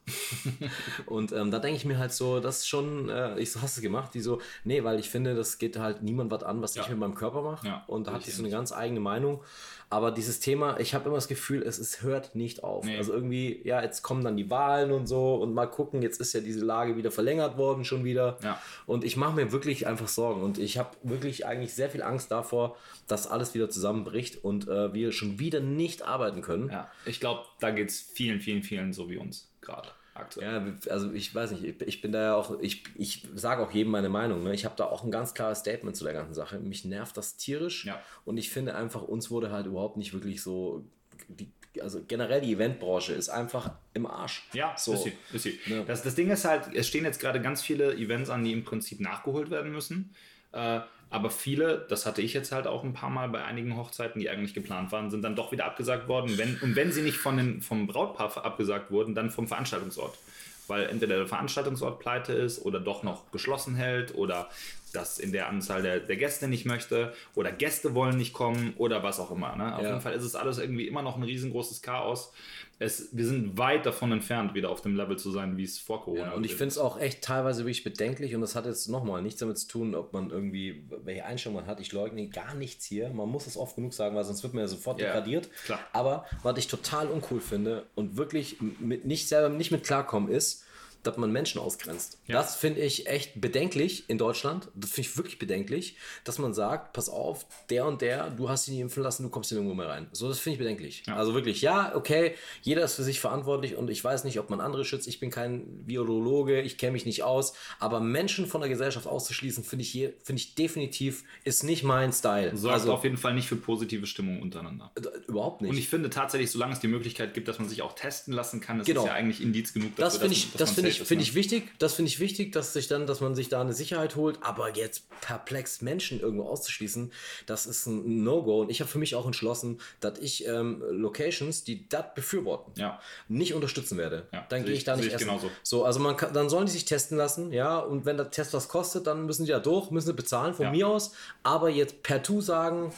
und 1.07 1.31
ähm, 1.33 1.51
da 1.51 1.59
denke 1.59 1.77
ich 1.77 1.85
mir 1.85 1.99
halt 1.99 2.13
so, 2.13 2.41
das 2.41 2.61
ist 2.61 2.69
schon, 2.69 3.11
äh, 3.11 3.39
ich 3.39 3.53
so, 3.53 3.61
hast 3.61 3.77
du 3.77 3.83
gemacht? 3.83 4.15
Die 4.15 4.21
so, 4.23 4.41
nee, 4.65 4.83
weil 4.83 4.99
ich 4.99 5.11
finde, 5.11 5.35
das 5.35 5.59
geht 5.59 5.79
halt 5.79 6.03
niemand 6.03 6.31
was 6.31 6.43
an, 6.45 6.63
was 6.63 6.75
ich 6.75 6.83
Ja. 6.83 6.89
mit 6.89 6.99
meinem 6.99 7.15
Körper 7.15 7.43
mache. 7.43 7.67
Ja, 7.67 7.85
und 7.87 8.07
da 8.07 8.13
hat 8.13 8.21
richtig 8.21 8.35
die 8.35 8.39
so 8.39 8.43
eine 8.45 8.51
ganz 8.51 8.73
eigene 8.73 9.01
Meinung. 9.01 9.43
Aber 9.91 10.11
dieses 10.11 10.39
Thema, 10.39 10.79
ich 10.81 10.95
habe 10.95 11.07
immer 11.07 11.15
das 11.17 11.29
Gefühl, 11.29 11.63
es, 11.63 11.79
es 11.79 12.03
hört 12.03 12.35
nicht 12.35 12.63
auf. 12.63 12.85
Nee. 12.85 12.99
Also 12.99 13.13
irgendwie, 13.15 13.63
ja, 13.65 13.83
jetzt 13.83 14.03
kommen 14.03 14.23
dann 14.23 14.37
die 14.37 14.51
Wahlen 14.51 14.93
und 14.93 15.07
so 15.07 15.37
und 15.37 15.55
mal 15.55 15.67
gucken, 15.67 16.03
jetzt 16.03 16.21
ist 16.21 16.35
ja 16.35 16.41
diese 16.41 16.63
Lage 16.63 16.97
wieder 16.97 17.11
verlängert 17.11 17.57
worden 17.57 17.87
schon 17.87 18.05
wieder. 18.05 18.37
Ja. 18.43 18.61
Und 18.85 19.03
ich 19.03 19.17
mache 19.17 19.35
mir 19.35 19.51
wirklich 19.51 19.87
einfach 19.87 20.09
Sorgen 20.09 20.43
und 20.43 20.59
ich 20.59 20.77
habe 20.77 20.91
wirklich 21.03 21.47
eigentlich 21.47 21.73
sehr 21.73 21.89
viel 21.89 22.03
Angst 22.03 22.31
davor, 22.31 22.77
dass 23.07 23.27
alles 23.27 23.55
wieder 23.55 23.71
zusammenbricht 23.71 24.45
und 24.45 24.69
äh, 24.69 24.93
wir 24.93 25.11
schon 25.13 25.39
wieder 25.39 25.61
nicht 25.61 26.03
arbeiten 26.03 26.38
können. 26.43 26.71
Ja, 26.71 26.91
ich 27.05 27.21
glaube, 27.21 27.45
da 27.61 27.71
geht 27.71 27.89
es 27.91 28.01
vielen, 28.01 28.41
vielen, 28.41 28.63
vielen 28.63 28.93
so 28.93 29.09
wie 29.11 29.17
uns 29.17 29.51
gerade 29.61 29.89
aktuell. 30.15 30.77
Ja, 30.87 30.93
also 30.93 31.13
ich 31.13 31.33
weiß 31.35 31.53
nicht, 31.53 31.65
ich- 31.65 31.81
ich 31.87 32.01
bin 32.01 32.11
da 32.13 32.23
ja 32.23 32.35
auch, 32.35 32.59
ich, 32.61 32.83
ich 32.97 33.27
sage 33.35 33.63
auch 33.63 33.71
jedem 33.71 33.93
meine 33.93 34.09
Meinung. 34.09 34.43
Ne? 34.43 34.53
Ich 34.55 34.65
habe 34.65 34.75
da 34.77 34.85
auch 34.87 35.05
ein 35.05 35.11
ganz 35.13 35.33
klares 35.35 35.61
Statement 35.61 35.97
zu 35.97 36.03
der 36.05 36.13
ganzen 36.13 36.35
Sache. 36.35 36.59
Mich 36.59 36.85
nervt 36.85 37.17
das 37.17 37.37
tierisch 37.37 37.85
Ja. 37.85 38.01
und 38.25 38.37
ich 38.37 38.51
finde 38.51 38.75
einfach, 38.75 39.03
uns 39.03 39.31
wurde 39.31 39.51
halt 39.53 39.67
überhaupt 39.67 39.97
nicht 39.97 40.13
wirklich 40.13 40.43
so, 40.43 40.85
die, 41.29 41.51
also 41.81 42.03
generell 42.03 42.41
die 42.41 42.53
Eventbranche 42.55 43.13
ist 43.13 43.29
einfach 43.29 43.73
im 43.95 44.07
Arsch. 44.07 44.49
Ja, 44.55 44.75
so. 44.77 44.95
ist 44.95 45.05
sie. 45.05 45.13
Ist 45.33 45.43
sie. 45.45 45.59
Ja. 45.67 45.83
Das, 45.85 46.03
das 46.03 46.15
Ding 46.17 46.31
ist 46.31 46.45
halt, 46.45 46.75
es 46.75 46.89
stehen 46.89 47.05
jetzt 47.05 47.21
gerade 47.21 47.41
ganz 47.41 47.63
viele 47.63 47.95
Events 47.95 48.31
an, 48.31 48.43
die 48.43 48.53
im 48.53 48.65
Prinzip 48.65 48.99
nachgeholt 49.01 49.51
werden 49.51 49.71
müssen. 49.71 50.15
Äh, 50.51 50.81
aber 51.11 51.31
viele, 51.31 51.87
das 51.89 52.05
hatte 52.05 52.21
ich 52.21 52.35
jetzt 52.35 52.53
halt 52.53 52.67
auch 52.67 52.85
ein 52.85 52.93
paar 52.93 53.09
Mal 53.09 53.29
bei 53.29 53.43
einigen 53.43 53.77
Hochzeiten, 53.77 54.21
die 54.21 54.29
eigentlich 54.29 54.53
geplant 54.53 54.93
waren, 54.93 55.11
sind 55.11 55.23
dann 55.23 55.37
doch 55.37 55.53
wieder 55.53 55.65
abgesagt 55.65 56.07
worden. 56.07 56.37
Wenn, 56.37 56.59
und 56.61 56.77
wenn 56.77 56.93
sie 56.93 57.03
nicht 57.03 57.17
von 57.17 57.37
den, 57.37 57.63
vom 57.63 57.87
Brautpaar 57.87 58.45
abgesagt 58.45 58.91
wurden, 58.91 59.15
dann 59.15 59.31
vom 59.31 59.49
Veranstaltungsort. 59.49 60.19
Weil 60.67 60.87
entweder 60.87 61.17
der 61.17 61.27
Veranstaltungsort 61.27 61.99
pleite 61.99 62.35
ist 62.35 62.61
oder 62.61 62.79
doch 62.79 63.03
noch 63.03 63.31
geschlossen 63.31 63.75
hält 63.75 64.15
oder 64.15 64.51
das 64.93 65.19
in 65.19 65.33
der 65.33 65.49
Anzahl 65.49 65.83
der, 65.83 66.01
der 66.01 66.17
Gäste 66.17 66.49
nicht 66.49 66.65
möchte 66.67 67.13
oder 67.35 67.53
Gäste 67.53 67.95
wollen 67.95 68.17
nicht 68.17 68.33
kommen 68.33 68.75
oder 68.79 69.03
was 69.03 69.21
auch 69.21 69.31
immer. 69.31 69.55
Ne? 69.57 69.75
Auf 69.77 69.83
Ja. 69.83 69.89
jeden 69.91 70.01
Fall 70.01 70.15
ist 70.15 70.25
es 70.25 70.35
alles 70.35 70.59
irgendwie 70.59 70.87
immer 70.89 71.03
noch 71.03 71.17
ein 71.17 71.23
riesengroßes 71.23 71.83
Chaos. 71.83 72.33
Es, 72.81 73.09
wir 73.11 73.27
sind 73.27 73.59
weit 73.59 73.87
davon 73.87 74.13
entfernt, 74.13 74.55
wieder 74.55 74.71
auf 74.71 74.83
dem 74.83 74.95
Level 74.97 75.19
zu 75.19 75.33
sein, 75.33 75.57
wie 75.57 75.65
es 75.65 75.79
vor 75.81 76.05
Corona 76.05 76.27
Ja, 76.27 76.33
und 76.33 76.45
ich 76.45 76.53
finde 76.53 76.69
es 76.69 76.79
auch 76.79 77.01
echt 77.01 77.23
teilweise 77.23 77.63
wirklich 77.65 77.83
bedenklich 77.83 78.35
und 78.37 78.41
das 78.41 78.55
hat 78.55 78.67
jetzt 78.67 78.89
nochmal 78.89 79.21
nichts 79.21 79.41
damit 79.41 79.59
zu 79.59 79.67
tun, 79.67 79.95
ob 79.97 80.13
man 80.13 80.31
irgendwie, 80.31 80.85
welche 81.05 81.25
Einstellung 81.25 81.57
man 81.57 81.67
hat. 81.67 81.81
Ich 81.81 81.93
leugne 81.93 82.29
gar 82.29 82.55
nichts 82.55 82.85
hier. 82.85 83.09
Man 83.11 83.29
muss 83.29 83.49
es 83.49 83.57
oft 83.57 83.75
genug 83.75 83.95
sagen, 83.95 84.15
weil 84.15 84.23
sonst 84.23 84.45
wird 84.45 84.55
man 84.55 84.61
ja 84.63 84.69
sofort 84.69 85.01
Ja, 85.01 85.07
degradiert. 85.07 85.49
klar. 85.65 85.81
Aber 85.93 86.25
was 86.45 86.57
ich 86.57 86.69
total 86.69 87.09
uncool 87.09 87.41
finde 87.41 87.87
und 87.97 88.17
wirklich 88.17 88.59
mit, 88.61 89.05
nicht 89.05 89.27
selber 89.27 89.49
nicht 89.49 89.73
mit 89.73 89.83
klarkommen 89.83 90.31
ist, 90.31 90.65
dass 91.03 91.17
man 91.17 91.31
Menschen 91.33 91.61
ausgrenzt. 91.61 92.19
Ja. 92.27 92.37
Das 92.37 92.57
finde 92.57 92.81
ich 92.81 93.07
echt 93.07 93.41
bedenklich 93.41 94.05
in 94.09 94.19
Deutschland. 94.19 94.69
Das 94.75 94.91
finde 94.91 95.09
ich 95.09 95.17
wirklich 95.17 95.39
bedenklich, 95.39 95.97
dass 96.25 96.39
man 96.39 96.53
sagt, 96.55 96.93
pass 96.93 97.09
auf, 97.09 97.47
der 97.71 97.87
und 97.87 98.01
der, 98.03 98.31
du 98.31 98.49
hast 98.49 98.69
ihn 98.69 98.75
nicht 98.75 98.83
impfen 98.83 99.03
lassen, 99.03 99.23
du 99.23 99.29
kommst 99.31 99.49
hier 99.51 99.57
nirgendwo 99.59 99.77
mehr 99.77 99.89
rein. 99.89 100.09
So, 100.13 100.29
das 100.29 100.39
finde 100.39 100.55
ich 100.55 100.59
bedenklich. 100.59 101.03
Ja. 101.07 101.17
Also 101.17 101.35
wirklich, 101.35 101.63
ja, 101.63 101.95
okay, 101.95 102.35
jeder 102.63 102.83
ist 102.83 102.95
für 102.95 103.03
sich 103.05 103.21
verantwortlich 103.21 103.77
und 103.77 103.89
ich 103.91 104.03
weiß 104.03 104.25
nicht, 104.25 104.39
ob 104.39 104.51
man 104.51 104.61
andere 104.61 104.85
schützt. 104.85 105.09
Ich 105.09 105.21
bin 105.21 105.31
kein 105.31 105.83
Virologe, 105.87 106.61
ich 106.61 106.79
kenne 106.79 106.93
mich 106.93 107.07
nicht 107.07 107.23
aus, 107.23 107.55
aber 107.79 108.01
Menschen 108.01 108.47
von 108.47 108.61
der 108.61 108.69
Gesellschaft 108.71 109.07
auszuschließen, 109.07 109.65
finde 109.65 109.83
ich, 109.85 109.95
je- 109.95 110.13
finde 110.23 110.41
ich 110.41 110.55
definitiv, 110.55 111.25
ist 111.45 111.65
nicht 111.65 111.83
mein 111.85 112.13
Style. 112.13 112.57
Sorgt 112.57 112.75
also 112.75 112.93
auf 112.93 113.05
jeden 113.05 113.17
Fall 113.17 113.35
nicht 113.35 113.49
für 113.49 113.57
positive 113.57 114.07
Stimmung 114.07 114.41
untereinander. 114.43 114.91
äh, 114.97 115.01
überhaupt 115.29 115.63
nicht. 115.63 115.71
Und 115.71 115.77
ich 115.79 115.89
finde 115.89 116.11
tatsächlich, 116.11 116.51
solange 116.51 116.73
es 116.75 116.81
die 116.81 116.89
Möglichkeit 116.89 117.35
gibt, 117.35 117.49
dass 117.49 117.59
man 117.59 117.69
sich 117.69 117.83
auch 117.83 117.95
testen 117.95 118.33
lassen 118.35 118.61
kann, 118.61 118.81
ist 118.81 118.87
Genau. 118.87 119.03
es 119.03 119.07
ja 119.09 119.15
eigentlich 119.15 119.41
Indiz 119.41 119.73
genug 119.73 119.97
Das 119.97 120.15
dafür, 120.15 120.29
finde 120.29 120.35
dass- 120.35 120.45
ich, 120.45 120.53
dass 120.53 120.59
das 120.75 120.77
man 120.77 120.85
finde 120.97 121.03
ich, 121.03 121.09
finde 121.09 121.25
ne? 121.25 121.29
ich 121.29 121.35
wichtig. 121.35 121.79
Das 121.79 121.95
finde 121.95 122.09
ich 122.11 122.21
wichtig, 122.21 122.53
dass 122.53 122.73
sich 122.73 122.89
dann, 122.89 123.07
dass 123.07 123.21
man 123.21 123.35
sich 123.35 123.49
da 123.49 123.61
eine 123.61 123.73
Sicherheit 123.73 124.17
holt. 124.17 124.39
Aber 124.43 124.75
jetzt 124.77 125.05
perplex 125.21 125.83
Menschen 125.83 126.21
irgendwo 126.21 126.45
auszuschließen, 126.49 127.13
das 127.47 127.67
ist 127.67 127.87
ein 127.87 128.23
No-Go. 128.25 128.63
Und 128.63 128.71
ich 128.71 128.81
habe 128.81 128.91
für 128.91 128.99
mich 128.99 129.15
auch 129.15 129.27
entschlossen, 129.27 129.81
dass 130.01 130.19
ich 130.19 130.47
ähm, 130.47 130.83
Locations, 130.91 131.65
die 131.65 131.89
das 131.89 132.05
befürworten, 132.15 132.73
Ja. 132.77 133.01
nicht 133.29 133.55
unterstützen 133.55 133.99
werde. 133.99 134.27
Ja, 134.33 134.47
dann 134.49 134.65
gehe 134.65 134.73
ich- 134.73 134.79
ich 134.79 134.85
da 134.85 134.97
nicht 134.97 135.07
ich 135.07 135.15
essen. 135.15 135.27
genauso. 135.27 135.51
So, 135.63 135.85
also 135.85 136.01
man 136.01 136.17
kann, 136.17 136.33
dann 136.33 136.49
sollen 136.49 136.67
die 136.67 136.73
sich 136.73 136.85
testen 136.85 137.19
lassen, 137.19 137.53
ja. 137.53 137.79
Und 137.79 138.05
wenn 138.05 138.17
der 138.17 138.31
Test 138.31 138.55
was 138.55 138.69
kostet, 138.69 139.07
dann 139.07 139.27
müssen 139.27 139.45
die 139.45 139.53
da 139.53 139.61
durch, 139.61 139.91
müssen 139.91 140.07
sie 140.09 140.15
bezahlen 140.15 140.55
von 140.55 140.67
Ja. 140.67 140.71
mir 140.71 140.89
aus. 140.89 141.13
Aber 141.43 141.69
jetzt 141.69 142.03
per 142.03 142.23
Tu 142.23 142.41
sagen, 142.41 142.93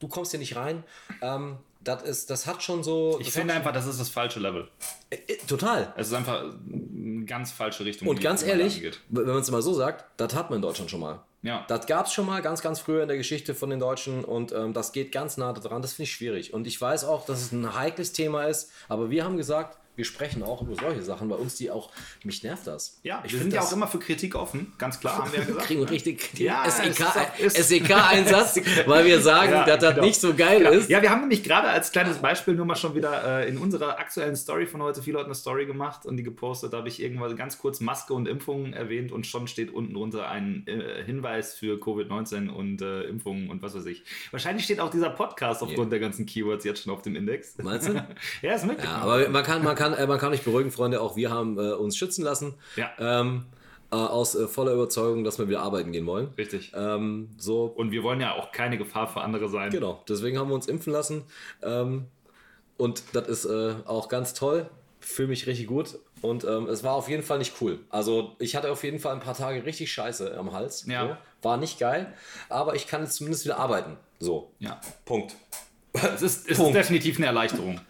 du 0.00 0.08
kommst 0.08 0.30
hier 0.32 0.40
nicht 0.40 0.56
rein. 0.56 0.84
Ähm, 1.22 1.56
das 1.84 2.02
ist, 2.02 2.30
das 2.30 2.46
hat 2.46 2.62
schon 2.62 2.82
so. 2.82 3.18
Ich 3.20 3.30
finde 3.30 3.54
einfach, 3.54 3.72
das 3.72 3.86
ist 3.86 4.00
das 4.00 4.08
falsche 4.08 4.40
Level. 4.40 4.68
schon, 5.10 5.16
äh, 5.16 5.36
total. 5.46 5.92
Es 5.96 6.08
ist 6.08 6.14
einfach 6.14 6.42
eine 6.42 7.24
ganz 7.24 7.52
falsche 7.52 7.84
Richtung. 7.84 8.08
Und 8.08 8.20
ganz 8.20 8.42
ehrlich, 8.42 8.76
angeht. 8.76 9.00
wenn 9.08 9.26
man 9.26 9.38
es 9.38 9.50
mal 9.50 9.62
so 9.62 9.74
sagt, 9.74 10.04
das 10.16 10.34
hat 10.34 10.50
man 10.50 10.58
in 10.58 10.62
Deutschland 10.62 10.90
schon 10.90 11.00
mal. 11.00 11.20
Ja. 11.42 11.64
Das 11.68 11.86
gab 11.86 12.06
es 12.06 12.12
schon 12.14 12.24
mal 12.24 12.40
ganz, 12.40 12.62
ganz 12.62 12.80
früher 12.80 13.02
in 13.02 13.08
der 13.08 13.18
Geschichte 13.18 13.54
von 13.54 13.68
den 13.68 13.78
Deutschen 13.78 14.24
und 14.24 14.52
ähm, 14.52 14.72
das 14.72 14.92
geht 14.92 15.12
ganz 15.12 15.36
nah 15.36 15.52
dran. 15.52 15.82
Das 15.82 15.92
finde 15.92 16.04
ich 16.04 16.12
schwierig. 16.12 16.54
Und 16.54 16.66
ich 16.66 16.80
weiß 16.80 17.04
auch, 17.04 17.26
dass 17.26 17.42
es 17.42 17.52
ein 17.52 17.74
heikles 17.74 18.12
Thema 18.12 18.44
ist, 18.44 18.72
aber 18.88 19.10
wir 19.10 19.24
haben 19.24 19.36
gesagt, 19.36 19.78
wir 19.96 20.04
sprechen 20.04 20.42
auch 20.42 20.62
über 20.62 20.74
solche 20.74 21.02
Sachen 21.02 21.28
bei 21.28 21.36
uns, 21.36 21.54
die 21.56 21.70
auch, 21.70 21.90
mich 22.24 22.42
nervt 22.42 22.66
das. 22.66 22.98
Ja, 23.02 23.22
ich 23.24 23.32
wir 23.32 23.38
sind 23.40 23.52
ja 23.52 23.60
auch 23.62 23.72
immer 23.72 23.86
für 23.86 23.98
Kritik 23.98 24.34
offen, 24.34 24.72
ganz 24.78 24.98
klar, 25.00 25.18
haben 25.18 25.32
wir 25.32 25.40
ja 25.40 25.44
gesagt. 25.46 25.66
kriegen 25.66 25.82
ne? 25.82 25.90
richtig 25.90 26.38
Ja, 26.38 26.64
es 26.66 26.78
ist 26.80 27.02
auch- 27.04 27.38
ist- 27.38 27.56
SEK-Einsatz, 27.68 28.60
weil 28.86 29.04
wir 29.04 29.20
sagen, 29.20 29.52
Ja, 29.52 29.64
dass 29.64 29.80
das 29.80 29.94
genau. 29.94 30.06
nicht 30.06 30.20
so 30.20 30.34
geil 30.34 30.58
Genau. 30.58 30.70
ist. 30.70 30.88
Ja, 30.90 31.02
wir 31.02 31.10
haben 31.10 31.20
nämlich 31.22 31.42
gerade 31.42 31.68
als 31.68 31.92
kleines 31.92 32.18
Beispiel 32.18 32.54
nur 32.54 32.66
mal 32.66 32.76
schon 32.76 32.94
wieder 32.94 33.40
äh, 33.42 33.48
in 33.48 33.58
unserer 33.58 33.98
aktuellen 33.98 34.36
Story 34.36 34.66
von 34.66 34.82
heute 34.82 35.02
viele 35.02 35.14
Leute 35.18 35.26
eine 35.26 35.34
Story 35.34 35.66
gemacht 35.66 36.06
und 36.06 36.16
die 36.16 36.22
gepostet. 36.22 36.72
Da 36.72 36.78
habe 36.78 36.88
ich 36.88 37.00
irgendwann 37.02 37.36
ganz 37.36 37.58
kurz 37.58 37.80
Maske 37.80 38.14
und 38.14 38.26
Impfungen 38.26 38.72
erwähnt 38.72 39.12
und 39.12 39.26
schon 39.26 39.46
steht 39.46 39.72
unten 39.72 39.94
drunter 39.94 40.28
ein 40.28 40.64
äh, 40.66 41.04
Hinweis 41.04 41.54
für 41.54 41.76
Covid-19 41.78 42.48
und 42.50 42.82
äh, 42.82 43.02
Impfungen 43.02 43.50
und 43.50 43.62
was 43.62 43.74
weiß 43.74 43.86
ich. 43.86 44.02
Wahrscheinlich 44.30 44.64
steht 44.64 44.80
auch 44.80 44.90
dieser 44.90 45.10
Podcast 45.10 45.62
aufgrund 45.62 45.92
der 45.92 46.00
ganzen 46.00 46.26
Keywords 46.26 46.64
jetzt 46.64 46.82
schon 46.82 46.92
auf 46.92 47.02
dem 47.02 47.16
Index. 47.16 47.56
Meinst 47.62 47.88
du? 47.88 47.92
ja, 48.42 48.54
ist 48.54 48.64
mitgekommen. 48.66 48.96
Ja, 48.98 49.02
aber 49.02 49.28
man 49.28 49.42
kann, 49.44 49.62
man, 49.62 49.74
kann, 49.76 49.83
äh, 49.92 50.06
man 50.06 50.18
kann 50.18 50.32
euch 50.32 50.42
beruhigen, 50.42 50.70
Freunde, 50.70 51.00
auch 51.00 51.16
wir 51.16 51.30
haben 51.30 51.58
äh, 51.58 51.72
uns 51.72 51.96
schützen 51.96 52.24
lassen. 52.24 52.54
Ja. 52.76 52.90
Ähm, 52.98 53.46
äh, 53.92 53.96
aus 53.96 54.34
äh, 54.34 54.48
voller 54.48 54.72
Überzeugung, 54.72 55.24
dass 55.24 55.38
wir 55.38 55.48
wieder 55.48 55.62
arbeiten 55.62 55.92
gehen 55.92 56.06
wollen. 56.06 56.28
Richtig. 56.38 56.72
Ähm, 56.74 57.28
so, 57.36 57.64
Und 57.66 57.92
wir 57.92 58.02
wollen 58.02 58.20
ja 58.20 58.34
auch 58.34 58.50
keine 58.50 58.78
Gefahr 58.78 59.06
für 59.08 59.20
andere 59.20 59.48
sein. 59.48 59.70
Genau, 59.70 60.02
deswegen 60.08 60.38
haben 60.38 60.48
wir 60.48 60.54
uns 60.54 60.66
impfen 60.66 60.92
lassen. 60.92 61.22
Ähm, 61.62 62.06
und 62.76 63.02
das 63.12 63.28
ist 63.28 63.44
äh, 63.44 63.74
auch 63.84 64.08
ganz 64.08 64.34
toll. 64.34 64.68
Fühle 65.00 65.28
mich 65.28 65.46
richtig 65.46 65.66
gut. 65.66 65.98
Und 66.22 66.44
ähm, 66.44 66.66
es 66.68 66.82
war 66.82 66.94
auf 66.94 67.08
jeden 67.08 67.22
Fall 67.22 67.38
nicht 67.38 67.60
cool. 67.60 67.78
Also 67.90 68.34
ich 68.38 68.56
hatte 68.56 68.72
auf 68.72 68.82
jeden 68.82 68.98
Fall 68.98 69.12
ein 69.12 69.20
paar 69.20 69.36
Tage 69.36 69.64
richtig 69.66 69.92
scheiße 69.92 70.36
am 70.38 70.52
Hals. 70.52 70.86
Ja. 70.86 71.06
So. 71.06 71.16
War 71.42 71.56
nicht 71.58 71.78
geil. 71.78 72.12
Aber 72.48 72.74
ich 72.74 72.86
kann 72.86 73.02
jetzt 73.02 73.16
zumindest 73.16 73.44
wieder 73.44 73.58
arbeiten. 73.58 73.98
So. 74.18 74.50
Ja. 74.58 74.80
Punkt. 75.04 75.36
Es 75.92 76.22
ist, 76.22 76.50
es 76.50 76.58
ist 76.58 76.74
definitiv 76.74 77.18
eine 77.18 77.26
Erleichterung. 77.26 77.80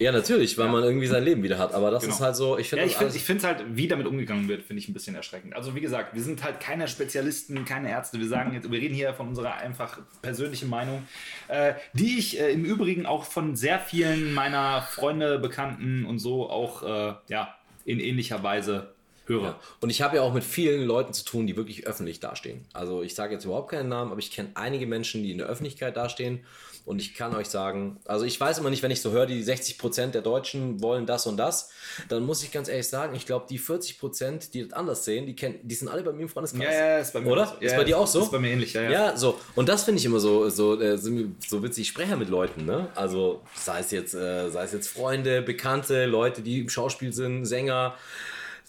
Ja, 0.00 0.12
natürlich, 0.12 0.56
weil 0.56 0.68
man 0.68 0.84
irgendwie 0.84 1.08
sein 1.08 1.24
Leben 1.24 1.42
wieder 1.42 1.58
hat. 1.58 1.74
Aber 1.74 1.90
das 1.90 2.04
Genau. 2.04 2.14
ist 2.14 2.20
halt 2.20 2.36
so, 2.36 2.56
ich 2.56 2.68
finde 2.68 2.84
Ja, 2.84 2.90
ich 2.90 2.96
finde 2.96 3.16
ich 3.16 3.24
finde 3.24 3.46
halt, 3.46 3.64
wie 3.70 3.88
damit 3.88 4.06
umgegangen 4.06 4.46
wird, 4.48 4.62
finde 4.62 4.80
ich 4.80 4.88
ein 4.88 4.92
bisschen 4.92 5.16
erschreckend. 5.16 5.56
Also 5.56 5.74
wie 5.74 5.80
gesagt, 5.80 6.14
wir 6.14 6.22
sind 6.22 6.44
halt 6.44 6.60
keine 6.60 6.86
Spezialisten, 6.86 7.64
keine 7.64 7.90
Ärzte. 7.90 8.18
Wir 8.20 8.28
sagen 8.28 8.54
jetzt, 8.54 8.70
wir 8.70 8.80
reden 8.80 8.94
hier 8.94 9.12
von 9.14 9.28
unserer 9.28 9.56
einfach 9.56 9.98
persönlichen 10.22 10.68
Meinung, 10.70 11.02
äh, 11.48 11.74
die 11.94 12.18
ich 12.18 12.40
äh, 12.40 12.52
im 12.52 12.64
Übrigen 12.64 13.06
auch 13.06 13.24
von 13.24 13.56
sehr 13.56 13.80
vielen 13.80 14.34
meiner 14.34 14.82
Freunde, 14.82 15.38
Bekannten 15.40 16.04
und 16.04 16.20
so 16.20 16.48
auch 16.48 16.82
äh, 16.84 17.14
ja 17.28 17.54
in 17.84 17.98
ähnlicher 17.98 18.42
Weise 18.42 18.92
höre. 19.26 19.42
Ja. 19.42 19.60
Und 19.80 19.90
ich 19.90 20.00
habe 20.02 20.16
ja 20.16 20.22
auch 20.22 20.32
mit 20.32 20.44
vielen 20.44 20.84
Leuten 20.86 21.12
zu 21.12 21.24
tun, 21.24 21.46
die 21.46 21.56
wirklich 21.56 21.86
öffentlich 21.86 22.20
dastehen. 22.20 22.64
Also 22.72 23.02
ich 23.02 23.14
sage 23.14 23.34
jetzt 23.34 23.44
überhaupt 23.44 23.70
keinen 23.70 23.88
Namen, 23.88 24.10
aber 24.10 24.20
ich 24.20 24.30
kenne 24.30 24.50
einige 24.54 24.86
Menschen, 24.86 25.22
die 25.22 25.32
in 25.32 25.38
der 25.38 25.48
Öffentlichkeit 25.48 25.96
dastehen. 25.96 26.40
Und 26.88 27.02
ich 27.02 27.12
kann 27.14 27.36
euch 27.36 27.48
sagen, 27.48 27.98
also 28.06 28.24
ich 28.24 28.40
weiß 28.40 28.56
immer 28.58 28.70
nicht, 28.70 28.82
wenn 28.82 28.90
ich 28.90 29.02
so 29.02 29.10
höre, 29.10 29.26
die 29.26 29.44
60% 29.44 30.06
der 30.12 30.22
Deutschen 30.22 30.80
wollen 30.82 31.04
das 31.04 31.26
und 31.26 31.36
das, 31.36 31.68
dann 32.08 32.24
muss 32.24 32.42
ich 32.42 32.50
ganz 32.50 32.66
ehrlich 32.68 32.88
sagen, 32.88 33.14
ich 33.14 33.26
glaube, 33.26 33.44
die 33.50 33.60
40%, 33.60 34.50
die 34.52 34.66
das 34.66 34.72
anders 34.72 35.04
sehen, 35.04 35.26
die, 35.26 35.36
kennen, 35.36 35.60
die 35.62 35.74
sind 35.74 35.88
alle 35.88 36.02
bei 36.02 36.12
mir 36.12 36.22
im 36.22 36.28
Freundeskreis. 36.30 36.64
Ja, 36.64 36.72
ja, 36.72 36.98
ist 36.98 37.12
bei 37.12 37.20
mir 37.20 37.30
Oder? 37.30 37.46
so. 37.46 37.54
Ist 37.60 37.72
Ja, 37.72 37.76
bei 37.76 37.84
dir 37.84 37.98
auch 37.98 38.06
so? 38.06 38.22
Ist 38.22 38.30
bei 38.32 38.38
mir 38.38 38.52
ähnlich, 38.52 38.72
ja. 38.72 38.82
ja. 38.84 38.90
Ja, 38.90 39.16
so. 39.18 39.38
Und 39.54 39.68
das 39.68 39.84
finde 39.84 39.98
ich 39.98 40.06
immer 40.06 40.18
so, 40.18 40.48
so, 40.48 40.80
äh, 40.80 40.96
so, 40.96 41.62
witzig. 41.62 41.82
Ich 41.82 41.88
spreche 41.88 42.16
mit 42.16 42.30
Leuten, 42.30 42.64
ne? 42.64 42.88
Also 42.94 43.42
sei 43.54 43.80
es 43.80 43.90
jetzt, 43.90 44.14
äh, 44.14 44.48
sei 44.48 44.64
es 44.64 44.72
jetzt 44.72 44.88
Freunde, 44.88 45.42
Bekannte, 45.42 46.06
Leute, 46.06 46.40
die 46.40 46.60
im 46.60 46.70
Schauspiel 46.70 47.12
sind, 47.12 47.44
Sänger, 47.44 47.96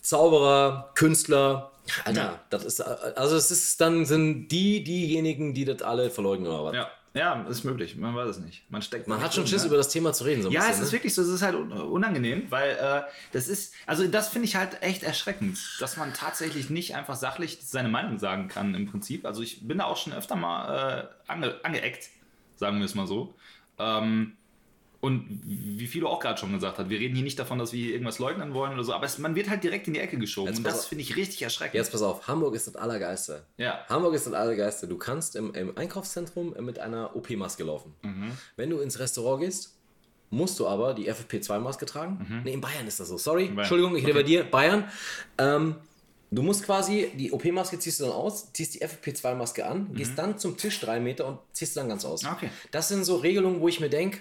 Zauberer, 0.01 0.91
Künstler. 0.95 1.71
Alter, 2.05 2.21
Ja. 2.21 2.39
das 2.49 2.65
ist, 2.65 2.79
äh, 2.81 2.83
also 3.15 3.35
es 3.35 3.49
ist 3.49 3.81
dann 3.81 4.05
sind 4.05 4.49
die 4.49 4.83
diejenigen, 4.83 5.53
die 5.53 5.65
das 5.65 5.81
alle 5.81 6.09
verleugnen 6.09 6.47
oder 6.51 6.65
was. 6.65 6.75
Ja, 6.75 6.91
ja, 7.13 7.41
ist 7.43 7.63
möglich. 7.63 7.95
Man 7.95 8.15
weiß 8.15 8.29
es 8.29 8.39
nicht. 8.39 8.63
Man 8.69 8.81
steckt 8.81 9.07
Man 9.07 9.19
hat 9.21 9.33
schon 9.33 9.43
drin, 9.43 9.49
Schiss, 9.51 9.63
ne? 9.63 9.67
über 9.69 9.77
das 9.77 9.89
Thema 9.89 10.13
zu 10.13 10.23
reden. 10.23 10.43
So 10.43 10.49
Ja, 10.51 10.61
es 10.61 10.67
bisschen, 10.67 10.83
ist 10.83 10.87
ne? 10.89 10.93
wirklich 10.97 11.13
so, 11.15 11.21
es 11.23 11.27
ist 11.29 11.41
halt 11.41 11.55
un- 11.55 11.71
unangenehm, 11.71 12.43
weil 12.49 12.71
äh, 12.71 13.01
das 13.31 13.47
ist, 13.47 13.73
also 13.85 14.07
das 14.07 14.29
finde 14.29 14.47
ich 14.47 14.55
halt 14.55 14.81
echt 14.81 15.03
erschreckend, 15.03 15.57
dass 15.79 15.97
man 15.97 16.13
tatsächlich 16.13 16.69
nicht 16.69 16.95
einfach 16.95 17.15
sachlich 17.15 17.59
seine 17.63 17.89
Meinung 17.89 18.19
sagen 18.19 18.47
kann 18.47 18.75
im 18.75 18.89
Prinzip. 18.89 19.25
Also 19.25 19.41
ich 19.41 19.67
bin 19.67 19.79
da 19.79 19.85
auch 19.85 19.97
schon 19.97 20.13
öfter 20.13 20.35
mal 20.35 21.07
äh, 21.27 21.31
ange, 21.31 21.55
angeeckt, 21.63 22.09
sagen 22.55 22.77
wir 22.79 22.85
es 22.85 22.95
mal 22.95 23.07
so. 23.07 23.33
Ähm, 23.77 24.33
und 25.01 25.41
wie 25.45 25.87
Philo 25.87 26.09
auch 26.09 26.19
gerade 26.19 26.37
schon 26.39 26.51
gesagt 26.53 26.77
hat, 26.77 26.89
wir 26.89 26.99
reden 26.99 27.15
hier 27.15 27.23
nicht 27.23 27.39
davon, 27.39 27.57
dass 27.57 27.71
wir 27.71 27.91
irgendwas 27.93 28.19
leugnen 28.19 28.53
wollen 28.53 28.73
oder 28.73 28.83
so, 28.83 28.93
aber 28.93 29.05
es, 29.05 29.17
man 29.17 29.33
wird 29.35 29.49
halt 29.49 29.63
direkt 29.63 29.87
in 29.87 29.93
die 29.93 29.99
Ecke 30.01 30.17
geschoben 30.17 30.49
Jetzt 30.49 30.57
und 30.57 30.63
das 30.65 30.85
finde 30.87 31.03
ich 31.03 31.15
richtig 31.15 31.41
erschreckend. 31.41 31.75
Jetzt 31.75 31.91
pass 31.91 32.01
auf, 32.01 32.27
Hamburg 32.27 32.53
ist 32.55 32.67
das 32.67 32.75
Allergeiste. 32.75 33.43
Ja. 33.57 33.79
Hamburg 33.87 34.13
ist 34.13 34.25
das 34.27 34.33
Allergeiste. 34.33 34.87
Du 34.87 34.97
kannst 34.97 35.35
im, 35.37 35.53
im 35.53 35.77
Einkaufszentrum 35.77 36.53
mit 36.59 36.79
einer 36.79 37.15
OP-Maske 37.15 37.63
laufen. 37.63 37.93
Mhm. 38.01 38.31
Wenn 38.57 38.69
du 38.69 38.79
ins 38.79 38.99
Restaurant 38.99 39.41
gehst, 39.41 39.75
musst 40.31 40.59
du 40.59 40.67
aber 40.67 40.93
die 40.93 41.09
FFP2-Maske 41.11 41.85
tragen. 41.85 42.41
Nee, 42.43 42.53
in 42.53 42.61
Bayern 42.61 42.85
ist 42.85 42.99
das 42.99 43.07
so. 43.07 43.17
Sorry. 43.17 43.47
Entschuldigung, 43.47 43.95
ich 43.95 44.05
rede 44.05 44.13
Mhm. 44.13 44.19
Okay. 44.19 44.23
bei 44.23 44.43
dir. 44.43 44.43
Bayern. 44.43 44.83
Ähm, 45.37 45.75
du 46.29 46.43
musst 46.43 46.63
quasi, 46.65 47.09
die 47.15 47.31
OP-Maske 47.31 47.79
ziehst 47.79 47.99
du 47.99 48.03
dann 48.03 48.13
aus, 48.13 48.51
ziehst 48.53 48.75
die 48.75 48.83
FFP2-Maske 48.85 49.65
an, 49.65 49.93
gehst 49.95 50.17
dann 50.17 50.37
zum 50.37 50.57
Tisch 50.57 50.79
drei 50.81 50.99
Meter 50.99 51.25
und 51.25 51.39
ziehst 51.53 51.75
du 51.75 51.79
dann 51.79 51.89
ganz 51.89 52.03
aus. 52.05 52.23
Mhm. 52.23 52.29
Okay. 52.33 52.49
Das 52.71 52.89
sind 52.89 53.05
so 53.05 53.15
Regelungen, 53.15 53.61
wo 53.61 53.67
ich 53.69 53.79
mir 53.79 53.89
denke, 53.89 54.19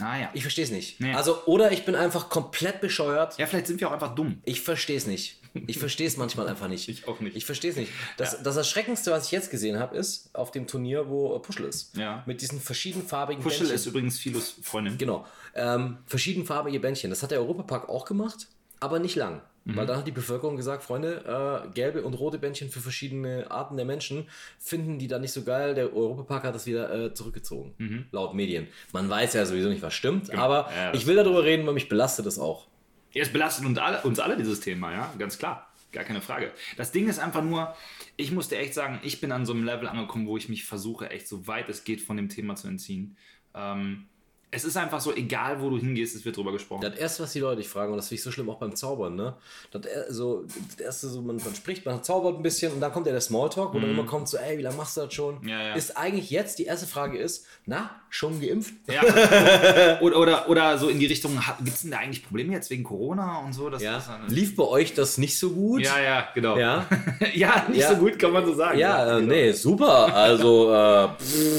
Ah 0.00 0.18
ja. 0.18 0.30
ich 0.32 0.42
verstehe 0.42 0.64
es 0.64 0.70
nicht. 0.70 1.00
Nee. 1.00 1.14
Also, 1.14 1.44
oder 1.44 1.72
ich 1.72 1.84
bin 1.84 1.94
einfach 1.94 2.28
komplett 2.28 2.80
bescheuert. 2.80 3.38
Ja, 3.38 3.46
vielleicht 3.46 3.66
sind 3.66 3.80
wir 3.80 3.88
auch 3.88 3.92
einfach 3.92 4.14
dumm. 4.14 4.40
Ich 4.44 4.62
verstehe 4.62 4.96
es 4.96 5.06
nicht. 5.06 5.38
Ich 5.66 5.78
verstehe 5.78 6.06
es 6.06 6.16
manchmal 6.16 6.48
einfach 6.48 6.68
nicht. 6.68 6.88
Ich 6.92 7.06
auch 7.06 7.20
nicht. 7.20 7.36
Ich 7.36 7.44
verstehe 7.44 7.70
es 7.70 7.76
nicht. 7.76 7.92
Das, 8.16 8.42
das 8.42 8.56
Erschreckendste, 8.56 9.10
was 9.10 9.26
ich 9.26 9.32
jetzt 9.32 9.50
gesehen 9.50 9.78
habe, 9.78 9.96
ist 9.96 10.30
auf 10.34 10.50
dem 10.50 10.66
Turnier, 10.66 11.08
wo 11.08 11.36
äh, 11.36 11.38
Puschel 11.40 11.66
ist. 11.66 11.96
Ja. 11.96 12.22
Mit 12.26 12.40
diesen 12.40 12.60
verschiedenfarbigen 12.60 13.42
Puschel 13.42 13.60
Bändchen. 13.60 13.74
ist 13.76 13.86
übrigens 13.86 14.18
Philos 14.18 14.54
Freundin. 14.62 14.96
Genau. 14.98 15.26
Ähm, 15.54 15.98
verschiedenfarbige 16.06 16.80
Bändchen. 16.80 17.10
Das 17.10 17.22
hat 17.22 17.30
der 17.30 17.40
Europapark 17.40 17.88
auch 17.88 18.04
gemacht, 18.06 18.48
aber 18.80 18.98
nicht 18.98 19.16
lang. 19.16 19.42
Mhm. 19.64 19.76
Weil 19.76 19.86
dann 19.86 19.98
hat 19.98 20.06
die 20.06 20.12
Bevölkerung 20.12 20.56
gesagt, 20.56 20.82
Freunde, 20.82 21.64
äh, 21.68 21.72
gelbe 21.72 22.02
und 22.02 22.14
rote 22.14 22.38
Bändchen 22.38 22.68
für 22.70 22.80
verschiedene 22.80 23.50
Arten 23.50 23.76
der 23.76 23.86
Menschen 23.86 24.28
finden 24.58 24.98
die 24.98 25.08
da 25.08 25.18
nicht 25.18 25.32
so 25.32 25.44
geil. 25.44 25.74
Der 25.74 25.94
Europapark 25.94 26.44
hat 26.44 26.54
das 26.54 26.66
wieder 26.66 26.92
äh, 26.92 27.14
zurückgezogen. 27.14 28.06
Laut 28.10 28.34
Medien. 28.34 28.66
Man 28.92 29.08
weiß 29.08 29.34
ja 29.34 29.46
sowieso 29.46 29.68
nicht, 29.68 29.82
was 29.82 29.94
stimmt, 29.94 30.32
aber 30.34 30.62
Mhm. 30.62 30.76
Ja, 30.76 30.94
ich 30.94 31.06
will 31.06 31.16
darüber 31.16 31.44
reden, 31.44 31.66
weil 31.66 31.74
mich 31.74 31.88
belastet 31.88 32.26
das 32.26 32.38
auch. 32.38 32.66
Ja, 33.12 33.22
es 33.22 33.32
belastet 33.32 33.66
uns 33.66 33.78
alle, 33.78 34.00
uns 34.02 34.18
alle 34.18 34.36
dieses 34.36 34.60
Thema, 34.60 34.92
ja, 34.92 35.12
ganz 35.18 35.38
klar. 35.38 35.68
Gar 35.92 36.04
keine 36.04 36.22
Frage. 36.22 36.50
Das 36.78 36.90
Ding 36.90 37.08
ist 37.08 37.18
einfach 37.18 37.42
nur, 37.42 37.74
ich 38.16 38.32
muss 38.32 38.48
dir 38.48 38.56
echt 38.58 38.72
sagen, 38.72 38.98
ich 39.02 39.20
bin 39.20 39.30
an 39.30 39.44
so 39.44 39.52
einem 39.52 39.64
Level 39.64 39.86
angekommen, 39.86 40.26
wo 40.26 40.38
ich 40.38 40.48
mich 40.48 40.64
versuche, 40.64 41.10
echt 41.10 41.28
so 41.28 41.46
weit 41.46 41.68
es 41.68 41.84
geht 41.84 42.00
von 42.00 42.16
dem 42.16 42.30
Thema 42.30 42.56
zu 42.56 42.66
entziehen. 42.66 43.16
Ähm, 43.54 44.06
es 44.54 44.64
ist 44.64 44.76
einfach 44.76 45.00
so, 45.00 45.14
egal 45.14 45.62
wo 45.62 45.70
du 45.70 45.78
hingehst, 45.78 46.14
es 46.14 46.26
wird 46.26 46.36
drüber 46.36 46.52
gesprochen. 46.52 46.82
Das 46.82 46.94
erste, 46.94 47.22
was 47.22 47.32
die 47.32 47.40
Leute 47.40 47.56
dich 47.56 47.68
fragen, 47.68 47.90
und 47.92 47.96
das 47.96 48.08
finde 48.08 48.16
ich 48.18 48.22
so 48.22 48.30
schlimm 48.30 48.50
auch 48.50 48.58
beim 48.58 48.76
Zaubern, 48.76 49.16
ne? 49.16 49.34
Das, 49.70 49.80
so, 50.10 50.44
das 50.76 50.78
erste, 50.78 51.08
so, 51.08 51.22
man, 51.22 51.36
man 51.38 51.54
spricht, 51.54 51.86
man 51.86 52.02
zaubert 52.04 52.36
ein 52.36 52.42
bisschen 52.42 52.70
und 52.72 52.80
dann 52.80 52.92
kommt 52.92 53.06
ja 53.06 53.12
der 53.12 53.22
Smalltalk, 53.22 53.72
wo 53.72 53.80
dann 53.80 53.88
immer 53.90 54.04
kommt 54.04 54.28
so, 54.28 54.36
ey, 54.36 54.58
wie 54.58 54.62
lange 54.62 54.76
machst 54.76 54.98
du 54.98 55.00
das 55.00 55.14
schon? 55.14 55.40
Mhm. 55.40 55.48
Ja, 55.48 55.62
ja. 55.68 55.74
Ist 55.74 55.96
eigentlich 55.96 56.28
jetzt, 56.30 56.58
die 56.58 56.64
erste 56.66 56.86
Frage 56.86 57.16
ist, 57.18 57.46
na, 57.64 57.90
schon 58.10 58.42
geimpft? 58.42 58.74
Ja. 58.88 59.00
oder, 60.02 60.18
oder, 60.18 60.48
oder 60.50 60.76
so 60.76 60.90
in 60.90 60.98
die 60.98 61.06
Richtung, 61.06 61.40
gibt 61.64 61.74
es 61.76 61.80
denn 61.82 61.92
da 61.92 61.98
eigentlich 61.98 62.22
Probleme 62.22 62.52
jetzt 62.52 62.68
wegen 62.68 62.84
Corona 62.84 63.38
und 63.38 63.54
so? 63.54 63.70
Das 63.70 63.82
Ja. 63.82 63.96
ist 63.96 64.08
dann- 64.08 64.28
Lief 64.28 64.54
bei 64.54 64.64
euch 64.64 64.92
das 64.92 65.16
nicht 65.16 65.38
so 65.38 65.48
gut? 65.50 65.80
ja, 65.82 65.98
ja, 65.98 66.28
genau. 66.34 66.58
Ja, 66.58 66.86
ja 67.34 67.66
nicht 67.70 67.86
so 67.88 67.96
gut, 67.96 68.18
kann 68.18 68.32
man 68.34 68.44
so 68.44 68.52
sagen. 68.52 68.78
ja, 68.78 69.16
äh, 69.16 69.20
genau. 69.20 69.32
nee, 69.32 69.52
super. 69.52 70.14
Also, 70.14 70.70
äh, 70.70 71.08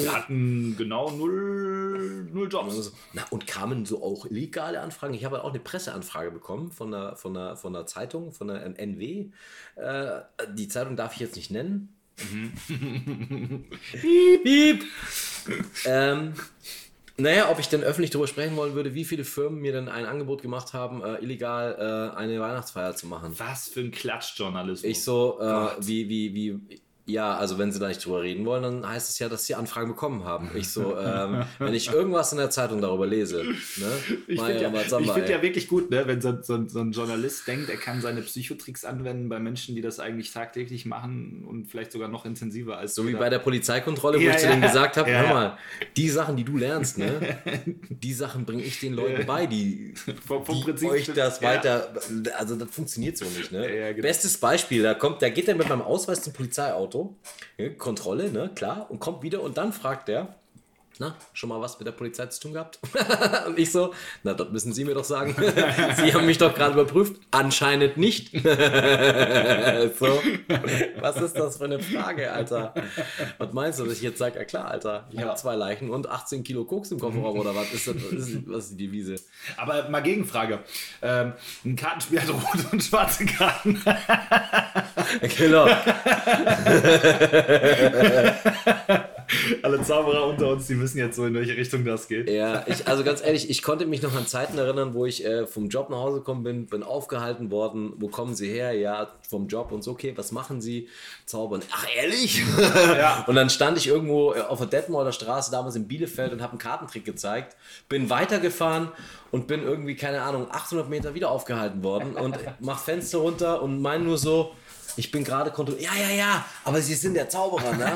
Wir 0.03 0.13
hatten 0.13 0.75
genau 0.77 1.09
null, 1.09 2.27
null 2.31 2.47
Jobs. 2.51 2.82
Also, 2.83 2.95
Na, 3.13 3.25
und 3.29 3.47
kamen 3.47 3.85
so 3.85 4.03
auch 4.03 4.25
illegale 4.25 4.81
Anfragen? 4.81 5.13
Ich 5.13 5.23
habe 5.23 5.37
halt 5.37 5.45
auch 5.45 5.51
eine 5.51 5.59
Presseanfrage 5.59 6.31
bekommen 6.31 6.71
von 6.71 6.91
der, 6.91 7.15
von 7.15 7.33
der, 7.33 7.55
von 7.55 7.71
der 7.71 7.85
Zeitung, 7.85 8.33
von 8.33 8.49
der 8.49 8.65
ähm, 8.65 8.75
NW. 8.75 9.29
Äh, 9.75 10.21
die 10.53 10.67
Zeitung 10.67 10.97
darf 10.97 11.13
ich 11.13 11.19
jetzt 11.21 11.37
nicht 11.37 11.49
nennen. 11.49 11.95
piep, 12.67 14.43
piep. 14.43 14.83
ähm, 15.85 16.33
naja, 17.15 17.49
ob 17.49 17.59
ich 17.59 17.69
denn 17.69 17.83
öffentlich 17.83 18.11
darüber 18.11 18.27
sprechen 18.27 18.55
wollen 18.57 18.75
würde, 18.75 18.93
wie 18.93 19.05
viele 19.05 19.23
Firmen 19.23 19.61
mir 19.61 19.71
denn 19.71 19.87
ein 19.87 20.05
Angebot 20.05 20.41
gemacht 20.41 20.73
haben, 20.73 21.01
äh, 21.03 21.15
illegal 21.23 22.11
äh, 22.13 22.17
eine 22.17 22.39
Weihnachtsfeier 22.39 22.95
zu 22.95 23.07
machen. 23.07 23.33
Was 23.37 23.69
für 23.69 23.79
ein 23.79 23.91
Klatschjournalismus. 23.91 24.83
Ich 24.83 25.03
so, 25.03 25.39
äh, 25.39 25.69
wie, 25.79 26.09
wie, 26.09 26.33
wie, 26.35 26.81
ja, 27.05 27.35
also 27.35 27.57
wenn 27.57 27.71
sie 27.71 27.79
da 27.79 27.89
nicht 27.89 28.05
drüber 28.05 28.21
reden 28.21 28.45
wollen, 28.45 28.63
dann 28.63 28.87
heißt 28.87 29.09
es 29.09 29.19
ja, 29.19 29.27
dass 29.27 29.45
sie 29.45 29.55
Anfragen 29.55 29.89
bekommen 29.89 30.23
haben. 30.23 30.51
Ich 30.55 30.69
so, 30.69 30.97
ähm, 30.99 31.43
wenn 31.59 31.73
ich 31.73 31.91
irgendwas 31.91 32.31
in 32.31 32.37
der 32.37 32.49
Zeitung 32.49 32.81
darüber 32.81 33.05
lese, 33.05 33.43
ne? 33.43 33.53
Ich 34.27 34.39
finde 34.39 34.61
ja, 34.61 34.71
ich 34.73 35.11
find 35.11 35.27
ja 35.29 35.41
wirklich 35.41 35.67
gut, 35.67 35.91
ne, 35.91 36.07
wenn 36.07 36.21
so, 36.21 36.41
so, 36.41 36.65
so 36.67 36.79
ein 36.79 36.91
Journalist 36.93 37.45
denkt, 37.47 37.69
er 37.69 37.75
kann 37.75 37.99
seine 38.01 38.21
Psychotricks 38.21 38.85
anwenden 38.85 39.27
bei 39.27 39.39
Menschen, 39.39 39.75
die 39.75 39.81
das 39.81 39.99
eigentlich 39.99 40.31
tagtäglich 40.31 40.85
machen 40.85 41.43
und 41.45 41.65
vielleicht 41.65 41.91
sogar 41.91 42.07
noch 42.07 42.25
intensiver 42.25 42.77
als 42.77 42.95
so 42.95 43.05
wie 43.05 43.13
bei 43.13 43.29
der 43.29 43.39
Polizeikontrolle, 43.39 44.17
wo 44.19 44.21
Ja, 44.23 44.31
ich 44.31 44.37
zu 44.37 44.45
ja. 44.45 44.51
denen 44.51 44.61
gesagt 44.61 44.95
habe, 44.95 45.11
hör 45.11 45.27
mal, 45.27 45.57
die 45.97 46.09
Sachen, 46.09 46.37
die 46.37 46.45
du 46.45 46.55
lernst, 46.55 46.97
ne, 46.97 47.39
die 47.89 48.13
Sachen 48.13 48.45
bringe 48.45 48.63
ich 48.63 48.79
den 48.79 48.93
Leuten 48.93 49.25
bei, 49.25 49.45
die, 49.45 49.93
Vom- 50.25 50.45
vom 50.45 50.55
die 50.55 50.63
Prinzip 50.63 50.89
euch 50.89 51.11
das 51.13 51.41
weiter, 51.41 51.93
also 52.37 52.55
das 52.55 52.69
funktioniert 52.69 53.17
so 53.17 53.25
nicht, 53.25 53.51
ne. 53.51 53.67
Genau. 53.93 54.01
Bestes 54.01 54.37
Beispiel, 54.37 54.83
da 54.83 54.93
kommt, 54.93 55.21
da 55.21 55.27
geht 55.29 55.49
er 55.49 55.55
mit 55.55 55.67
meinem 55.67 55.81
Ausweis 55.81 56.21
zum 56.21 56.31
Polizeiauto, 56.31 56.92
ne, 57.57 57.71
Kontrolle, 57.75 58.31
ne, 58.31 58.49
klar, 58.55 58.87
und 58.89 58.99
kommt 58.99 59.23
wieder 59.23 59.41
und 59.41 59.57
dann 59.57 59.73
fragt 59.73 60.07
der, 60.07 60.35
na, 60.99 61.15
schon 61.33 61.49
mal 61.49 61.59
was 61.59 61.79
mit 61.79 61.87
der 61.87 61.91
Polizei 61.93 62.27
zu 62.27 62.39
tun 62.39 62.53
gehabt? 62.53 62.77
und 63.47 63.57
ich 63.57 63.71
so, 63.71 63.95
na, 64.21 64.35
das 64.35 64.49
müssen 64.49 64.73
Sie 64.73 64.85
mir 64.85 64.93
doch 64.93 65.03
sagen. 65.03 65.35
Sie 65.97 66.13
haben 66.13 66.27
mich 66.27 66.37
doch 66.37 66.53
gerade 66.53 66.73
überprüft. 66.79 67.19
Anscheinend 67.31 67.97
nicht. 67.97 68.29
so, 68.33 68.39
was 70.99 71.17
ist 71.19 71.33
das 71.35 71.57
für 71.57 71.63
eine 71.65 71.79
Frage, 71.79 72.31
Alter? 72.31 72.75
Was 73.39 73.53
meinst 73.53 73.79
du, 73.79 73.85
dass 73.85 73.95
ich 73.95 74.03
jetzt 74.03 74.19
sage, 74.19 74.37
ja 74.37 74.45
klar, 74.45 74.67
Alter, 74.69 75.07
ich 75.09 75.19
Ja. 75.19 75.25
habe 75.29 75.35
zwei 75.35 75.55
Leichen 75.55 75.89
und 75.89 76.07
18 76.07 76.43
Kilo 76.43 76.63
Koks 76.63 76.91
im 76.91 76.99
Kofferraum 76.99 77.39
oder 77.39 77.55
was 77.55 77.73
ist 77.73 77.87
das? 77.87 77.95
Was 77.95 78.11
ist, 78.27 78.47
was 78.47 78.65
ist 78.65 78.73
die 78.79 78.85
Devise? 78.85 79.15
Aber 79.57 79.89
mal 79.89 80.01
Gegenfrage. 80.03 80.59
Ähm, 81.01 81.33
ein 81.65 81.75
Kartenspiel 81.75 82.21
hat 82.21 82.29
rote 82.29 82.67
und 82.71 82.83
schwarze 82.83 83.25
Karten. 83.25 83.81
Genau. 85.37 85.67
Alle 89.61 89.81
Zauberer 89.81 90.27
unter 90.27 90.49
uns, 90.49 90.67
die 90.67 90.79
wissen 90.79 90.97
jetzt 90.97 91.15
so, 91.15 91.25
in 91.25 91.33
welche 91.33 91.55
Richtung 91.55 91.85
das 91.85 92.07
geht. 92.07 92.29
Ja, 92.29 92.63
ich, 92.67 92.87
also 92.87 93.03
ganz 93.03 93.23
ehrlich, 93.23 93.49
ich 93.49 93.61
konnte 93.61 93.85
mich 93.85 94.01
noch 94.01 94.15
an 94.15 94.27
Zeiten 94.27 94.57
erinnern, 94.57 94.93
wo 94.93 95.05
ich 95.05 95.25
äh, 95.25 95.47
vom 95.47 95.69
Job 95.69 95.89
nach 95.89 95.97
Hause 95.97 96.19
gekommen 96.19 96.43
bin, 96.43 96.65
bin 96.67 96.83
aufgehalten 96.83 97.51
worden. 97.51 97.93
Wo 97.97 98.07
kommen 98.07 98.35
Sie 98.35 98.47
her? 98.47 98.73
Ja, 98.73 99.11
vom 99.27 99.47
Job 99.47 99.71
und 99.71 99.83
so, 99.83 99.91
okay, 99.91 100.13
was 100.15 100.31
machen 100.31 100.61
Sie? 100.61 100.89
Zaubern. 101.25 101.61
Ach, 101.71 101.87
ehrlich? 101.95 102.43
Ja. 102.93 103.23
Und 103.27 103.35
dann 103.35 103.49
stand 103.49 103.77
ich 103.77 103.87
irgendwo 103.87 104.33
äh, 104.33 104.41
auf 104.41 104.59
der 104.59 104.67
Detmolder 104.67 105.11
Straße, 105.11 105.51
damals 105.51 105.75
in 105.75 105.87
Bielefeld, 105.87 106.31
und 106.31 106.41
habe 106.41 106.51
einen 106.51 106.59
Kartentrick 106.59 107.05
gezeigt. 107.05 107.55
Bin 107.89 108.09
weitergefahren 108.09 108.89
und 109.31 109.47
bin 109.47 109.63
irgendwie, 109.63 109.95
keine 109.95 110.21
Ahnung, 110.21 110.47
800 110.49 110.89
Meter 110.89 111.13
wieder 111.13 111.31
aufgehalten 111.31 111.83
worden 111.83 112.15
und 112.15 112.37
mach 112.59 112.79
Fenster 112.79 113.19
runter 113.19 113.61
und 113.61 113.81
mein 113.81 114.03
nur 114.03 114.17
so, 114.17 114.53
ich 114.95 115.11
bin 115.11 115.23
gerade 115.23 115.51
kontrolliert. 115.51 115.89
Ja, 115.93 115.99
ja, 116.09 116.15
ja, 116.15 116.45
aber 116.63 116.81
Sie 116.81 116.93
sind 116.95 117.13
der 117.15 117.29
Zauberer, 117.29 117.73
ne? 117.73 117.91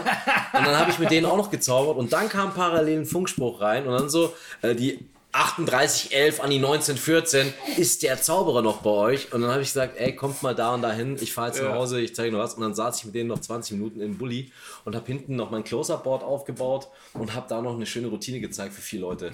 Und 0.53 0.65
dann 0.65 0.77
habe 0.77 0.91
ich 0.91 0.99
mit 0.99 1.11
denen 1.11 1.25
auch 1.25 1.37
noch 1.37 1.51
gezaubert 1.51 1.97
und 1.97 2.11
dann 2.13 2.29
kam 2.29 2.53
parallel 2.53 2.99
ein 3.01 3.05
Funkspruch 3.05 3.61
rein 3.61 3.87
und 3.87 3.93
dann 3.97 4.09
so, 4.09 4.33
äh, 4.61 4.73
die 4.75 5.07
3811 5.33 6.39
an 6.41 6.49
die 6.49 6.55
1914, 6.57 7.53
ist 7.77 8.01
der 8.01 8.19
Zauberer 8.19 8.63
noch 8.63 8.77
bei 8.77 8.89
euch? 8.89 9.31
Und 9.33 9.41
dann 9.41 9.51
habe 9.51 9.61
ich 9.61 9.67
gesagt, 9.67 9.95
ey, 9.97 10.15
kommt 10.15 10.41
mal 10.41 10.55
da 10.55 10.73
und 10.73 10.81
dahin, 10.81 11.15
ich 11.21 11.31
fahre 11.33 11.49
jetzt 11.49 11.59
Ja. 11.59 11.69
nach 11.69 11.75
Hause, 11.75 11.99
ich 12.01 12.15
zeige 12.15 12.31
noch 12.31 12.39
was. 12.39 12.55
Und 12.55 12.61
dann 12.61 12.73
saß 12.73 12.97
ich 12.99 13.05
mit 13.05 13.13
denen 13.13 13.27
noch 13.29 13.39
20 13.39 13.73
Minuten 13.77 14.01
im 14.01 14.17
Bulli 14.17 14.51
und 14.85 14.95
habe 14.95 15.05
hinten 15.05 15.35
noch 15.35 15.51
mein 15.51 15.63
Close-Up-Board 15.63 16.23
aufgebaut 16.23 16.87
und 17.13 17.35
habe 17.35 17.45
da 17.47 17.61
noch 17.61 17.75
eine 17.75 17.85
schöne 17.85 18.07
Routine 18.07 18.39
gezeigt 18.39 18.73
für 18.73 18.81
vier 18.81 19.01
Leute. 19.01 19.31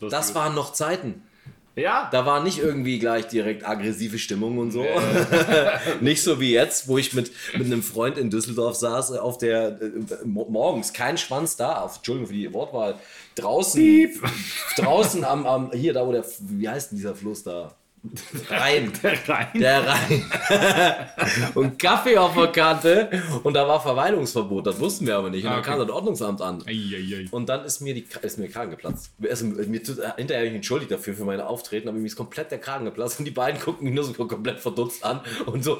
Das 0.00 0.34
waren 0.34 0.54
noch 0.54 0.72
Zeiten. 0.74 1.22
Ja, 1.76 2.08
Da 2.12 2.26
war 2.26 2.42
nicht 2.42 2.58
irgendwie 2.58 2.98
gleich 2.98 3.28
direkt 3.28 3.66
aggressive 3.66 4.18
Stimmung 4.18 4.58
und 4.58 4.70
so. 4.72 4.84
nicht 6.00 6.22
so 6.22 6.40
wie 6.40 6.52
jetzt, 6.52 6.88
wo 6.88 6.98
ich 6.98 7.14
mit, 7.14 7.30
mit 7.56 7.66
einem 7.66 7.82
Freund 7.82 8.18
in 8.18 8.28
Düsseldorf 8.28 8.74
saß, 8.76 9.12
äh, 9.12 9.18
auf 9.18 9.38
der 9.38 9.80
äh, 9.80 9.90
mo- 10.24 10.46
morgens. 10.50 10.92
Kein 10.92 11.16
Schwanz 11.16 11.56
da, 11.56 11.80
auf, 11.82 11.96
Entschuldigung 11.96 12.26
für 12.28 12.34
die 12.34 12.52
Wortwahl, 12.52 12.96
draußen, 13.36 14.10
draußen 14.76 15.24
am, 15.24 15.46
am, 15.46 15.72
hier 15.72 15.92
da, 15.92 16.06
wo 16.06 16.12
der, 16.12 16.24
wie 16.40 16.68
heißt 16.68 16.90
denn 16.90 16.98
dieser 16.98 17.14
Fluss 17.14 17.42
da? 17.44 17.74
Rhein. 18.48 18.92
rein. 19.28 19.48
Der 19.54 19.86
Rhein. 19.86 20.24
und 21.54 21.78
Kaffee 21.78 22.16
auf 22.16 22.34
der 22.34 22.48
Kante. 22.48 23.10
Und 23.42 23.54
da 23.54 23.68
war 23.68 23.80
Verweilungsverbot. 23.80 24.66
Das 24.66 24.80
wussten 24.80 25.06
wir 25.06 25.16
aber 25.16 25.30
nicht. 25.30 25.44
Und 25.44 25.50
Ah, 25.50 25.54
dann 25.56 25.60
okay. 25.60 25.70
kam 25.70 25.80
das 25.80 25.90
Ordnungsamt 25.90 26.40
an. 26.40 26.62
Eieiei. 26.66 27.26
Und 27.30 27.48
dann 27.48 27.64
ist 27.64 27.80
mir, 27.80 27.94
die, 27.94 28.06
ist 28.22 28.38
mir 28.38 28.44
der 28.44 28.52
Kragen 28.52 28.70
geplatzt. 28.70 29.12
Also, 29.28 29.44
mir 29.46 29.82
tut, 29.82 29.98
hinterher 30.16 30.42
bin 30.44 30.52
ich 30.52 30.56
entschuldigt 30.56 30.90
dafür, 30.90 31.14
für 31.14 31.24
meine 31.24 31.46
Auftreten, 31.46 31.88
aber 31.88 31.98
mir 31.98 32.06
ist 32.06 32.16
komplett 32.16 32.50
der 32.50 32.58
Kragen 32.58 32.86
geplatzt 32.86 33.18
und 33.18 33.24
die 33.26 33.30
beiden 33.30 33.60
gucken 33.60 33.84
mich 33.84 33.94
nur 33.94 34.04
so 34.04 34.12
komplett 34.14 34.60
verdutzt 34.60 35.04
an 35.04 35.20
und 35.46 35.62
so, 35.62 35.78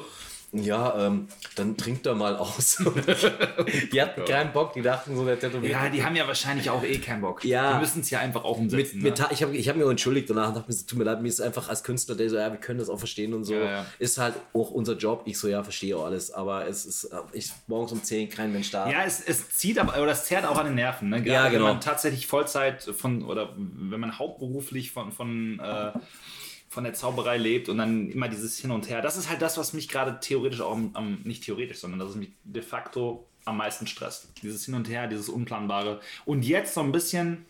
ja, 0.53 1.07
ähm, 1.07 1.27
dann 1.55 1.77
trinkt 1.77 2.05
er 2.05 2.13
mal 2.13 2.35
aus. 2.35 2.77
die 3.93 4.01
hatten 4.01 4.25
keinen 4.25 4.51
Bock, 4.51 4.73
die 4.73 4.81
dachten 4.81 5.15
so, 5.15 5.25
der 5.25 5.39
tätowiert. 5.39 5.71
Ja, 5.71 5.87
die 5.89 6.03
haben 6.03 6.15
ja 6.15 6.27
wahrscheinlich 6.27 6.69
auch 6.69 6.83
eh 6.83 6.97
keinen 6.97 7.21
Bock. 7.21 7.45
Ja. 7.45 7.73
Die 7.73 7.79
müssen 7.79 8.01
es 8.01 8.09
ja 8.09 8.19
einfach 8.19 8.43
auch 8.43 8.57
mit, 8.57 8.73
umsetzen. 8.73 9.01
mit, 9.01 9.17
ne? 9.17 9.27
ich 9.31 9.43
habe 9.43 9.55
ich 9.55 9.69
hab 9.69 9.77
mir 9.77 9.89
entschuldigt 9.89 10.29
danach 10.29 10.49
und 10.49 10.55
dachte 10.57 10.67
mir 10.67 10.73
so, 10.73 10.85
tut 10.85 10.99
mir 10.99 11.05
leid, 11.05 11.21
mir 11.21 11.29
ist 11.29 11.39
einfach 11.39 11.69
als 11.69 11.83
Künstler, 11.83 12.15
der 12.15 12.29
so, 12.29 12.35
ja, 12.35 12.51
wir 12.51 12.59
können 12.59 12.79
das 12.79 12.89
auch 12.89 12.99
verstehen 12.99 13.33
und 13.33 13.45
so, 13.45 13.53
Ja, 13.53 13.63
ja. 13.63 13.85
ist 13.97 14.17
halt 14.17 14.35
auch 14.53 14.71
unser 14.71 14.97
Job. 14.97 15.23
Ich 15.25 15.39
so, 15.39 15.47
ja, 15.47 15.63
verstehe 15.63 15.95
auch 15.95 16.05
alles, 16.05 16.31
aber 16.31 16.67
es 16.67 16.85
ist, 16.85 17.09
ich 17.31 17.51
morgens 17.67 17.93
um 17.93 18.03
10 18.03 18.29
kein 18.29 18.51
Mensch 18.51 18.71
da. 18.71 18.89
Ja, 18.89 19.03
es, 19.05 19.21
es 19.21 19.51
zieht 19.51 19.79
aber, 19.79 20.01
oder 20.01 20.11
es 20.11 20.25
zerrt 20.25 20.45
auch 20.45 20.57
an 20.57 20.65
den 20.65 20.75
Nerven. 20.75 21.09
Ne? 21.09 21.21
Gerade 21.21 21.31
Ja, 21.31 21.49
genau. 21.49 21.65
wenn 21.65 21.73
man 21.73 21.81
tatsächlich 21.81 22.27
Vollzeit 22.27 22.83
von, 22.83 23.23
oder 23.23 23.53
wenn 23.55 23.99
man 24.01 24.19
hauptberuflich 24.19 24.91
von, 24.91 25.13
von, 25.13 25.59
äh, 25.59 25.91
von 26.71 26.85
der 26.85 26.93
Zauberei 26.93 27.35
lebt 27.35 27.67
und 27.67 27.79
dann 27.79 28.09
immer 28.09 28.29
dieses 28.29 28.57
Hin 28.57 28.71
und 28.71 28.89
Her. 28.89 29.01
Das 29.01 29.17
ist 29.17 29.29
halt 29.29 29.41
das, 29.41 29.57
was 29.57 29.73
mich 29.73 29.89
gerade 29.89 30.21
theoretisch 30.21 30.61
auch, 30.61 30.77
am, 30.93 31.17
nicht 31.25 31.43
theoretisch, 31.43 31.79
sondern 31.79 31.99
das 31.99 32.11
ist 32.11 32.15
mich 32.15 32.29
de 32.45 32.61
facto 32.61 33.27
am 33.43 33.57
meisten 33.57 33.87
stresst. 33.87 34.29
Dieses 34.41 34.63
Hin 34.63 34.75
und 34.75 34.87
Her, 34.87 35.07
dieses 35.07 35.27
Unplanbare. 35.27 35.99
Und 36.23 36.43
jetzt 36.43 36.73
so 36.73 36.79
ein 36.79 36.93
bisschen, 36.93 37.45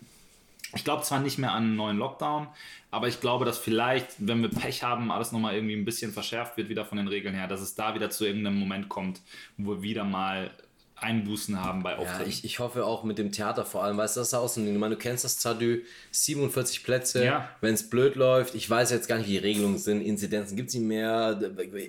ich 0.74 0.84
glaube 0.84 1.04
zwar 1.04 1.20
nicht 1.20 1.38
mehr 1.38 1.52
an 1.52 1.66
einen 1.66 1.76
neuen 1.76 2.00
Lockdown, 2.00 2.48
aber 2.90 3.10
ich 3.10 3.22
glaube, 3.22 3.46
dass 3.46 3.60
vielleicht, 3.60 4.10
wenn 4.18 4.42
wir 4.42 4.50
Pech 4.50 4.82
haben, 4.82 5.12
alles 5.12 5.32
nochmal 5.32 5.54
irgendwie 5.54 5.76
ein 5.76 5.86
bisschen 5.86 6.12
verschärft 6.12 6.58
wird, 6.58 6.70
wieder 6.70 6.84
von 6.84 6.98
den 6.98 7.08
Regeln 7.08 7.36
her, 7.36 7.46
dass 7.46 7.62
es 7.62 7.76
da 7.76 7.94
wieder 7.94 8.10
zu 8.10 8.26
irgendeinem 8.26 8.58
Moment 8.58 8.90
kommt, 8.90 9.22
wo 9.56 9.84
wieder 9.84 10.04
mal 10.04 10.50
Einbußen 11.02 11.64
haben 11.64 11.84
bei 11.84 11.92
Ja, 11.94 11.98
Auftritten. 11.98 12.30
ich, 12.30 12.46
ich 12.46 12.60
hoffe 12.60 12.86
auch 12.86 13.04
mit 13.04 13.18
dem 13.18 13.32
Theater 13.32 13.66
vor 13.66 13.84
allem, 13.84 13.98
weißt 13.98 14.16
du, 14.18 14.20
das 14.22 14.32
ist 14.34 14.58
ein 14.58 14.66
Ding. 14.66 14.74
Ich 14.76 14.80
meine, 14.80 14.96
du 14.96 15.00
kennst 15.02 15.24
das 15.26 15.38
Zadü, 15.40 15.82
47 16.12 16.84
Plätze, 16.84 17.26
Ja. 17.26 17.50
wenn 17.62 17.74
es 17.74 17.90
blöd 17.90 18.16
läuft, 18.16 18.56
ich 18.56 18.70
weiß 18.70 18.92
jetzt 18.92 19.08
gar 19.08 19.18
nicht, 19.18 19.28
wie 19.28 19.32
die 19.34 19.38
Regelungen 19.40 19.78
sind, 19.78 20.02
Inzidenzen 20.02 20.56
gibt 20.56 20.70
es 20.70 20.76
nicht 20.76 20.86
mehr. 20.86 21.40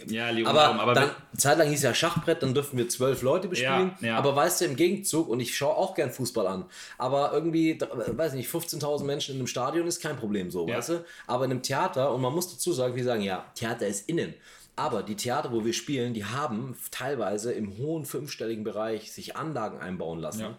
Ja, 0.08 0.30
Leon 0.30 0.46
aber, 0.48 0.64
Raum, 0.66 0.80
aber 0.80 0.94
dann, 0.94 1.10
zeitlang 1.36 1.68
hieß 1.68 1.82
ja 1.82 1.94
Schachbrett, 1.94 2.42
dann 2.42 2.54
dürften 2.54 2.78
wir 2.78 2.88
zwölf 2.88 3.22
Leute 3.22 3.48
bespielen. 3.48 3.92
Ja, 4.00 4.08
ja. 4.08 4.16
Aber 4.18 4.34
weißt 4.34 4.60
du, 4.60 4.64
im 4.64 4.76
Gegenzug, 4.76 5.28
und 5.28 5.40
ich 5.40 5.56
schaue 5.56 5.76
auch 5.76 5.94
gern 5.94 6.10
Fußball 6.10 6.46
an, 6.46 6.64
aber 6.98 7.32
irgendwie, 7.32 7.78
weiß 7.80 8.32
nicht, 8.34 8.48
15.000 8.50 9.04
Menschen 9.04 9.34
in 9.34 9.40
einem 9.40 9.46
Stadion 9.46 9.86
ist 9.86 10.00
kein 10.00 10.16
Problem 10.16 10.50
so, 10.50 10.66
Ja. 10.68 10.78
weißt 10.78 10.88
du? 10.90 11.04
Aber 11.26 11.44
in 11.44 11.50
einem 11.50 11.62
Theater, 11.62 12.12
und 12.14 12.20
man 12.22 12.32
muss 12.32 12.50
dazu 12.50 12.72
sagen, 12.72 12.94
wir 12.96 13.04
sagen, 13.04 13.22
ja, 13.22 13.44
Theater 13.54 13.86
ist 13.86 14.08
innen. 14.08 14.34
Aber 14.76 15.02
die 15.02 15.16
Theater, 15.16 15.52
wo 15.52 15.64
wir 15.64 15.72
spielen, 15.74 16.14
die 16.14 16.24
haben 16.24 16.76
teilweise 16.90 17.52
im 17.52 17.76
hohen 17.76 18.04
fünfstelligen 18.06 18.64
Bereich 18.64 19.12
sich 19.12 19.36
Anlagen 19.36 19.78
einbauen 19.78 20.18
lassen, 20.18 20.40
Ja. 20.40 20.58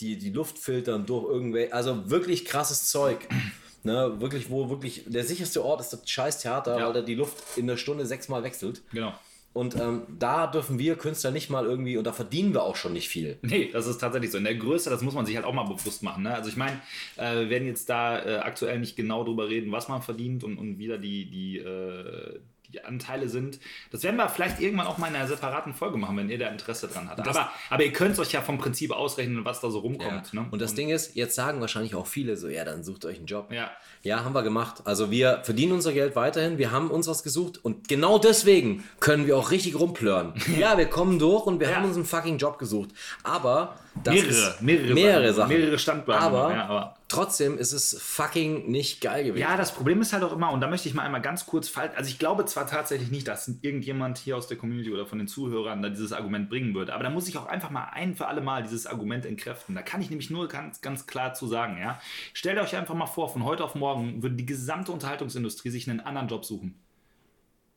die 0.00 0.18
die 0.18 0.30
Luft 0.30 0.58
filtern 0.58 1.06
durch 1.06 1.24
irgendwelche, 1.26 1.72
also 1.72 2.10
wirklich 2.10 2.44
krasses 2.44 2.88
Zeug. 2.90 3.18
Ne, 3.86 4.18
wirklich, 4.18 4.48
wo 4.48 4.70
wirklich 4.70 5.02
der 5.06 5.24
sicherste 5.24 5.62
Ort 5.62 5.82
ist 5.82 5.90
das 5.90 6.08
scheiß 6.08 6.40
Theater, 6.40 6.78
Ja. 6.78 6.86
weil 6.86 6.94
da 6.94 7.02
die 7.02 7.14
Luft 7.14 7.36
in 7.58 7.66
der 7.66 7.76
Stunde 7.76 8.06
sechsmal 8.06 8.42
wechselt. 8.42 8.80
Genau. 8.94 9.12
Und 9.52 9.76
ähm, 9.78 10.04
da 10.18 10.46
dürfen 10.46 10.78
wir 10.78 10.96
Künstler 10.96 11.30
nicht 11.32 11.50
mal 11.50 11.66
irgendwie, 11.66 11.98
und 11.98 12.04
da 12.04 12.14
verdienen 12.14 12.54
wir 12.54 12.62
auch 12.62 12.76
schon 12.76 12.94
nicht 12.94 13.10
viel. 13.10 13.36
Nee, 13.42 13.68
das 13.74 13.86
ist 13.86 13.98
tatsächlich 13.98 14.30
so. 14.30 14.38
In 14.38 14.44
der 14.44 14.54
Größe, 14.54 14.88
das 14.88 15.02
muss 15.02 15.12
man 15.12 15.26
sich 15.26 15.36
halt 15.36 15.44
auch 15.44 15.52
mal 15.52 15.64
bewusst 15.64 16.02
machen. 16.02 16.22
Ne? 16.22 16.34
Also 16.34 16.48
ich 16.48 16.56
meine, 16.56 16.80
äh, 17.18 17.40
wir 17.40 17.50
werden 17.50 17.68
jetzt 17.68 17.90
da 17.90 18.24
äh, 18.24 18.36
aktuell 18.38 18.78
nicht 18.78 18.96
genau 18.96 19.22
drüber 19.22 19.50
reden, 19.50 19.70
was 19.70 19.88
man 19.88 20.00
verdient 20.00 20.44
und, 20.44 20.56
und 20.56 20.78
wie 20.78 20.88
da 20.88 20.96
die, 20.96 21.28
die, 21.30 21.58
äh, 21.58 22.38
die 22.38 22.53
Anteile 22.82 23.28
sind. 23.28 23.58
Das 23.90 24.02
werden 24.02 24.16
wir 24.16 24.28
vielleicht 24.28 24.60
irgendwann 24.60 24.86
auch 24.86 24.98
mal 24.98 25.08
in 25.08 25.16
einer 25.16 25.26
separaten 25.28 25.74
Folge 25.74 25.96
machen, 25.98 26.16
wenn 26.16 26.28
ihr 26.28 26.38
da 26.38 26.48
Interesse 26.48 26.88
dran 26.88 27.08
habt. 27.08 27.26
Aber, 27.26 27.50
aber 27.70 27.84
ihr 27.84 27.92
könnt 27.92 28.12
es 28.12 28.18
euch 28.18 28.32
ja 28.32 28.40
vom 28.42 28.58
Prinzip 28.58 28.90
ausrechnen, 28.90 29.44
was 29.44 29.60
da 29.60 29.70
so 29.70 29.78
rumkommt. 29.80 30.34
Ne? 30.34 30.46
Und 30.50 30.60
das 30.60 30.74
Ding 30.74 30.90
ist, 30.90 31.14
jetzt 31.14 31.34
sagen 31.34 31.60
wahrscheinlich 31.60 31.94
auch 31.94 32.06
viele 32.06 32.36
so, 32.36 32.48
ja, 32.48 32.64
dann 32.64 32.84
sucht 32.84 33.04
euch 33.04 33.18
einen 33.18 33.26
Job. 33.26 33.52
Ja. 33.52 33.70
Ja, 34.02 34.22
haben 34.24 34.34
wir 34.34 34.42
gemacht. 34.42 34.82
Also 34.84 35.10
wir 35.10 35.40
verdienen 35.44 35.72
unser 35.72 35.92
Geld 35.92 36.14
weiterhin, 36.16 36.58
wir 36.58 36.70
haben 36.72 36.90
uns 36.90 37.06
was 37.08 37.22
gesucht 37.22 37.64
und 37.64 37.88
genau 37.88 38.18
deswegen 38.18 38.84
können 39.00 39.26
wir 39.26 39.36
auch 39.36 39.50
richtig 39.50 39.78
rumplören. 39.78 40.34
ja, 40.58 40.76
wir 40.76 40.86
kommen 40.86 41.18
durch 41.18 41.46
und 41.46 41.60
wir 41.60 41.68
Ja. 41.70 41.76
haben 41.76 41.84
uns 41.86 41.96
einen 41.96 42.04
fucking 42.04 42.36
Job 42.38 42.58
gesucht. 42.58 42.90
Aber 43.22 43.76
das 44.02 44.14
Mehrere, 44.14 44.54
mehrere, 44.60 44.94
mehrere 44.94 45.32
Sachen. 45.34 45.48
mehrere 45.56 45.78
Standbeine. 45.78 46.20
Aber, 46.20 46.50
ja, 46.52 46.64
aber 46.66 46.96
trotzdem 47.14 47.58
ist 47.58 47.72
es 47.72 47.96
fucking 48.00 48.70
nicht 48.70 49.00
geil 49.00 49.24
gewesen. 49.24 49.40
Ja, 49.40 49.56
das 49.56 49.72
Problem 49.72 50.00
ist 50.00 50.12
halt 50.12 50.22
auch 50.22 50.32
immer, 50.32 50.50
und 50.52 50.60
da 50.60 50.66
möchte 50.66 50.88
ich 50.88 50.94
mal 50.94 51.02
einmal 51.02 51.22
ganz 51.22 51.46
kurz 51.46 51.68
falsch, 51.68 51.92
also 51.96 52.08
ich 52.08 52.18
glaube 52.18 52.44
zwar 52.44 52.66
tatsächlich 52.66 53.10
nicht, 53.10 53.28
dass 53.28 53.48
irgendjemand 53.62 54.18
hier 54.18 54.36
aus 54.36 54.46
der 54.46 54.56
Community 54.56 54.92
oder 54.92 55.06
von 55.06 55.18
den 55.18 55.28
Zuhörern 55.28 55.82
da 55.82 55.88
dieses 55.88 56.12
Argument 56.12 56.48
bringen 56.48 56.74
würde, 56.74 56.94
aber 56.94 57.04
da 57.04 57.10
muss 57.10 57.28
ich 57.28 57.36
auch 57.38 57.46
einfach 57.46 57.70
mal 57.70 57.84
ein 57.92 58.14
für 58.14 58.26
alle 58.26 58.40
Mal 58.40 58.62
dieses 58.62 58.86
Argument 58.86 59.26
entkräften. 59.26 59.74
Da 59.74 59.82
kann 59.82 60.00
ich 60.00 60.10
nämlich 60.10 60.30
nur 60.30 60.48
ganz, 60.48 60.80
ganz 60.80 61.06
klar 61.06 61.34
zu 61.34 61.46
sagen, 61.46 61.78
ja. 61.78 62.00
Stellt 62.32 62.58
euch 62.58 62.76
einfach 62.76 62.94
mal 62.94 63.06
vor, 63.06 63.32
von 63.32 63.44
heute 63.44 63.64
auf 63.64 63.74
morgen 63.74 64.22
würde 64.22 64.36
die 64.36 64.46
gesamte 64.46 64.92
Unterhaltungsindustrie 64.92 65.70
sich 65.70 65.88
einen 65.88 66.00
anderen 66.00 66.28
Job 66.28 66.44
suchen. 66.44 66.83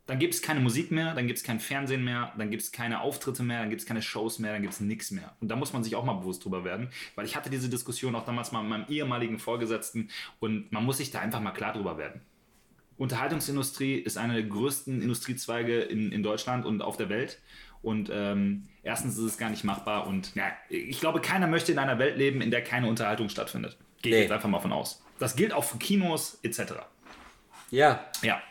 Dann 0.08 0.20
gibt 0.20 0.34
es 0.34 0.42
keine 0.42 0.62
Musik 0.62 0.90
mehr, 0.90 1.14
dann 1.14 1.28
gibt 1.28 1.38
es 1.38 1.44
kein 1.44 1.60
Fernsehen 1.60 2.04
mehr, 2.04 2.34
dann 2.38 2.50
gibt 2.50 2.64
es 2.64 2.72
keine 2.72 3.02
Auftritte 3.02 3.44
mehr, 3.44 3.60
dann 3.60 3.70
gibt 3.70 3.82
es 3.82 3.88
keine 3.88 4.02
Shows 4.02 4.40
mehr, 4.40 4.54
dann 4.54 4.62
gibt 4.62 4.74
es 4.74 4.80
nichts 4.80 5.12
mehr. 5.12 5.36
Und 5.42 5.50
da 5.50 5.56
muss 5.56 5.74
man 5.74 5.84
sich 5.84 5.96
auch 5.96 6.06
mal 6.06 6.14
bewusst 6.14 6.44
drüber 6.46 6.64
werden, 6.64 6.90
weil 7.16 7.26
ich 7.26 7.36
hatte 7.36 7.50
diese 7.50 7.70
Diskussion 7.70 8.16
auch 8.16 8.26
damals 8.26 8.52
mal 8.52 8.62
mit 8.62 8.70
meinem 8.70 8.86
ehemaligen 8.88 9.38
Vorgesetzten 9.38 10.10
und 10.40 10.72
man 10.72 10.86
muss 10.86 10.98
sich 10.98 11.12
da 11.12 11.20
einfach 11.20 11.42
mal 11.42 11.52
klar 11.52 11.74
drüber 11.74 11.98
werden. 11.98 12.22
Unterhaltungsindustrie 12.98 13.96
ist 13.96 14.18
einer 14.18 14.34
der 14.34 14.44
größten 14.44 15.02
Industriezweige 15.02 15.82
in, 15.82 16.12
in 16.12 16.24
Deutschland 16.24 16.66
und 16.66 16.82
auf 16.82 16.98
der 16.98 17.10
Welt. 17.10 17.40
Und 17.84 18.10
ähm, 18.12 18.64
erstens 18.82 19.18
ist 19.18 19.24
es 19.24 19.38
gar 19.38 19.50
nicht 19.52 19.64
machbar 19.64 20.08
und 20.08 20.34
ja, 20.36 20.46
ich 20.70 21.00
glaube, 21.00 21.22
keiner 21.22 21.46
möchte 21.48 21.72
in 21.72 21.78
einer 21.78 22.00
Welt 22.00 22.18
leben, 22.18 22.42
in 22.42 22.50
der 22.50 22.64
keine 22.64 22.88
Unterhaltung 22.88 23.30
stattfindet. 23.30 23.78
Gehe 24.02 24.12
ich 24.12 24.16
Nee. 24.18 24.22
jetzt 24.24 24.32
einfach 24.32 24.50
mal 24.50 24.60
von 24.60 24.74
aus. 24.74 25.04
Das 25.20 25.36
gilt 25.36 25.54
auch 25.54 25.64
für 25.64 25.78
Kinos 25.78 26.40
etc. 26.44 26.74
Ja, 27.70 28.06
Ja, 28.24 28.42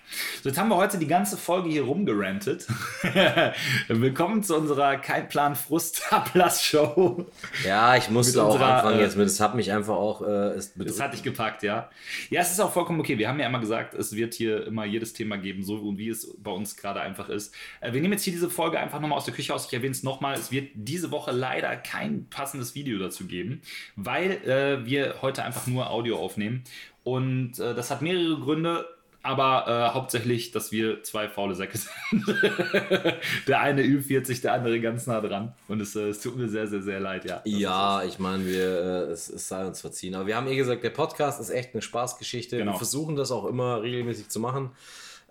so 0.43 0.51
jetzt 0.51 0.59
haben 0.59 0.69
wir 0.69 0.77
heute 0.77 0.99
die 0.99 1.07
ganze 1.07 1.39
Folge 1.39 1.71
hier 1.71 1.85
rumgerantet. 1.85 2.67
Willkommen 3.89 4.43
zu 4.43 4.55
unserer 4.57 4.99
Kein 4.99 5.27
Plan 5.29 5.57
Frust 5.57 6.12
Ablass-Show. 6.12 7.25
ja 7.64 7.97
ich 7.97 8.11
musste 8.11 8.37
Mit 8.39 8.45
auch 8.47 8.53
unserer, 8.53 8.75
anfangen 8.75 8.99
äh, 8.99 9.03
jetzt 9.03 9.17
mit, 9.17 9.27
es 9.27 9.41
hat 9.41 9.55
mich 9.55 9.73
einfach 9.73 9.97
auch, 9.97 10.21
äh, 10.21 10.27
es 10.51 10.67
Das 10.69 10.73
bedrückt. 10.75 11.01
hat 11.01 11.14
dich 11.14 11.23
gepackt, 11.23 11.62
ja. 11.62 11.89
Ja, 12.29 12.43
es 12.43 12.51
ist 12.51 12.61
auch 12.61 12.71
vollkommen 12.73 13.01
okay. 13.01 13.17
Wir 13.17 13.29
haben 13.31 13.41
ja 13.41 13.47
immer 13.47 13.59
gesagt, 13.59 13.95
es 13.95 14.14
wird 14.14 14.35
hier 14.35 14.67
immer 14.67 14.85
jedes 14.85 15.14
Thema 15.14 15.39
geben, 15.39 15.64
so 15.64 15.77
und 15.77 15.97
wie 15.97 16.11
es 16.11 16.37
bei 16.39 16.51
uns 16.51 16.77
gerade 16.77 17.01
einfach 17.01 17.31
ist. 17.31 17.55
Äh, 17.81 17.95
Wir 17.95 18.03
nehmen 18.03 18.12
jetzt 18.12 18.23
hier 18.25 18.35
diese 18.35 18.51
Folge 18.51 18.79
einfach 18.79 19.01
nochmal 19.01 19.17
aus 19.17 19.25
der 19.25 19.33
Küche 19.35 19.55
aus. 19.55 19.64
Ich 19.67 19.73
erwähne 19.73 19.93
es 19.93 20.03
nochmal. 20.03 20.35
Es 20.35 20.51
wird 20.53 20.71
diese 20.75 21.11
Woche 21.11 21.33
leider 21.33 21.75
kein 21.77 22.29
passendes 22.29 22.75
Video 22.75 22.99
dazu 22.99 23.27
geben, 23.27 23.62
weil 23.97 24.33
äh, 24.47 24.85
wir 24.85 25.23
heute 25.23 25.43
einfach 25.43 25.67
nur 25.67 25.89
Audio 25.91 26.19
aufnehmen. 26.19 26.64
Und 27.03 27.53
das 27.61 27.93
hat 27.93 28.03
mehrere 28.03 28.41
Gründe. 28.41 28.85
Aber 29.27 29.66
äh, 29.66 29.93
hauptsächlich, 29.93 30.53
dass 30.53 30.70
wir 30.70 31.03
zwei 31.03 31.29
faule 31.29 31.57
Säcke 31.57 31.77
sind. 31.77 31.93
der 33.49 33.61
eine 33.61 33.83
Ü40, 33.83 34.41
der 34.41 34.53
andere 34.53 34.81
ganz 34.81 35.09
nah 35.09 35.20
dran. 35.20 35.53
Und 35.66 35.81
es, 35.81 35.97
äh, 35.97 36.11
es 36.11 36.20
tut 36.20 36.37
mir 36.37 36.49
sehr, 36.49 36.68
sehr, 36.68 36.83
sehr 36.83 37.01
leid, 37.01 37.24
ja. 37.24 37.43
Ja, 37.45 38.05
ich 38.05 38.20
meine, 38.20 38.47
wir, 38.47 39.09
äh, 39.09 39.11
es, 39.11 39.29
es 39.29 39.49
sei 39.49 39.66
uns 39.66 39.81
verziehen. 39.81 40.14
Aber 40.14 40.29
wir 40.29 40.37
haben 40.37 40.47
eh 40.47 40.55
gesagt, 40.55 40.85
der 40.85 40.91
Podcast 40.91 41.41
ist 41.41 41.51
echt 41.51 41.74
eine 41.74 41.83
Spaßgeschichte. 41.83 42.59
Genau. 42.59 42.72
Wir 42.72 42.77
versuchen 42.77 43.16
das 43.16 43.33
auch 43.33 43.47
immer 43.47 43.83
regelmäßig 43.83 44.29
zu 44.29 44.39
machen. 44.39 44.70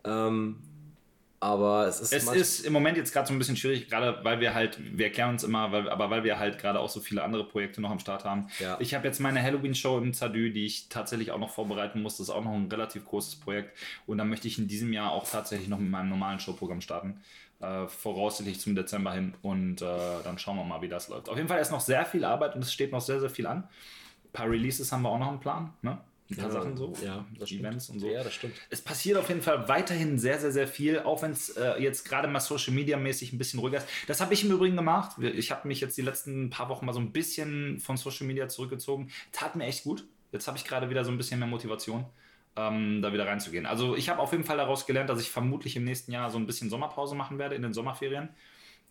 Ähm, 0.03 0.57
aber 1.39 1.87
es 1.87 1.99
ist. 1.99 2.13
Es 2.13 2.27
ist 2.27 2.65
im 2.65 2.73
Moment 2.73 2.97
jetzt 2.97 3.13
gerade 3.13 3.27
so 3.27 3.33
ein 3.33 3.37
bisschen 3.37 3.57
schwierig, 3.57 3.89
gerade 3.89 4.23
weil 4.23 4.39
wir 4.39 4.53
halt, 4.53 4.79
wir 4.97 5.05
erklären 5.05 5.31
uns 5.31 5.43
immer, 5.43 5.71
weil, 5.71 5.89
aber 5.89 6.09
weil 6.09 6.23
wir 6.23 6.39
halt 6.39 6.57
gerade 6.57 6.79
auch 6.79 6.89
so 6.89 6.99
viele 6.99 7.23
andere 7.23 7.47
Projekte 7.47 7.81
noch 7.81 7.91
am 7.91 7.99
Start 7.99 8.23
haben. 8.23 8.47
Ja. 8.59 8.77
Ich 8.79 8.93
habe 8.93 9.05
jetzt 9.07 9.19
meine 9.19 9.41
Halloween-Show 9.41 9.97
im 9.97 10.13
Zadü, 10.13 10.51
die 10.51 10.65
ich 10.65 10.89
tatsächlich 10.89 11.31
auch 11.31 11.39
noch 11.39 11.49
vorbereiten 11.51 12.01
muss. 12.01 12.17
Das 12.17 12.29
ist 12.29 12.33
auch 12.33 12.43
noch 12.43 12.53
ein 12.53 12.67
relativ 12.71 13.05
großes 13.05 13.35
Projekt. 13.37 13.77
Und 14.07 14.17
dann 14.17 14.29
möchte 14.29 14.47
ich 14.47 14.57
in 14.57 14.67
diesem 14.67 14.93
Jahr 14.93 15.11
auch 15.11 15.29
tatsächlich 15.29 15.67
noch 15.67 15.79
mit 15.79 15.89
meinem 15.89 16.09
normalen 16.09 16.39
Showprogramm 16.39 16.81
starten. 16.81 17.21
Äh, 17.59 17.87
voraussichtlich 17.87 18.59
zum 18.59 18.75
Dezember 18.75 19.13
hin. 19.13 19.33
Und 19.41 19.81
äh, 19.81 19.85
dann 20.23 20.37
schauen 20.37 20.57
wir 20.57 20.63
mal, 20.63 20.81
wie 20.81 20.89
das 20.89 21.07
läuft. 21.09 21.29
Auf 21.29 21.37
jeden 21.37 21.47
Fall 21.47 21.59
ist 21.59 21.71
noch 21.71 21.79
sehr 21.81 22.05
viel 22.05 22.25
Arbeit 22.25 22.55
und 22.55 22.63
es 22.63 22.73
steht 22.73 22.91
noch 22.91 23.01
sehr, 23.01 23.19
sehr 23.19 23.29
viel 23.29 23.47
an. 23.47 23.59
Ein 23.59 24.31
paar 24.33 24.49
Releases 24.49 24.91
haben 24.91 25.03
wir 25.03 25.09
auch 25.09 25.19
noch 25.19 25.31
im 25.31 25.39
Plan. 25.39 25.73
Ne? 25.81 25.97
Ein 26.29 26.37
paar 26.37 26.51
Sachen 26.51 26.75
so. 26.75 26.93
Ja, 27.03 27.25
das 27.37 27.49
stimmt. 27.49 27.61
Events 27.61 27.89
und 27.89 27.99
so. 27.99 28.09
Ja, 28.09 28.23
das 28.23 28.33
stimmt. 28.33 28.55
Es 28.69 28.81
passiert 28.81 29.17
auf 29.17 29.29
jeden 29.29 29.41
Fall 29.41 29.67
weiterhin 29.67 30.17
sehr, 30.17 30.39
sehr, 30.39 30.51
sehr 30.51 30.67
viel, 30.67 30.99
auch 30.99 31.21
wenn 31.21 31.31
es 31.31 31.49
äh, 31.49 31.81
jetzt 31.81 32.07
gerade 32.07 32.27
mal 32.27 32.39
Social 32.39 32.73
Media 32.73 32.97
mäßig 32.97 33.31
ein 33.31 33.37
bisschen 33.37 33.59
ruhiger 33.59 33.77
ist. 33.77 33.87
Das 34.07 34.21
habe 34.21 34.33
ich 34.33 34.43
im 34.43 34.51
Übrigen 34.51 34.75
gemacht. 34.75 35.17
Ich 35.19 35.51
habe 35.51 35.67
mich 35.67 35.81
jetzt 35.81 35.97
die 35.97 36.01
letzten 36.01 36.49
paar 36.49 36.69
Wochen 36.69 36.85
mal 36.85 36.93
so 36.93 36.99
ein 36.99 37.11
bisschen 37.11 37.79
von 37.79 37.97
Social 37.97 38.25
Media 38.25 38.47
zurückgezogen. 38.47 39.11
Tat 39.31 39.55
mir 39.55 39.65
echt 39.65 39.83
gut. 39.83 40.05
Jetzt 40.31 40.47
habe 40.47 40.57
ich 40.57 40.65
gerade 40.65 40.89
wieder 40.89 41.05
so 41.05 41.11
ein 41.11 41.17
bisschen 41.17 41.39
mehr 41.39 41.47
Motivation, 41.47 42.05
ähm, 42.55 43.01
da 43.03 43.13
wieder 43.13 43.27
reinzugehen. 43.27 43.67
Also 43.67 43.95
ich 43.95 44.09
habe 44.09 44.19
auf 44.19 44.31
jeden 44.31 44.43
Fall 44.43 44.57
daraus 44.57 44.87
gelernt, 44.87 45.09
dass 45.09 45.21
ich 45.21 45.29
vermutlich 45.29 45.75
im 45.75 45.83
nächsten 45.83 46.11
Jahr 46.11 46.31
so 46.31 46.39
ein 46.39 46.47
bisschen 46.47 46.69
Sommerpause 46.71 47.15
machen 47.15 47.37
werde 47.37 47.55
in 47.55 47.61
den 47.61 47.73
Sommerferien. 47.73 48.29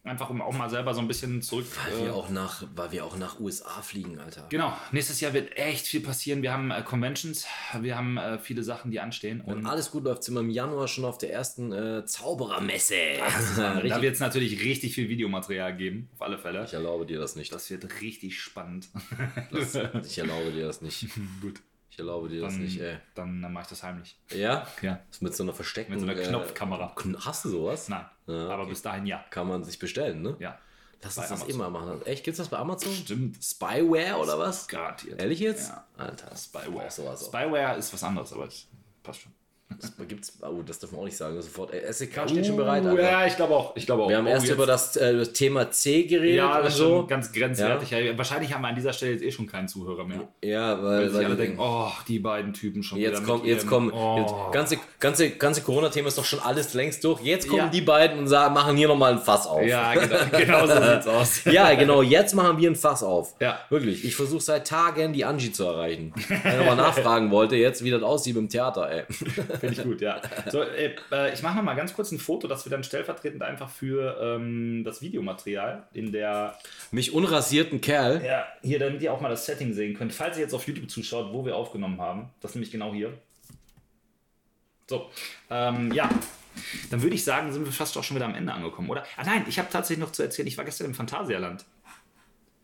Einfach 0.05 0.29
um 0.29 0.43
auch 0.43 0.53
mal 0.53 0.69
selber 0.69 0.93
so 0.93 1.01
ein 1.01 1.09
bisschen 1.09 1.41
zurück. 1.41 1.65
Weil 1.87 1.99
äh, 1.99 2.05
wir 2.05 2.15
auch 2.15 2.29
nach, 2.29 2.63
weil 2.75 2.93
wir 2.93 3.07
auch 3.07 3.17
nach 3.17 3.41
USA 3.41 3.81
fliegen, 3.81 4.19
Alter. 4.19 4.47
Genau, 4.51 4.77
nächstes 4.93 5.19
Jahr 5.21 5.33
wird 5.33 5.57
echt 5.57 5.87
viel 5.87 6.01
passieren. 6.01 6.43
Wir 6.43 6.53
haben 6.53 6.71
äh, 6.71 6.83
Conventions, 6.83 7.47
wir 7.81 7.97
haben 7.97 8.19
äh, 8.19 8.39
viele 8.39 8.63
Sachen, 8.63 8.91
die 8.91 9.01
anstehen. 9.01 9.43
Wenn 9.47 9.65
alles 9.65 9.91
gut 9.91 10.05
läuft, 10.05 10.23
sind 10.25 10.35
wir 10.35 10.41
im 10.41 10.51
Januar 10.51 10.89
schon 10.89 11.07
auf 11.07 11.17
der 11.17 11.33
ersten 11.33 11.73
äh, 11.73 12.05
Zauberermesse. 12.05 12.95
da 13.57 13.79
Richtig. 13.79 14.03
wird 14.03 14.15
es 14.15 14.21
natürlich 14.21 14.63
richtig 14.63 14.95
viel 14.95 15.09
Videomaterial 15.09 15.75
geben, 15.75 16.11
auf 16.15 16.21
alle 16.21 16.37
Fälle. 16.37 16.65
Ich 16.65 16.75
erlaube 16.75 17.07
dir 17.07 17.19
das 17.19 17.35
nicht. 17.35 17.51
Das 17.51 17.71
wird 17.71 18.03
richtig 18.03 18.39
spannend. 18.39 18.89
Das, 19.51 19.75
ich 20.07 20.19
erlaube 20.19 20.53
dir 20.53 20.67
das 20.67 20.83
nicht. 20.83 21.09
Gut. 21.41 21.63
Ich 21.95 21.99
erlaube 22.01 22.29
dir 22.29 22.41
das 22.41 22.55
Dann, 22.55 22.63
nicht, 22.65 22.81
ey. 22.81 22.97
dann, 23.15 23.41
dann 23.41 23.53
mache 23.53 23.63
ich 23.63 23.69
das 23.69 23.85
heimlich. 23.85 24.17
Ja? 24.33 24.67
Ja. 24.83 24.99
Das 25.13 25.21
mit 25.21 25.33
so 25.37 25.45
einer 25.45 25.53
versteckten... 25.55 25.95
Mit 25.95 26.05
so 26.05 26.11
einer 26.11 26.21
äh, 26.21 26.27
Knopfkamera. 26.27 26.93
Kn- 26.97 27.17
Hast 27.25 27.45
du 27.45 27.51
sowas? 27.51 27.89
Nein. 27.89 28.05
Ja, 28.27 28.49
Aber 28.49 28.63
okay. 28.63 28.71
bis 28.71 28.83
dahin 28.83 29.07
ja. 29.07 29.25
Kann 29.31 29.47
man 29.47 29.63
sich 29.63 29.79
bestellen, 29.79 30.21
ne? 30.21 30.35
Ja. 30.41 30.59
Lass 31.05 31.17
uns 31.19 31.29
das 31.29 31.43
Amazon. 31.43 31.51
immer 31.55 31.71
machen. 31.71 32.03
Echt, 32.05 32.25
gibt's 32.25 32.39
das 32.39 32.49
bei 32.49 32.57
Amazon? 32.59 32.93
Stimmt. 32.93 33.37
Spyware 33.45 34.17
oder 34.19 34.37
was? 34.41 34.67
Garantiert. 34.67 35.21
Ehrlich 35.21 35.39
jetzt? 35.39 35.69
Ja. 35.69 35.87
Alter, 35.97 36.35
Spyware. 36.37 36.91
Sowas. 36.91 37.27
Spyware 37.27 37.77
ist 37.77 37.93
was 37.93 38.03
anderes, 38.03 38.33
aber 38.33 38.49
passt 39.05 39.21
schon. 39.21 39.33
Gibt's, 40.07 40.39
oh, 40.43 40.63
das 40.65 40.79
darf 40.79 40.93
man 40.93 41.01
auch 41.01 41.05
nicht 41.07 41.17
sagen. 41.17 41.41
Sofort. 41.41 41.73
Äh, 41.75 41.91
SEK 41.93 42.29
steht 42.29 42.47
schon 42.47 42.57
bereit, 42.57 42.85
Uh, 42.85 42.89
Alter. 42.91 43.03
Ja, 43.03 43.27
ich 43.27 43.35
glaube 43.35 43.55
auch. 43.55 43.75
Ich 43.77 43.87
glaube 43.87 44.05
auch. 44.05 44.09
Wir 44.09 44.19
haben 44.19 44.27
Oh, 44.27 44.31
erst 44.31 44.49
über 44.49 44.67
das, 44.67 44.95
äh, 44.97 45.17
das 45.17 45.33
Thema 45.33 45.71
C 45.71 46.05
geredet 46.05 46.37
Ja, 46.37 46.61
das 46.61 46.75
ist 46.75 46.79
so. 46.79 46.99
schon 47.01 47.09
ganz 47.09 47.33
grenzwertig. 47.33 47.91
Ja. 47.91 48.17
Wahrscheinlich 48.17 48.53
haben 48.55 48.63
wir 48.63 48.69
an 48.69 48.75
dieser 48.77 48.93
Stelle 48.93 49.13
jetzt 49.13 49.23
eh 49.25 49.31
schon 49.33 49.47
keinen 49.47 49.67
Zuhörer 49.67 50.05
mehr. 50.05 50.29
Ja, 50.45 50.77
Weil 50.81 50.85
weil, 50.85 51.09
sich 51.09 51.19
weil 51.19 51.25
alle 51.25 51.37
denken, 51.37 51.59
oh, 51.59 51.89
die 52.07 52.19
beiden 52.19 52.53
Typen 52.53 52.83
schon 52.83 52.99
Jetzt 52.99 53.23
wieder. 53.23 53.27
kommt, 53.33 53.47
jetzt 53.47 53.67
kommen, 53.67 53.91
oh. 53.93 54.19
jetzt, 54.21 54.35
ganze, 54.53 54.79
ganze, 55.01 55.31
ganze 55.31 55.63
Corona-Thema 55.63 56.09
ist 56.09 56.19
doch 56.19 56.25
schon 56.25 56.41
alles 56.41 56.75
längst 56.75 57.03
durch. 57.03 57.21
Jetzt 57.23 57.49
kommen 57.49 57.59
Ja. 57.65 57.69
die 57.69 57.81
beiden 57.81 58.19
und 58.19 58.29
sagen, 58.29 58.55
machen 58.55 58.77
hier 58.77 58.89
nochmal 58.89 59.13
ein 59.15 59.19
Fass 59.21 59.47
auf. 59.47 59.65
Ja, 59.67 59.95
genau, 59.95 60.17
genau 60.39 60.67
so 60.67 60.75
sieht's 60.75 61.07
aus. 61.07 61.45
Ja, 61.53 61.75
genau, 61.75 62.03
jetzt 62.03 62.35
machen 62.35 62.59
wir 62.59 62.71
ein 62.71 62.77
Fass 62.77 63.03
auf. 63.03 63.35
Ja. 63.41 63.59
Wirklich. 63.71 64.05
Ich 64.05 64.15
versuche 64.15 64.43
seit 64.43 64.69
Tagen 64.69 65.13
die 65.15 65.25
Angie 65.25 65.51
zu 65.53 65.65
erreichen. 65.65 66.13
Wenn 66.29 66.41
er 66.53 66.65
mal 66.65 66.77
nachfragen 66.77 67.31
wollte, 67.31 67.57
jetzt 67.57 67.83
wie 67.83 67.91
das 67.91 68.03
aussieht 68.03 68.37
im 68.37 68.49
Theater, 68.49 68.89
ey. 68.91 69.05
Finde 69.61 69.75
ich 69.75 69.83
gut, 69.83 70.01
ja. 70.01 70.21
So, 70.51 70.63
äh, 70.63 70.95
äh, 71.13 71.33
ich 71.33 71.43
mache 71.43 71.57
noch 71.57 71.63
mal 71.63 71.75
ganz 71.75 71.95
kurz 71.95 72.13
ein 72.13 72.19
Foto, 72.19 72.49
das 72.49 72.65
wir 72.65 72.71
dann 72.71 72.85
stellvertretend 72.85 73.43
einfach 73.43 73.69
für 73.69 74.19
ähm, 74.21 74.83
das 74.85 75.03
Videomaterial 75.03 75.85
in 75.93 76.13
der, 76.13 76.59
Mich 76.91 77.13
unrasierten 77.13 77.81
Kerl. 77.81 78.25
ja, 78.25 78.47
hier, 78.63 78.79
damit 78.79 79.03
ihr 79.03 79.13
auch 79.13 79.21
mal 79.21 79.29
das 79.29 79.47
Setting 79.47 79.73
sehen 79.73 79.95
könnt, 79.95 80.13
falls 80.13 80.37
ihr 80.37 80.43
jetzt 80.43 80.55
auf 80.55 80.67
YouTube 80.67 80.91
zuschaut, 80.91 81.33
wo 81.33 81.45
wir 81.45 81.57
aufgenommen 81.57 82.01
haben. 82.01 82.31
Das 82.41 82.53
ist 82.53 82.55
nämlich 82.57 82.71
genau 82.71 82.93
hier. 82.93 83.13
So, 84.89 85.11
ähm, 85.51 85.93
ja. 85.93 86.09
Dann 86.91 87.03
würde 87.03 87.17
ich 87.17 87.25
sagen, 87.25 87.53
sind 87.53 87.65
wir 87.65 87.73
fast 87.73 87.99
auch 87.99 88.05
schon 88.05 88.17
wieder 88.17 88.27
am 88.27 88.35
Ende 88.35 88.53
angekommen, 88.53 88.89
oder? 88.89 89.05
Ah 89.17 89.25
nein, 89.25 89.45
ich 89.49 89.59
habe 89.59 89.69
tatsächlich 89.73 90.05
noch 90.05 90.13
zu 90.13 90.23
erzählen, 90.23 90.47
ich 90.47 90.57
war 90.57 90.65
gestern 90.65 90.87
im 90.87 90.95
Phantasialand. 90.95 91.65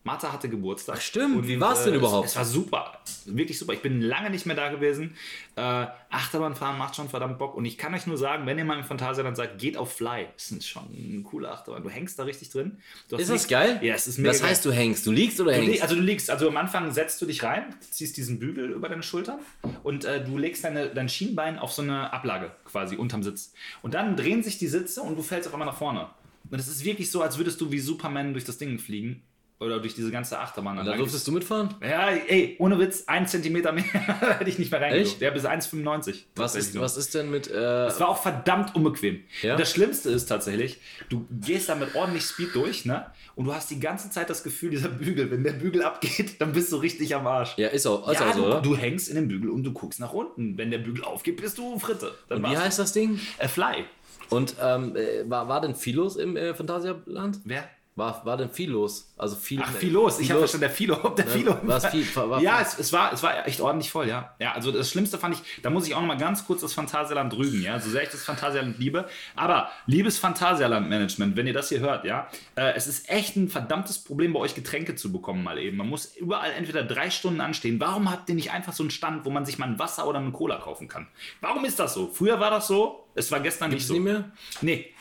Martha 0.03 0.33
hatte 0.33 0.49
Geburtstag. 0.49 0.95
Ach, 0.97 1.01
stimmt. 1.01 1.47
Wie 1.47 1.59
war's 1.59 1.83
denn 1.83 1.93
überhaupt? 1.93 2.25
Es, 2.25 2.31
es 2.31 2.37
war 2.37 2.45
super. 2.45 2.99
Wirklich 3.25 3.59
super. 3.59 3.73
Ich 3.73 3.81
bin 3.81 4.01
lange 4.01 4.31
nicht 4.31 4.47
mehr 4.47 4.55
da 4.55 4.69
gewesen. 4.69 5.15
Äh, 5.55 5.85
Achterbahnfahren 6.09 6.75
macht 6.77 6.95
schon 6.95 7.07
verdammt 7.07 7.37
Bock. 7.37 7.55
Und 7.55 7.65
ich 7.65 7.77
kann 7.77 7.93
euch 7.93 8.07
nur 8.07 8.17
sagen, 8.17 8.47
wenn 8.47 8.57
ihr 8.57 8.65
mal 8.65 8.79
im 8.79 8.83
Phantasialand 8.83 9.37
seid, 9.37 9.59
geht 9.59 9.77
auf 9.77 9.93
Fly. 9.93 10.25
Das 10.35 10.49
ist 10.49 10.67
schon 10.67 10.83
eine 10.91 11.21
coole 11.21 11.51
Achterbahn. 11.51 11.83
Du 11.83 11.89
hängst 11.89 12.17
da 12.17 12.23
richtig 12.23 12.49
drin. 12.49 12.79
Ist 13.15 13.29
das 13.29 13.47
geil? 13.47 13.79
Ja, 13.83 13.93
es 13.93 14.07
ist 14.07 14.17
mega 14.17 14.31
Das 14.31 14.41
heißt, 14.41 14.65
du 14.65 14.71
hängst. 14.71 15.05
Du 15.05 15.11
liegst 15.11 15.39
oder 15.39 15.51
Du 15.53 15.61
hängst? 15.61 15.83
also 15.83 15.93
du 15.95 16.01
liegst, 16.01 16.31
also 16.31 16.47
am 16.47 16.57
Anfang 16.57 16.91
setzt 16.91 17.21
du 17.21 17.27
dich 17.27 17.43
rein, 17.43 17.75
ziehst 17.91 18.17
diesen 18.17 18.39
Bügel 18.39 18.71
über 18.71 18.89
deine 18.89 19.03
Schultern 19.03 19.39
und 19.83 20.03
äh, 20.05 20.23
du 20.23 20.35
legst 20.37 20.63
deine, 20.63 20.87
dein 20.89 21.09
Schienbein 21.09 21.59
auf 21.59 21.73
so 21.73 21.83
eine 21.83 22.11
Ablage 22.11 22.51
quasi 22.65 22.95
unterm 22.95 23.21
Sitz. 23.21 23.53
Und 23.83 23.93
dann 23.93 24.15
drehen 24.15 24.41
sich 24.41 24.57
die 24.57 24.67
Sitze 24.67 25.03
und 25.03 25.15
du 25.15 25.21
fällst 25.21 25.47
auf 25.47 25.53
einmal 25.53 25.67
nach 25.67 25.77
vorne. 25.77 26.09
Und 26.49 26.59
es 26.59 26.67
ist 26.67 26.83
wirklich 26.83 27.11
so, 27.11 27.21
als 27.21 27.37
würdest 27.37 27.61
du 27.61 27.71
wie 27.71 27.79
Superman 27.79 28.33
durch 28.33 28.45
das 28.45 28.57
Ding 28.57 28.79
fliegen. 28.79 29.21
Oder 29.61 29.79
durch 29.79 29.93
diese 29.93 30.09
ganze 30.09 30.39
Achterbahn. 30.39 30.83
da 30.83 30.97
durftest 30.97 31.27
du 31.27 31.31
mitfahren? 31.31 31.69
ja, 31.81 32.09
ey, 32.09 32.55
ohne 32.59 32.79
Witz, 32.79 33.03
ein 33.07 33.27
Zentimeter 33.27 33.71
mehr 33.71 33.83
hätte 34.39 34.49
ich 34.49 34.57
nicht 34.57 34.71
mehr 34.71 34.81
Echt? 34.81 34.91
reingedurft. 34.91 35.21
Ja, 35.21 35.29
bis 35.29 35.45
1,95. 35.45 36.23
Was 36.35 36.55
ist, 36.55 36.79
was 36.79 36.97
ist 36.97 37.13
denn 37.13 37.29
mit. 37.29 37.47
Äh, 37.49 37.85
Es 37.85 37.99
war 37.99 38.09
auch 38.09 38.21
verdammt 38.21 38.75
unbequem. 38.75 39.21
Ja? 39.43 39.53
Und 39.53 39.59
das 39.61 39.71
Schlimmste 39.71 40.09
ist 40.09 40.25
tatsächlich, 40.25 40.79
du 41.09 41.27
gehst 41.29 41.69
da 41.69 41.75
mit 41.75 41.93
ordentlich 41.95 42.23
Speed 42.23 42.55
durch, 42.55 42.85
ne? 42.85 43.05
Und 43.35 43.45
du 43.45 43.53
hast 43.53 43.69
die 43.69 43.79
ganze 43.79 44.09
Zeit 44.09 44.29
das 44.31 44.43
Gefühl, 44.43 44.71
dieser 44.71 44.89
Bügel, 44.89 45.29
wenn 45.31 45.43
der 45.43 45.53
Bügel 45.53 45.83
abgeht, 45.83 46.35
dann 46.41 46.53
bist 46.53 46.71
du 46.71 46.77
richtig 46.77 47.13
am 47.15 47.27
Arsch. 47.27 47.53
ja, 47.57 47.67
ist 47.67 47.85
auch, 47.85 48.09
ist 48.09 48.19
Ja, 48.19 48.29
auch 48.29 48.33
so, 48.33 48.41
du, 48.41 48.47
oder? 48.47 48.61
du 48.61 48.75
hängst 48.75 49.09
in 49.09 49.15
dem 49.15 49.27
Bügel 49.27 49.51
und 49.51 49.63
du 49.63 49.71
guckst 49.73 49.99
nach 49.99 50.11
unten. 50.13 50.57
Wenn 50.57 50.71
der 50.71 50.79
Bügel 50.79 51.03
aufgeht, 51.03 51.39
bist 51.39 51.59
du 51.59 51.77
Fritte. 51.77 52.11
Dann 52.29 52.43
Und 52.43 52.51
wie 52.51 52.57
heißt 52.57 52.79
das 52.79 52.93
Ding? 52.93 53.19
Äh, 53.37 53.47
Fly. 53.47 53.85
Und 54.31 54.55
ähm, 54.59 54.95
äh, 54.95 55.29
war, 55.29 55.47
war 55.47 55.61
denn 55.61 55.75
viel 55.75 55.97
los 55.97 56.15
im 56.15 56.35
äh, 56.35 56.55
Phantasialand? 56.55 57.39
Wer? 57.43 57.69
War, 57.97 58.25
war 58.25 58.37
denn 58.37 58.49
viel 58.49 58.71
los? 58.71 59.13
Also 59.17 59.35
viel. 59.35 59.61
Ach, 59.61 59.69
viel 59.73 59.91
los. 59.91 60.17
Ich 60.19 60.29
habe 60.31 60.39
verstanden, 60.39 60.61
der 60.61 60.69
Philo. 60.69 60.95
Der 61.09 61.27
Philo. 61.27 61.57
war's 61.63 61.85
viel- 61.87 62.05
war- 62.15 62.29
war 62.29 62.41
ja, 62.41 62.55
viel- 62.57 62.65
es, 62.65 62.79
es, 62.79 62.93
war, 62.93 63.11
es 63.11 63.21
war 63.21 63.45
echt 63.45 63.59
ordentlich 63.59 63.91
voll, 63.91 64.07
ja. 64.07 64.33
Ja, 64.39 64.53
also 64.53 64.71
das 64.71 64.89
Schlimmste 64.89 65.17
fand 65.17 65.35
ich, 65.35 65.61
da 65.61 65.69
muss 65.69 65.85
ich 65.85 65.93
auch 65.93 65.99
noch 65.99 66.07
mal 66.07 66.17
ganz 66.17 66.47
kurz 66.47 66.61
das 66.61 66.73
Phantasialand 66.73 67.33
rügen, 67.35 67.61
ja. 67.61 67.77
So 67.81 67.89
sehr 67.89 68.03
ich 68.03 68.09
das 68.09 68.23
Phantasialand 68.23 68.79
liebe. 68.79 69.09
Aber, 69.35 69.69
liebes 69.87 70.17
Phantasialand-Management, 70.19 71.35
wenn 71.35 71.47
ihr 71.47 71.53
das 71.53 71.67
hier 71.69 71.79
hört, 71.81 72.05
ja, 72.05 72.27
äh, 72.55 72.73
es 72.75 72.87
ist 72.87 73.09
echt 73.09 73.35
ein 73.35 73.49
verdammtes 73.49 73.99
Problem, 73.99 74.33
bei 74.33 74.39
euch 74.39 74.55
Getränke 74.55 74.95
zu 74.95 75.11
bekommen 75.11 75.43
mal 75.43 75.57
eben. 75.59 75.75
Man 75.77 75.87
muss 75.89 76.15
überall 76.15 76.51
entweder 76.53 76.83
drei 76.83 77.09
Stunden 77.09 77.41
anstehen. 77.41 77.79
Warum 77.79 78.09
habt 78.09 78.29
ihr 78.29 78.35
nicht 78.35 78.51
einfach 78.51 78.73
so 78.73 78.83
einen 78.83 78.91
Stand, 78.91 79.25
wo 79.25 79.29
man 79.31 79.45
sich 79.45 79.57
mal 79.57 79.65
ein 79.67 79.79
Wasser 79.79 80.07
oder 80.07 80.19
eine 80.19 80.31
Cola 80.31 80.57
kaufen 80.57 80.87
kann? 80.87 81.07
Warum 81.41 81.65
ist 81.65 81.77
das 81.79 81.93
so? 81.93 82.07
Früher 82.07 82.39
war 82.39 82.51
das 82.51 82.67
so, 82.67 83.05
es 83.15 83.31
war 83.31 83.41
gestern 83.41 83.69
nicht 83.69 83.79
Gibt's 83.79 83.87
so. 83.89 83.93
nicht 83.95 84.03
mehr? 84.03 84.31
Nee. 84.61 84.93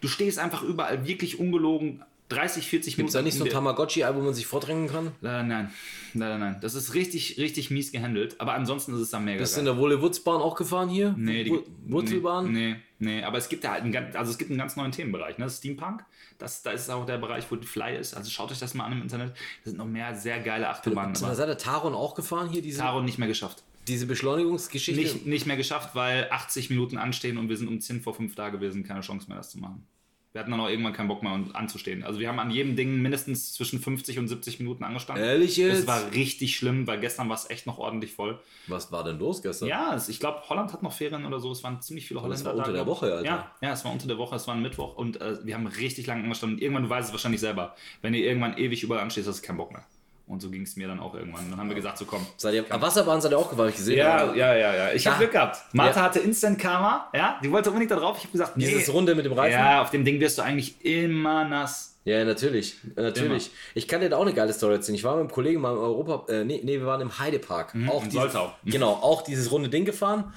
Du 0.00 0.08
stehst 0.08 0.38
einfach 0.38 0.62
überall 0.62 1.06
wirklich 1.06 1.38
ungelogen 1.40 2.04
30, 2.30 2.66
40 2.66 2.96
Gibt 2.96 3.08
es 3.08 3.12
da 3.12 3.20
nicht 3.22 3.36
so 3.36 3.44
ein 3.44 3.50
Tamagotchi-Ei, 3.50 4.14
wo 4.14 4.20
man 4.20 4.32
sich 4.32 4.46
vordrängen 4.46 4.88
kann? 4.88 5.12
Leider 5.20 5.42
nein. 5.42 5.70
Leider 6.14 6.38
nein. 6.38 6.56
Das 6.62 6.74
ist 6.74 6.94
richtig, 6.94 7.36
richtig 7.38 7.70
mies 7.70 7.92
gehandelt. 7.92 8.40
Aber 8.40 8.54
ansonsten 8.54 8.94
ist 8.94 9.00
es 9.00 9.10
dann 9.10 9.24
mega 9.24 9.38
Bist 9.40 9.56
du 9.56 9.60
in 9.60 9.66
der 9.66 9.76
Wolle-Wutz-Bahn 9.76 10.40
auch 10.40 10.54
gefahren 10.56 10.88
hier? 10.88 11.14
Nee, 11.18 11.44
die, 11.44 11.50
Wu- 11.50 11.62
Wurzelbahn? 11.86 12.50
Nee, 12.50 12.76
nee, 12.98 13.16
nee, 13.18 13.22
aber 13.24 13.38
es 13.38 13.48
gibt 13.48 13.62
ja 13.64 13.72
halt 13.72 13.82
einen, 13.82 13.92
ganz- 13.92 14.16
also 14.16 14.30
es 14.32 14.38
gibt 14.38 14.50
einen 14.50 14.58
ganz 14.58 14.74
neuen 14.76 14.90
Themenbereich, 14.92 15.36
ne? 15.38 15.50
Steampunk. 15.50 16.04
Das, 16.38 16.62
da 16.62 16.70
ist 16.70 16.88
auch 16.90 17.04
der 17.04 17.18
Bereich, 17.18 17.44
wo 17.50 17.56
die 17.56 17.66
Fly 17.66 17.96
ist. 17.96 18.14
Also 18.14 18.30
schaut 18.30 18.50
euch 18.50 18.58
das 18.58 18.74
mal 18.74 18.86
an 18.86 18.92
im 18.92 19.02
Internet. 19.02 19.30
Da 19.64 19.70
sind 19.70 19.76
noch 19.78 19.86
mehr 19.86 20.14
sehr 20.16 20.40
geile 20.40 20.68
Achterbahnen. 20.68 21.14
Sind 21.14 21.28
da 21.28 21.34
seid 21.34 21.48
ihr 21.48 21.58
Taron 21.58 21.94
auch 21.94 22.14
gefahren 22.14 22.48
hier, 22.48 22.62
diese, 22.62 22.78
Taron 22.80 23.04
nicht 23.04 23.18
mehr 23.18 23.28
geschafft. 23.28 23.62
diese 23.86 24.06
Beschleunigungsgeschichte? 24.06 25.00
Nicht, 25.00 25.26
nicht 25.26 25.46
mehr 25.46 25.56
geschafft, 25.56 25.90
weil 25.94 26.28
80 26.30 26.70
Minuten 26.70 26.96
anstehen 26.96 27.36
und 27.38 27.48
wir 27.48 27.56
sind 27.56 27.68
um 27.68 27.80
10 27.80 28.00
vor 28.00 28.14
5 28.14 28.34
da 28.34 28.48
gewesen. 28.48 28.82
Keine 28.82 29.00
Chance 29.02 29.28
mehr, 29.28 29.36
das 29.36 29.50
zu 29.50 29.58
machen. 29.58 29.86
Wir 30.34 30.40
hatten 30.40 30.50
dann 30.50 30.58
auch 30.58 30.68
irgendwann 30.68 30.92
keinen 30.92 31.06
Bock 31.06 31.22
mehr 31.22 31.32
anzustehen. 31.52 32.02
Also 32.02 32.18
wir 32.18 32.26
haben 32.26 32.40
an 32.40 32.50
jedem 32.50 32.74
Ding 32.74 33.00
mindestens 33.00 33.52
zwischen 33.52 33.78
50 33.78 34.18
und 34.18 34.26
70 34.26 34.58
Minuten 34.58 34.82
angestanden. 34.82 35.24
Ehrlich 35.24 35.56
jetzt? 35.56 35.78
Es 35.78 35.86
war 35.86 36.10
richtig 36.10 36.56
schlimm, 36.56 36.88
weil 36.88 36.98
gestern 36.98 37.28
war 37.28 37.36
es 37.36 37.48
echt 37.50 37.68
noch 37.68 37.78
ordentlich 37.78 38.12
voll. 38.12 38.40
Was 38.66 38.90
war 38.90 39.04
denn 39.04 39.20
los 39.20 39.42
gestern? 39.42 39.68
Ja, 39.68 39.96
ich 40.08 40.18
glaube, 40.18 40.42
Holland 40.48 40.72
hat 40.72 40.82
noch 40.82 40.92
Ferien 40.92 41.24
oder 41.24 41.38
so. 41.38 41.52
Es 41.52 41.62
waren 41.62 41.80
ziemlich 41.80 42.08
viele 42.08 42.20
Holländer. 42.20 42.36
das 42.36 42.44
war 42.46 42.54
unter 42.56 42.72
da, 42.72 42.78
der. 42.78 42.86
Woche, 42.88 43.14
Alter. 43.14 43.24
Ja, 43.24 43.52
ja, 43.62 43.72
es 43.74 43.84
war 43.84 43.92
unter 43.92 44.08
der 44.08 44.18
Woche, 44.18 44.34
es 44.34 44.48
war 44.48 44.56
ein 44.56 44.62
Mittwoch 44.62 44.96
und 44.96 45.20
äh, 45.20 45.38
wir 45.44 45.54
haben 45.54 45.68
richtig 45.68 46.08
lange 46.08 46.24
angestanden. 46.24 46.56
Und 46.56 46.62
irgendwann, 46.62 46.82
du 46.82 46.90
weißt 46.90 47.06
es 47.10 47.12
wahrscheinlich 47.12 47.40
selber, 47.40 47.76
wenn 48.02 48.12
ihr 48.12 48.24
irgendwann 48.24 48.58
ewig 48.58 48.82
überall 48.82 49.02
anstehst, 49.02 49.28
hast 49.28 49.40
du 49.40 49.46
keinen 49.46 49.58
Bock 49.58 49.70
mehr. 49.70 49.84
Und 50.26 50.40
so 50.40 50.50
ging 50.50 50.62
es 50.62 50.76
mir 50.76 50.88
dann 50.88 51.00
auch 51.00 51.14
irgendwann. 51.14 51.50
Dann 51.50 51.58
haben 51.60 51.68
wir 51.68 51.76
gesagt, 51.76 51.98
so 51.98 52.06
komm. 52.06 52.26
Seid 52.38 52.54
ihr, 52.54 52.64
am 52.70 52.80
Wasserbahn 52.80 53.20
seid 53.20 53.32
ihr 53.32 53.38
auch 53.38 53.52
ich 53.68 53.76
gesehen. 53.76 53.98
Ja, 53.98 54.16
aber 54.22 54.34
ja, 54.34 54.54
ja, 54.54 54.74
ja. 54.74 54.92
Ich 54.92 55.06
habe 55.06 55.18
Glück 55.18 55.32
gehabt. 55.32 55.58
Martha 55.74 56.00
Ja. 56.00 56.06
hatte 56.06 56.20
Instant 56.20 56.58
Karma, 56.58 57.10
ja. 57.14 57.38
Die 57.42 57.50
wollte 57.52 57.68
unbedingt 57.68 57.90
da 57.90 57.96
drauf. 57.96 58.16
Ich 58.16 58.24
habe 58.24 58.32
gesagt, 58.32 58.56
nee. 58.56 58.64
Dieses 58.66 58.90
Runde 58.92 59.14
mit 59.14 59.26
dem 59.26 59.34
Reifen? 59.34 59.52
Ja, 59.58 59.82
auf 59.82 59.90
dem 59.90 60.04
Ding 60.04 60.20
wirst 60.20 60.38
du 60.38 60.42
eigentlich 60.42 60.82
immer 60.84 61.44
nass. 61.44 61.90
Ja, 62.04 62.22
natürlich. 62.24 62.76
äh, 62.96 63.02
Natürlich. 63.02 63.50
Ich 63.74 63.88
kann 63.88 64.00
dir 64.00 64.10
da 64.10 64.16
auch 64.18 64.22
eine 64.22 64.34
geile 64.34 64.52
Story 64.52 64.74
erzählen. 64.74 64.94
Ich 64.96 65.04
war 65.04 65.12
mit 65.14 65.20
einem 65.20 65.30
Kollegen 65.30 65.60
mal 65.60 65.72
im 65.72 65.78
Europa, 65.78 66.30
äh, 66.32 66.44
nee, 66.44 66.60
nee, 66.62 66.78
wir 66.78 66.86
waren 66.86 67.00
im 67.00 67.18
Heidepark. 67.18 67.74
auch 67.88 68.02
in 68.02 68.10
dieses, 68.10 68.32
Soltau. 68.32 68.52
Genau, 68.64 68.92
auch 68.92 69.22
dieses 69.22 69.50
runde 69.50 69.68
Ding 69.70 69.84
gefahren. 69.84 70.32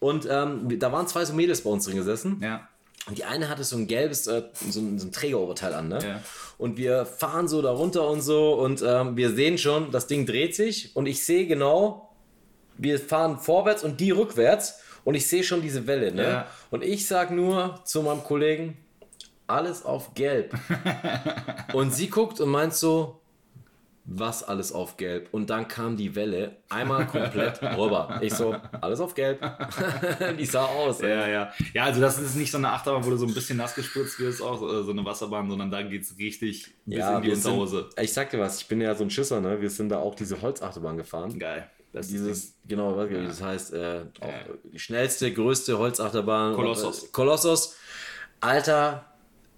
Und 0.00 0.28
ähm, 0.30 0.78
da 0.78 0.92
waren 0.92 1.08
zwei 1.08 1.24
so 1.24 1.32
Mädels 1.34 1.62
bei 1.62 1.70
uns 1.70 1.84
drin 1.86 1.96
gesessen. 1.96 2.40
Ja. 2.42 2.68
Und 3.08 3.16
die 3.16 3.24
eine 3.24 3.48
hatte 3.48 3.64
so 3.64 3.76
ein 3.76 3.86
gelbes, 3.86 4.26
äh, 4.26 4.42
so, 4.68 4.80
ein, 4.80 4.98
so 4.98 5.06
ein 5.06 5.12
Trägeroberteil 5.12 5.72
an, 5.72 5.88
ne? 5.88 5.98
Ja. 6.02 6.20
Und 6.58 6.76
wir 6.76 7.06
fahren 7.06 7.48
so 7.48 7.62
da 7.62 7.70
runter 7.70 8.08
und 8.08 8.20
so 8.20 8.54
und 8.54 8.82
ähm, 8.86 9.16
wir 9.16 9.30
sehen 9.30 9.58
schon, 9.58 9.90
das 9.90 10.06
Ding 10.06 10.26
dreht 10.26 10.54
sich 10.54 10.94
und 10.94 11.06
ich 11.06 11.24
sehe 11.24 11.46
genau, 11.46 12.14
wir 12.76 12.98
fahren 12.98 13.38
vorwärts 13.38 13.82
und 13.82 14.00
die 14.00 14.10
rückwärts 14.10 14.80
und 15.04 15.14
ich 15.14 15.26
sehe 15.26 15.42
schon 15.42 15.62
diese 15.62 15.86
Welle, 15.86 16.12
ne? 16.12 16.22
Ja. 16.22 16.46
Und 16.70 16.84
ich 16.84 17.06
sag 17.06 17.30
nur 17.30 17.80
zu 17.84 18.02
meinem 18.02 18.22
Kollegen, 18.22 18.76
alles 19.46 19.84
auf 19.84 20.14
gelb. 20.14 20.54
und 21.72 21.94
sie 21.94 22.10
guckt 22.10 22.40
und 22.40 22.50
meint 22.50 22.74
so, 22.74 23.17
was 24.10 24.42
alles 24.42 24.72
auf 24.72 24.96
gelb. 24.96 25.28
Und 25.32 25.50
dann 25.50 25.68
kam 25.68 25.96
die 25.96 26.14
Welle 26.14 26.56
einmal 26.70 27.06
komplett 27.06 27.60
rüber. 27.76 28.18
Ich 28.22 28.32
so, 28.32 28.56
alles 28.80 29.00
auf 29.00 29.14
gelb. 29.14 29.38
die 30.38 30.46
sah 30.46 30.64
aus. 30.64 31.00
ey. 31.00 31.10
Ja, 31.10 31.28
ja. 31.28 31.52
Ja, 31.74 31.84
also 31.84 32.00
das 32.00 32.18
ist 32.18 32.34
nicht 32.34 32.50
so 32.50 32.56
eine 32.56 32.70
Achterbahn, 32.70 33.04
wo 33.04 33.10
du 33.10 33.16
so 33.18 33.26
ein 33.26 33.34
bisschen 33.34 33.58
nass 33.58 33.74
gespritzt 33.74 34.18
wirst, 34.18 34.40
auch 34.40 34.62
äh, 34.62 34.82
so 34.82 34.92
eine 34.92 35.04
Wasserbahn, 35.04 35.50
sondern 35.50 35.70
da 35.70 35.82
geht 35.82 36.02
es 36.02 36.16
richtig 36.16 36.74
bis 36.86 37.04
in 37.06 37.22
die 37.22 37.30
Unterhose. 37.32 37.88
Sind, 37.94 38.04
ich 38.04 38.12
sag 38.12 38.30
dir 38.30 38.38
was, 38.40 38.62
ich 38.62 38.66
bin 38.66 38.80
ja 38.80 38.94
so 38.94 39.04
ein 39.04 39.10
Schisser, 39.10 39.40
ne? 39.42 39.60
Wir 39.60 39.68
sind 39.68 39.90
da 39.90 39.98
auch 39.98 40.14
diese 40.14 40.40
Holzachterbahn 40.40 40.96
gefahren. 40.96 41.38
Geil. 41.38 41.68
Das 41.92 42.08
Dieses, 42.08 42.54
genau, 42.66 42.96
wie 43.10 43.14
das 43.26 43.42
heißt, 43.42 43.72
äh, 43.74 44.04
auch 44.20 44.28
die 44.72 44.78
schnellste, 44.78 45.32
größte 45.32 45.78
Holzachterbahn. 45.78 46.54
Kolossos. 46.54 47.12
Kolossos. 47.12 47.76
Alter, 48.40 49.04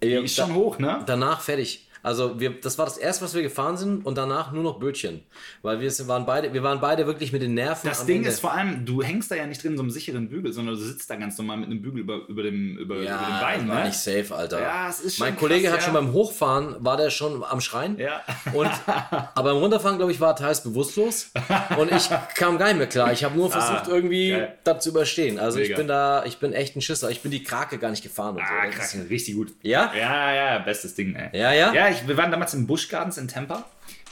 Die 0.02 0.12
ist 0.12 0.34
schon 0.36 0.54
hoch, 0.54 0.78
ne? 0.78 1.02
danach 1.06 1.40
fertig. 1.40 1.89
Also 2.02 2.40
wir, 2.40 2.60
das 2.60 2.78
war 2.78 2.86
das 2.86 2.96
erste, 2.98 3.24
was 3.24 3.34
wir 3.34 3.42
gefahren 3.42 3.76
sind 3.76 4.06
und 4.06 4.16
danach 4.16 4.52
nur 4.52 4.62
noch 4.62 4.78
Bötchen. 4.78 5.22
Weil 5.62 5.80
wir 5.80 5.90
waren 6.08 6.24
beide, 6.26 6.52
wir 6.52 6.62
waren 6.62 6.80
beide 6.80 7.06
wirklich 7.06 7.32
mit 7.32 7.42
den 7.42 7.54
Nerven. 7.54 7.88
Das 7.88 8.06
Ding 8.06 8.18
Ende. 8.18 8.28
ist 8.30 8.40
vor 8.40 8.52
allem, 8.52 8.86
du 8.86 9.02
hängst 9.02 9.30
da 9.30 9.34
ja 9.34 9.46
nicht 9.46 9.62
drin 9.62 9.72
in 9.72 9.76
so 9.76 9.82
einem 9.82 9.90
sicheren 9.90 10.28
Bügel, 10.28 10.52
sondern 10.52 10.74
du 10.76 10.80
sitzt 10.80 11.10
da 11.10 11.16
ganz 11.16 11.36
normal 11.38 11.58
mit 11.58 11.66
einem 11.70 11.82
Bügel 11.82 12.00
über, 12.00 12.26
über, 12.28 12.42
dem, 12.42 12.78
über, 12.78 12.96
über 12.96 13.04
ja, 13.04 13.18
dem 13.18 13.40
Bein, 13.40 13.68
war 13.68 13.80
ne? 13.80 13.86
nicht 13.88 13.98
safe, 13.98 14.34
Alter. 14.34 14.60
Ja, 14.60 14.88
es 14.88 15.00
ist 15.00 15.16
schon 15.16 15.26
mein 15.26 15.36
Kollege 15.36 15.64
krass, 15.64 15.72
hat 15.74 15.80
ja. 15.80 15.84
schon 15.86 15.94
beim 15.94 16.12
Hochfahren, 16.12 16.76
war 16.78 16.96
der 16.96 17.10
schon 17.10 17.44
am 17.44 17.60
Schreien. 17.60 17.98
Ja. 17.98 18.22
Und, 18.54 18.70
aber 19.34 19.52
beim 19.52 19.56
Runterfahren, 19.58 19.96
glaube 19.98 20.12
ich, 20.12 20.20
war 20.20 20.30
er 20.30 20.36
teils 20.36 20.62
bewusstlos. 20.62 21.30
Und 21.78 21.92
ich 21.92 22.08
kam 22.34 22.58
gar 22.58 22.68
nicht 22.68 22.78
mehr 22.78 22.86
klar. 22.86 23.12
Ich 23.12 23.24
habe 23.24 23.36
nur 23.36 23.50
versucht, 23.50 23.88
irgendwie 23.88 24.32
Ah, 24.34 24.38
geil. 24.38 24.58
das 24.64 24.84
zu 24.84 24.90
überstehen. 24.90 25.38
Also 25.38 25.58
ich 25.58 25.68
Mega. 25.68 25.78
bin 25.78 25.88
da, 25.88 26.24
ich 26.24 26.38
bin 26.38 26.52
echt 26.52 26.76
ein 26.76 26.80
Schisser. 26.80 27.10
Ich 27.10 27.20
bin 27.20 27.30
die 27.30 27.42
Krake 27.42 27.78
gar 27.78 27.90
nicht 27.90 28.02
gefahren. 28.02 28.36
Und 28.36 28.42
Ah, 28.42 28.70
so. 28.80 28.98
Ist- 28.98 29.10
richtig 29.10 29.34
gut. 29.34 29.52
Ja? 29.62 29.92
Ja, 29.96 30.32
ja, 30.34 30.58
bestes 30.58 30.94
Ding, 30.94 31.14
ey. 31.14 31.38
Ja, 31.38 31.52
ja? 31.52 31.72
Ja, 31.72 31.88
ich, 31.90 32.08
wir 32.08 32.16
waren 32.16 32.30
damals 32.30 32.54
im 32.54 32.66
Busch 32.66 32.88
Gardens 32.88 33.18
in 33.18 33.28
Tampa 33.28 33.64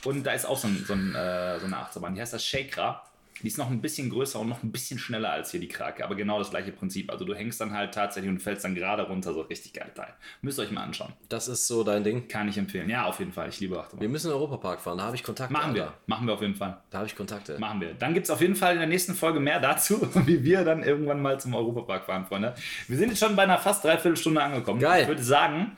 und 0.05 0.25
da 0.25 0.33
ist 0.33 0.47
auch 0.47 0.59
so, 0.59 0.69
ein, 0.69 0.85
so, 0.87 0.93
ein, 0.93 1.15
äh, 1.15 1.59
so 1.59 1.67
eine 1.67 1.77
Achterbahn. 1.77 2.15
Die 2.15 2.21
heißt 2.21 2.33
das 2.33 2.45
Shakra. 2.45 3.03
Die 3.43 3.47
ist 3.47 3.57
noch 3.57 3.71
ein 3.71 3.81
bisschen 3.81 4.11
größer 4.11 4.41
und 4.41 4.49
noch 4.49 4.65
ein 4.65 4.73
bisschen 4.73 4.99
schneller 4.99 5.31
als 5.31 5.53
hier 5.53 5.61
die 5.61 5.69
Krake, 5.69 6.05
aber 6.05 6.17
genau 6.17 6.41
das 6.41 6.51
gleiche 6.51 6.73
Prinzip. 6.73 7.11
Also 7.11 7.25
du 7.25 7.35
hängst 7.35 7.61
dann 7.61 7.73
halt 7.73 7.95
tatsächlich 7.95 8.29
und 8.29 8.41
fällst 8.41 8.65
dann 8.65 8.75
gerade 8.75 9.05
runter, 9.05 9.33
so 9.33 9.43
richtig 9.43 9.75
geil 9.75 9.93
Teil. 9.95 10.13
Müsst 10.43 10.59
ihr 10.59 10.63
euch 10.63 10.73
mal 10.73 10.83
anschauen. 10.83 11.13
Das 11.29 11.47
ist 11.47 11.69
so 11.69 11.85
dein 11.85 12.03
Ding. 12.03 12.27
Kann 12.27 12.49
ich 12.49 12.59
empfehlen. 12.59 12.91
Ja, 12.91 13.05
auf 13.05 13.21
jeden 13.21 13.33
Fall. 13.33 13.49
Ich 13.49 13.61
liebe 13.61 13.79
Achterbahn. 13.79 14.01
Wir 14.01 14.09
müssen 14.09 14.27
in 14.27 14.33
den 14.33 14.39
Europapark 14.39 14.81
fahren. 14.81 14.99
Da 14.99 15.05
habe 15.05 15.15
ich 15.15 15.23
Kontakte. 15.23 15.53
Machen 15.53 15.75
wir. 15.75 15.85
Alter. 15.85 15.95
Machen 16.07 16.27
wir 16.27 16.35
auf 16.35 16.41
jeden 16.41 16.57
Fall. 16.57 16.79
Da 16.91 16.99
habe 16.99 17.07
ich 17.07 17.15
Kontakte. 17.15 17.59
Machen 17.61 17.81
wir. 17.81 17.95
Dann 17.95 18.13
gibt 18.13 18.25
es 18.25 18.31
auf 18.31 18.41
jeden 18.41 18.57
Fall 18.57 18.73
in 18.73 18.81
der 18.81 18.89
nächsten 18.89 19.15
Folge 19.15 19.39
mehr 19.39 19.61
dazu, 19.61 20.01
wie 20.27 20.43
wir 20.43 20.65
dann 20.65 20.83
irgendwann 20.83 21.23
mal 21.23 21.39
zum 21.39 21.55
Europapark 21.55 22.07
fahren, 22.07 22.27
Freunde. 22.27 22.57
Wir 22.89 22.99
sind 22.99 23.11
jetzt 23.11 23.21
schon 23.21 23.37
bei 23.37 23.45
einer 23.45 23.59
fast 23.59 23.85
dreiviertel 23.85 24.17
Stunde 24.17 24.43
angekommen. 24.43 24.81
Geil. 24.81 25.03
Ich 25.03 25.09
würde 25.09 25.23
sagen, 25.23 25.77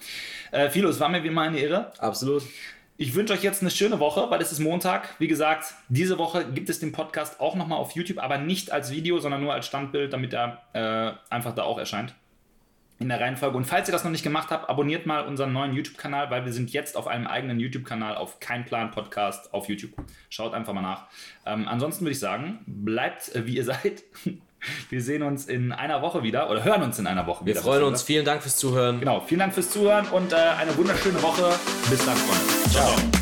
äh, 0.50 0.70
Philo, 0.70 0.88
es 0.88 1.00
war 1.00 1.08
mir 1.08 1.22
wie 1.22 1.28
immer 1.28 1.42
eine 1.42 1.58
Ehre. 1.58 1.92
Absolut. 1.98 2.42
Ich 2.96 3.14
wünsche 3.14 3.32
euch 3.32 3.42
jetzt 3.42 3.62
eine 3.62 3.70
schöne 3.70 3.98
Woche, 3.98 4.30
weil 4.30 4.42
es 4.42 4.52
ist 4.52 4.58
Montag. 4.58 5.14
Wie 5.18 5.26
gesagt, 5.26 5.72
diese 5.88 6.18
Woche 6.18 6.44
gibt 6.44 6.68
es 6.68 6.80
den 6.80 6.92
Podcast 6.92 7.40
auch 7.40 7.56
nochmal 7.56 7.78
auf 7.78 7.92
YouTube, 7.92 8.22
aber 8.22 8.36
nicht 8.36 8.72
als 8.72 8.90
Video, 8.90 9.18
sondern 9.20 9.40
nur 9.40 9.54
als 9.54 9.66
Standbild, 9.66 10.12
damit 10.12 10.34
er 10.34 10.60
äh, 10.74 11.12
einfach 11.32 11.54
da 11.54 11.62
auch 11.62 11.78
erscheint. 11.78 12.14
In 12.98 13.08
der 13.08 13.18
Reihenfolge. 13.18 13.56
Und 13.56 13.64
falls 13.64 13.88
ihr 13.88 13.92
das 13.92 14.04
noch 14.04 14.10
nicht 14.10 14.22
gemacht 14.22 14.50
habt, 14.50 14.68
abonniert 14.68 15.06
mal 15.06 15.26
unseren 15.26 15.54
neuen 15.54 15.72
YouTube-Kanal, 15.72 16.30
weil 16.30 16.44
wir 16.44 16.52
sind 16.52 16.74
jetzt 16.74 16.94
auf 16.94 17.06
einem 17.06 17.26
eigenen 17.26 17.58
YouTube-Kanal 17.58 18.16
auf 18.16 18.38
Kein 18.38 18.66
Plan 18.66 18.90
Podcast 18.90 19.54
auf 19.54 19.70
YouTube. 19.70 19.92
Schaut 20.28 20.52
einfach 20.52 20.74
mal 20.74 20.82
nach. 20.82 21.06
Ähm, 21.46 21.66
ansonsten 21.66 22.04
würde 22.04 22.12
ich 22.12 22.20
sagen, 22.20 22.58
bleibt 22.66 23.34
äh, 23.34 23.46
wie 23.46 23.56
ihr 23.56 23.64
seid. 23.64 24.02
Wir 24.88 25.02
sehen 25.02 25.22
uns 25.22 25.46
in 25.46 25.72
einer 25.72 26.02
Woche 26.02 26.22
wieder 26.22 26.50
oder 26.50 26.64
hören 26.64 26.82
uns 26.82 26.98
in 26.98 27.06
einer 27.06 27.26
Woche 27.26 27.44
Wir 27.46 27.54
wieder. 27.54 27.62
freuen 27.62 27.84
uns. 27.84 28.02
Vielen 28.02 28.24
Dank 28.24 28.42
fürs 28.42 28.56
Zuhören. 28.56 29.00
Genau, 29.00 29.20
vielen 29.20 29.40
Dank 29.40 29.54
fürs 29.54 29.70
Zuhören 29.70 30.06
und 30.08 30.32
äh, 30.32 30.36
eine 30.36 30.76
wunderschöne 30.76 31.22
Woche. 31.22 31.52
Bis 31.88 32.04
dann, 32.04 32.16
Freunde. 32.16 32.70
Ciao. 32.70 32.94
ciao. 32.96 33.19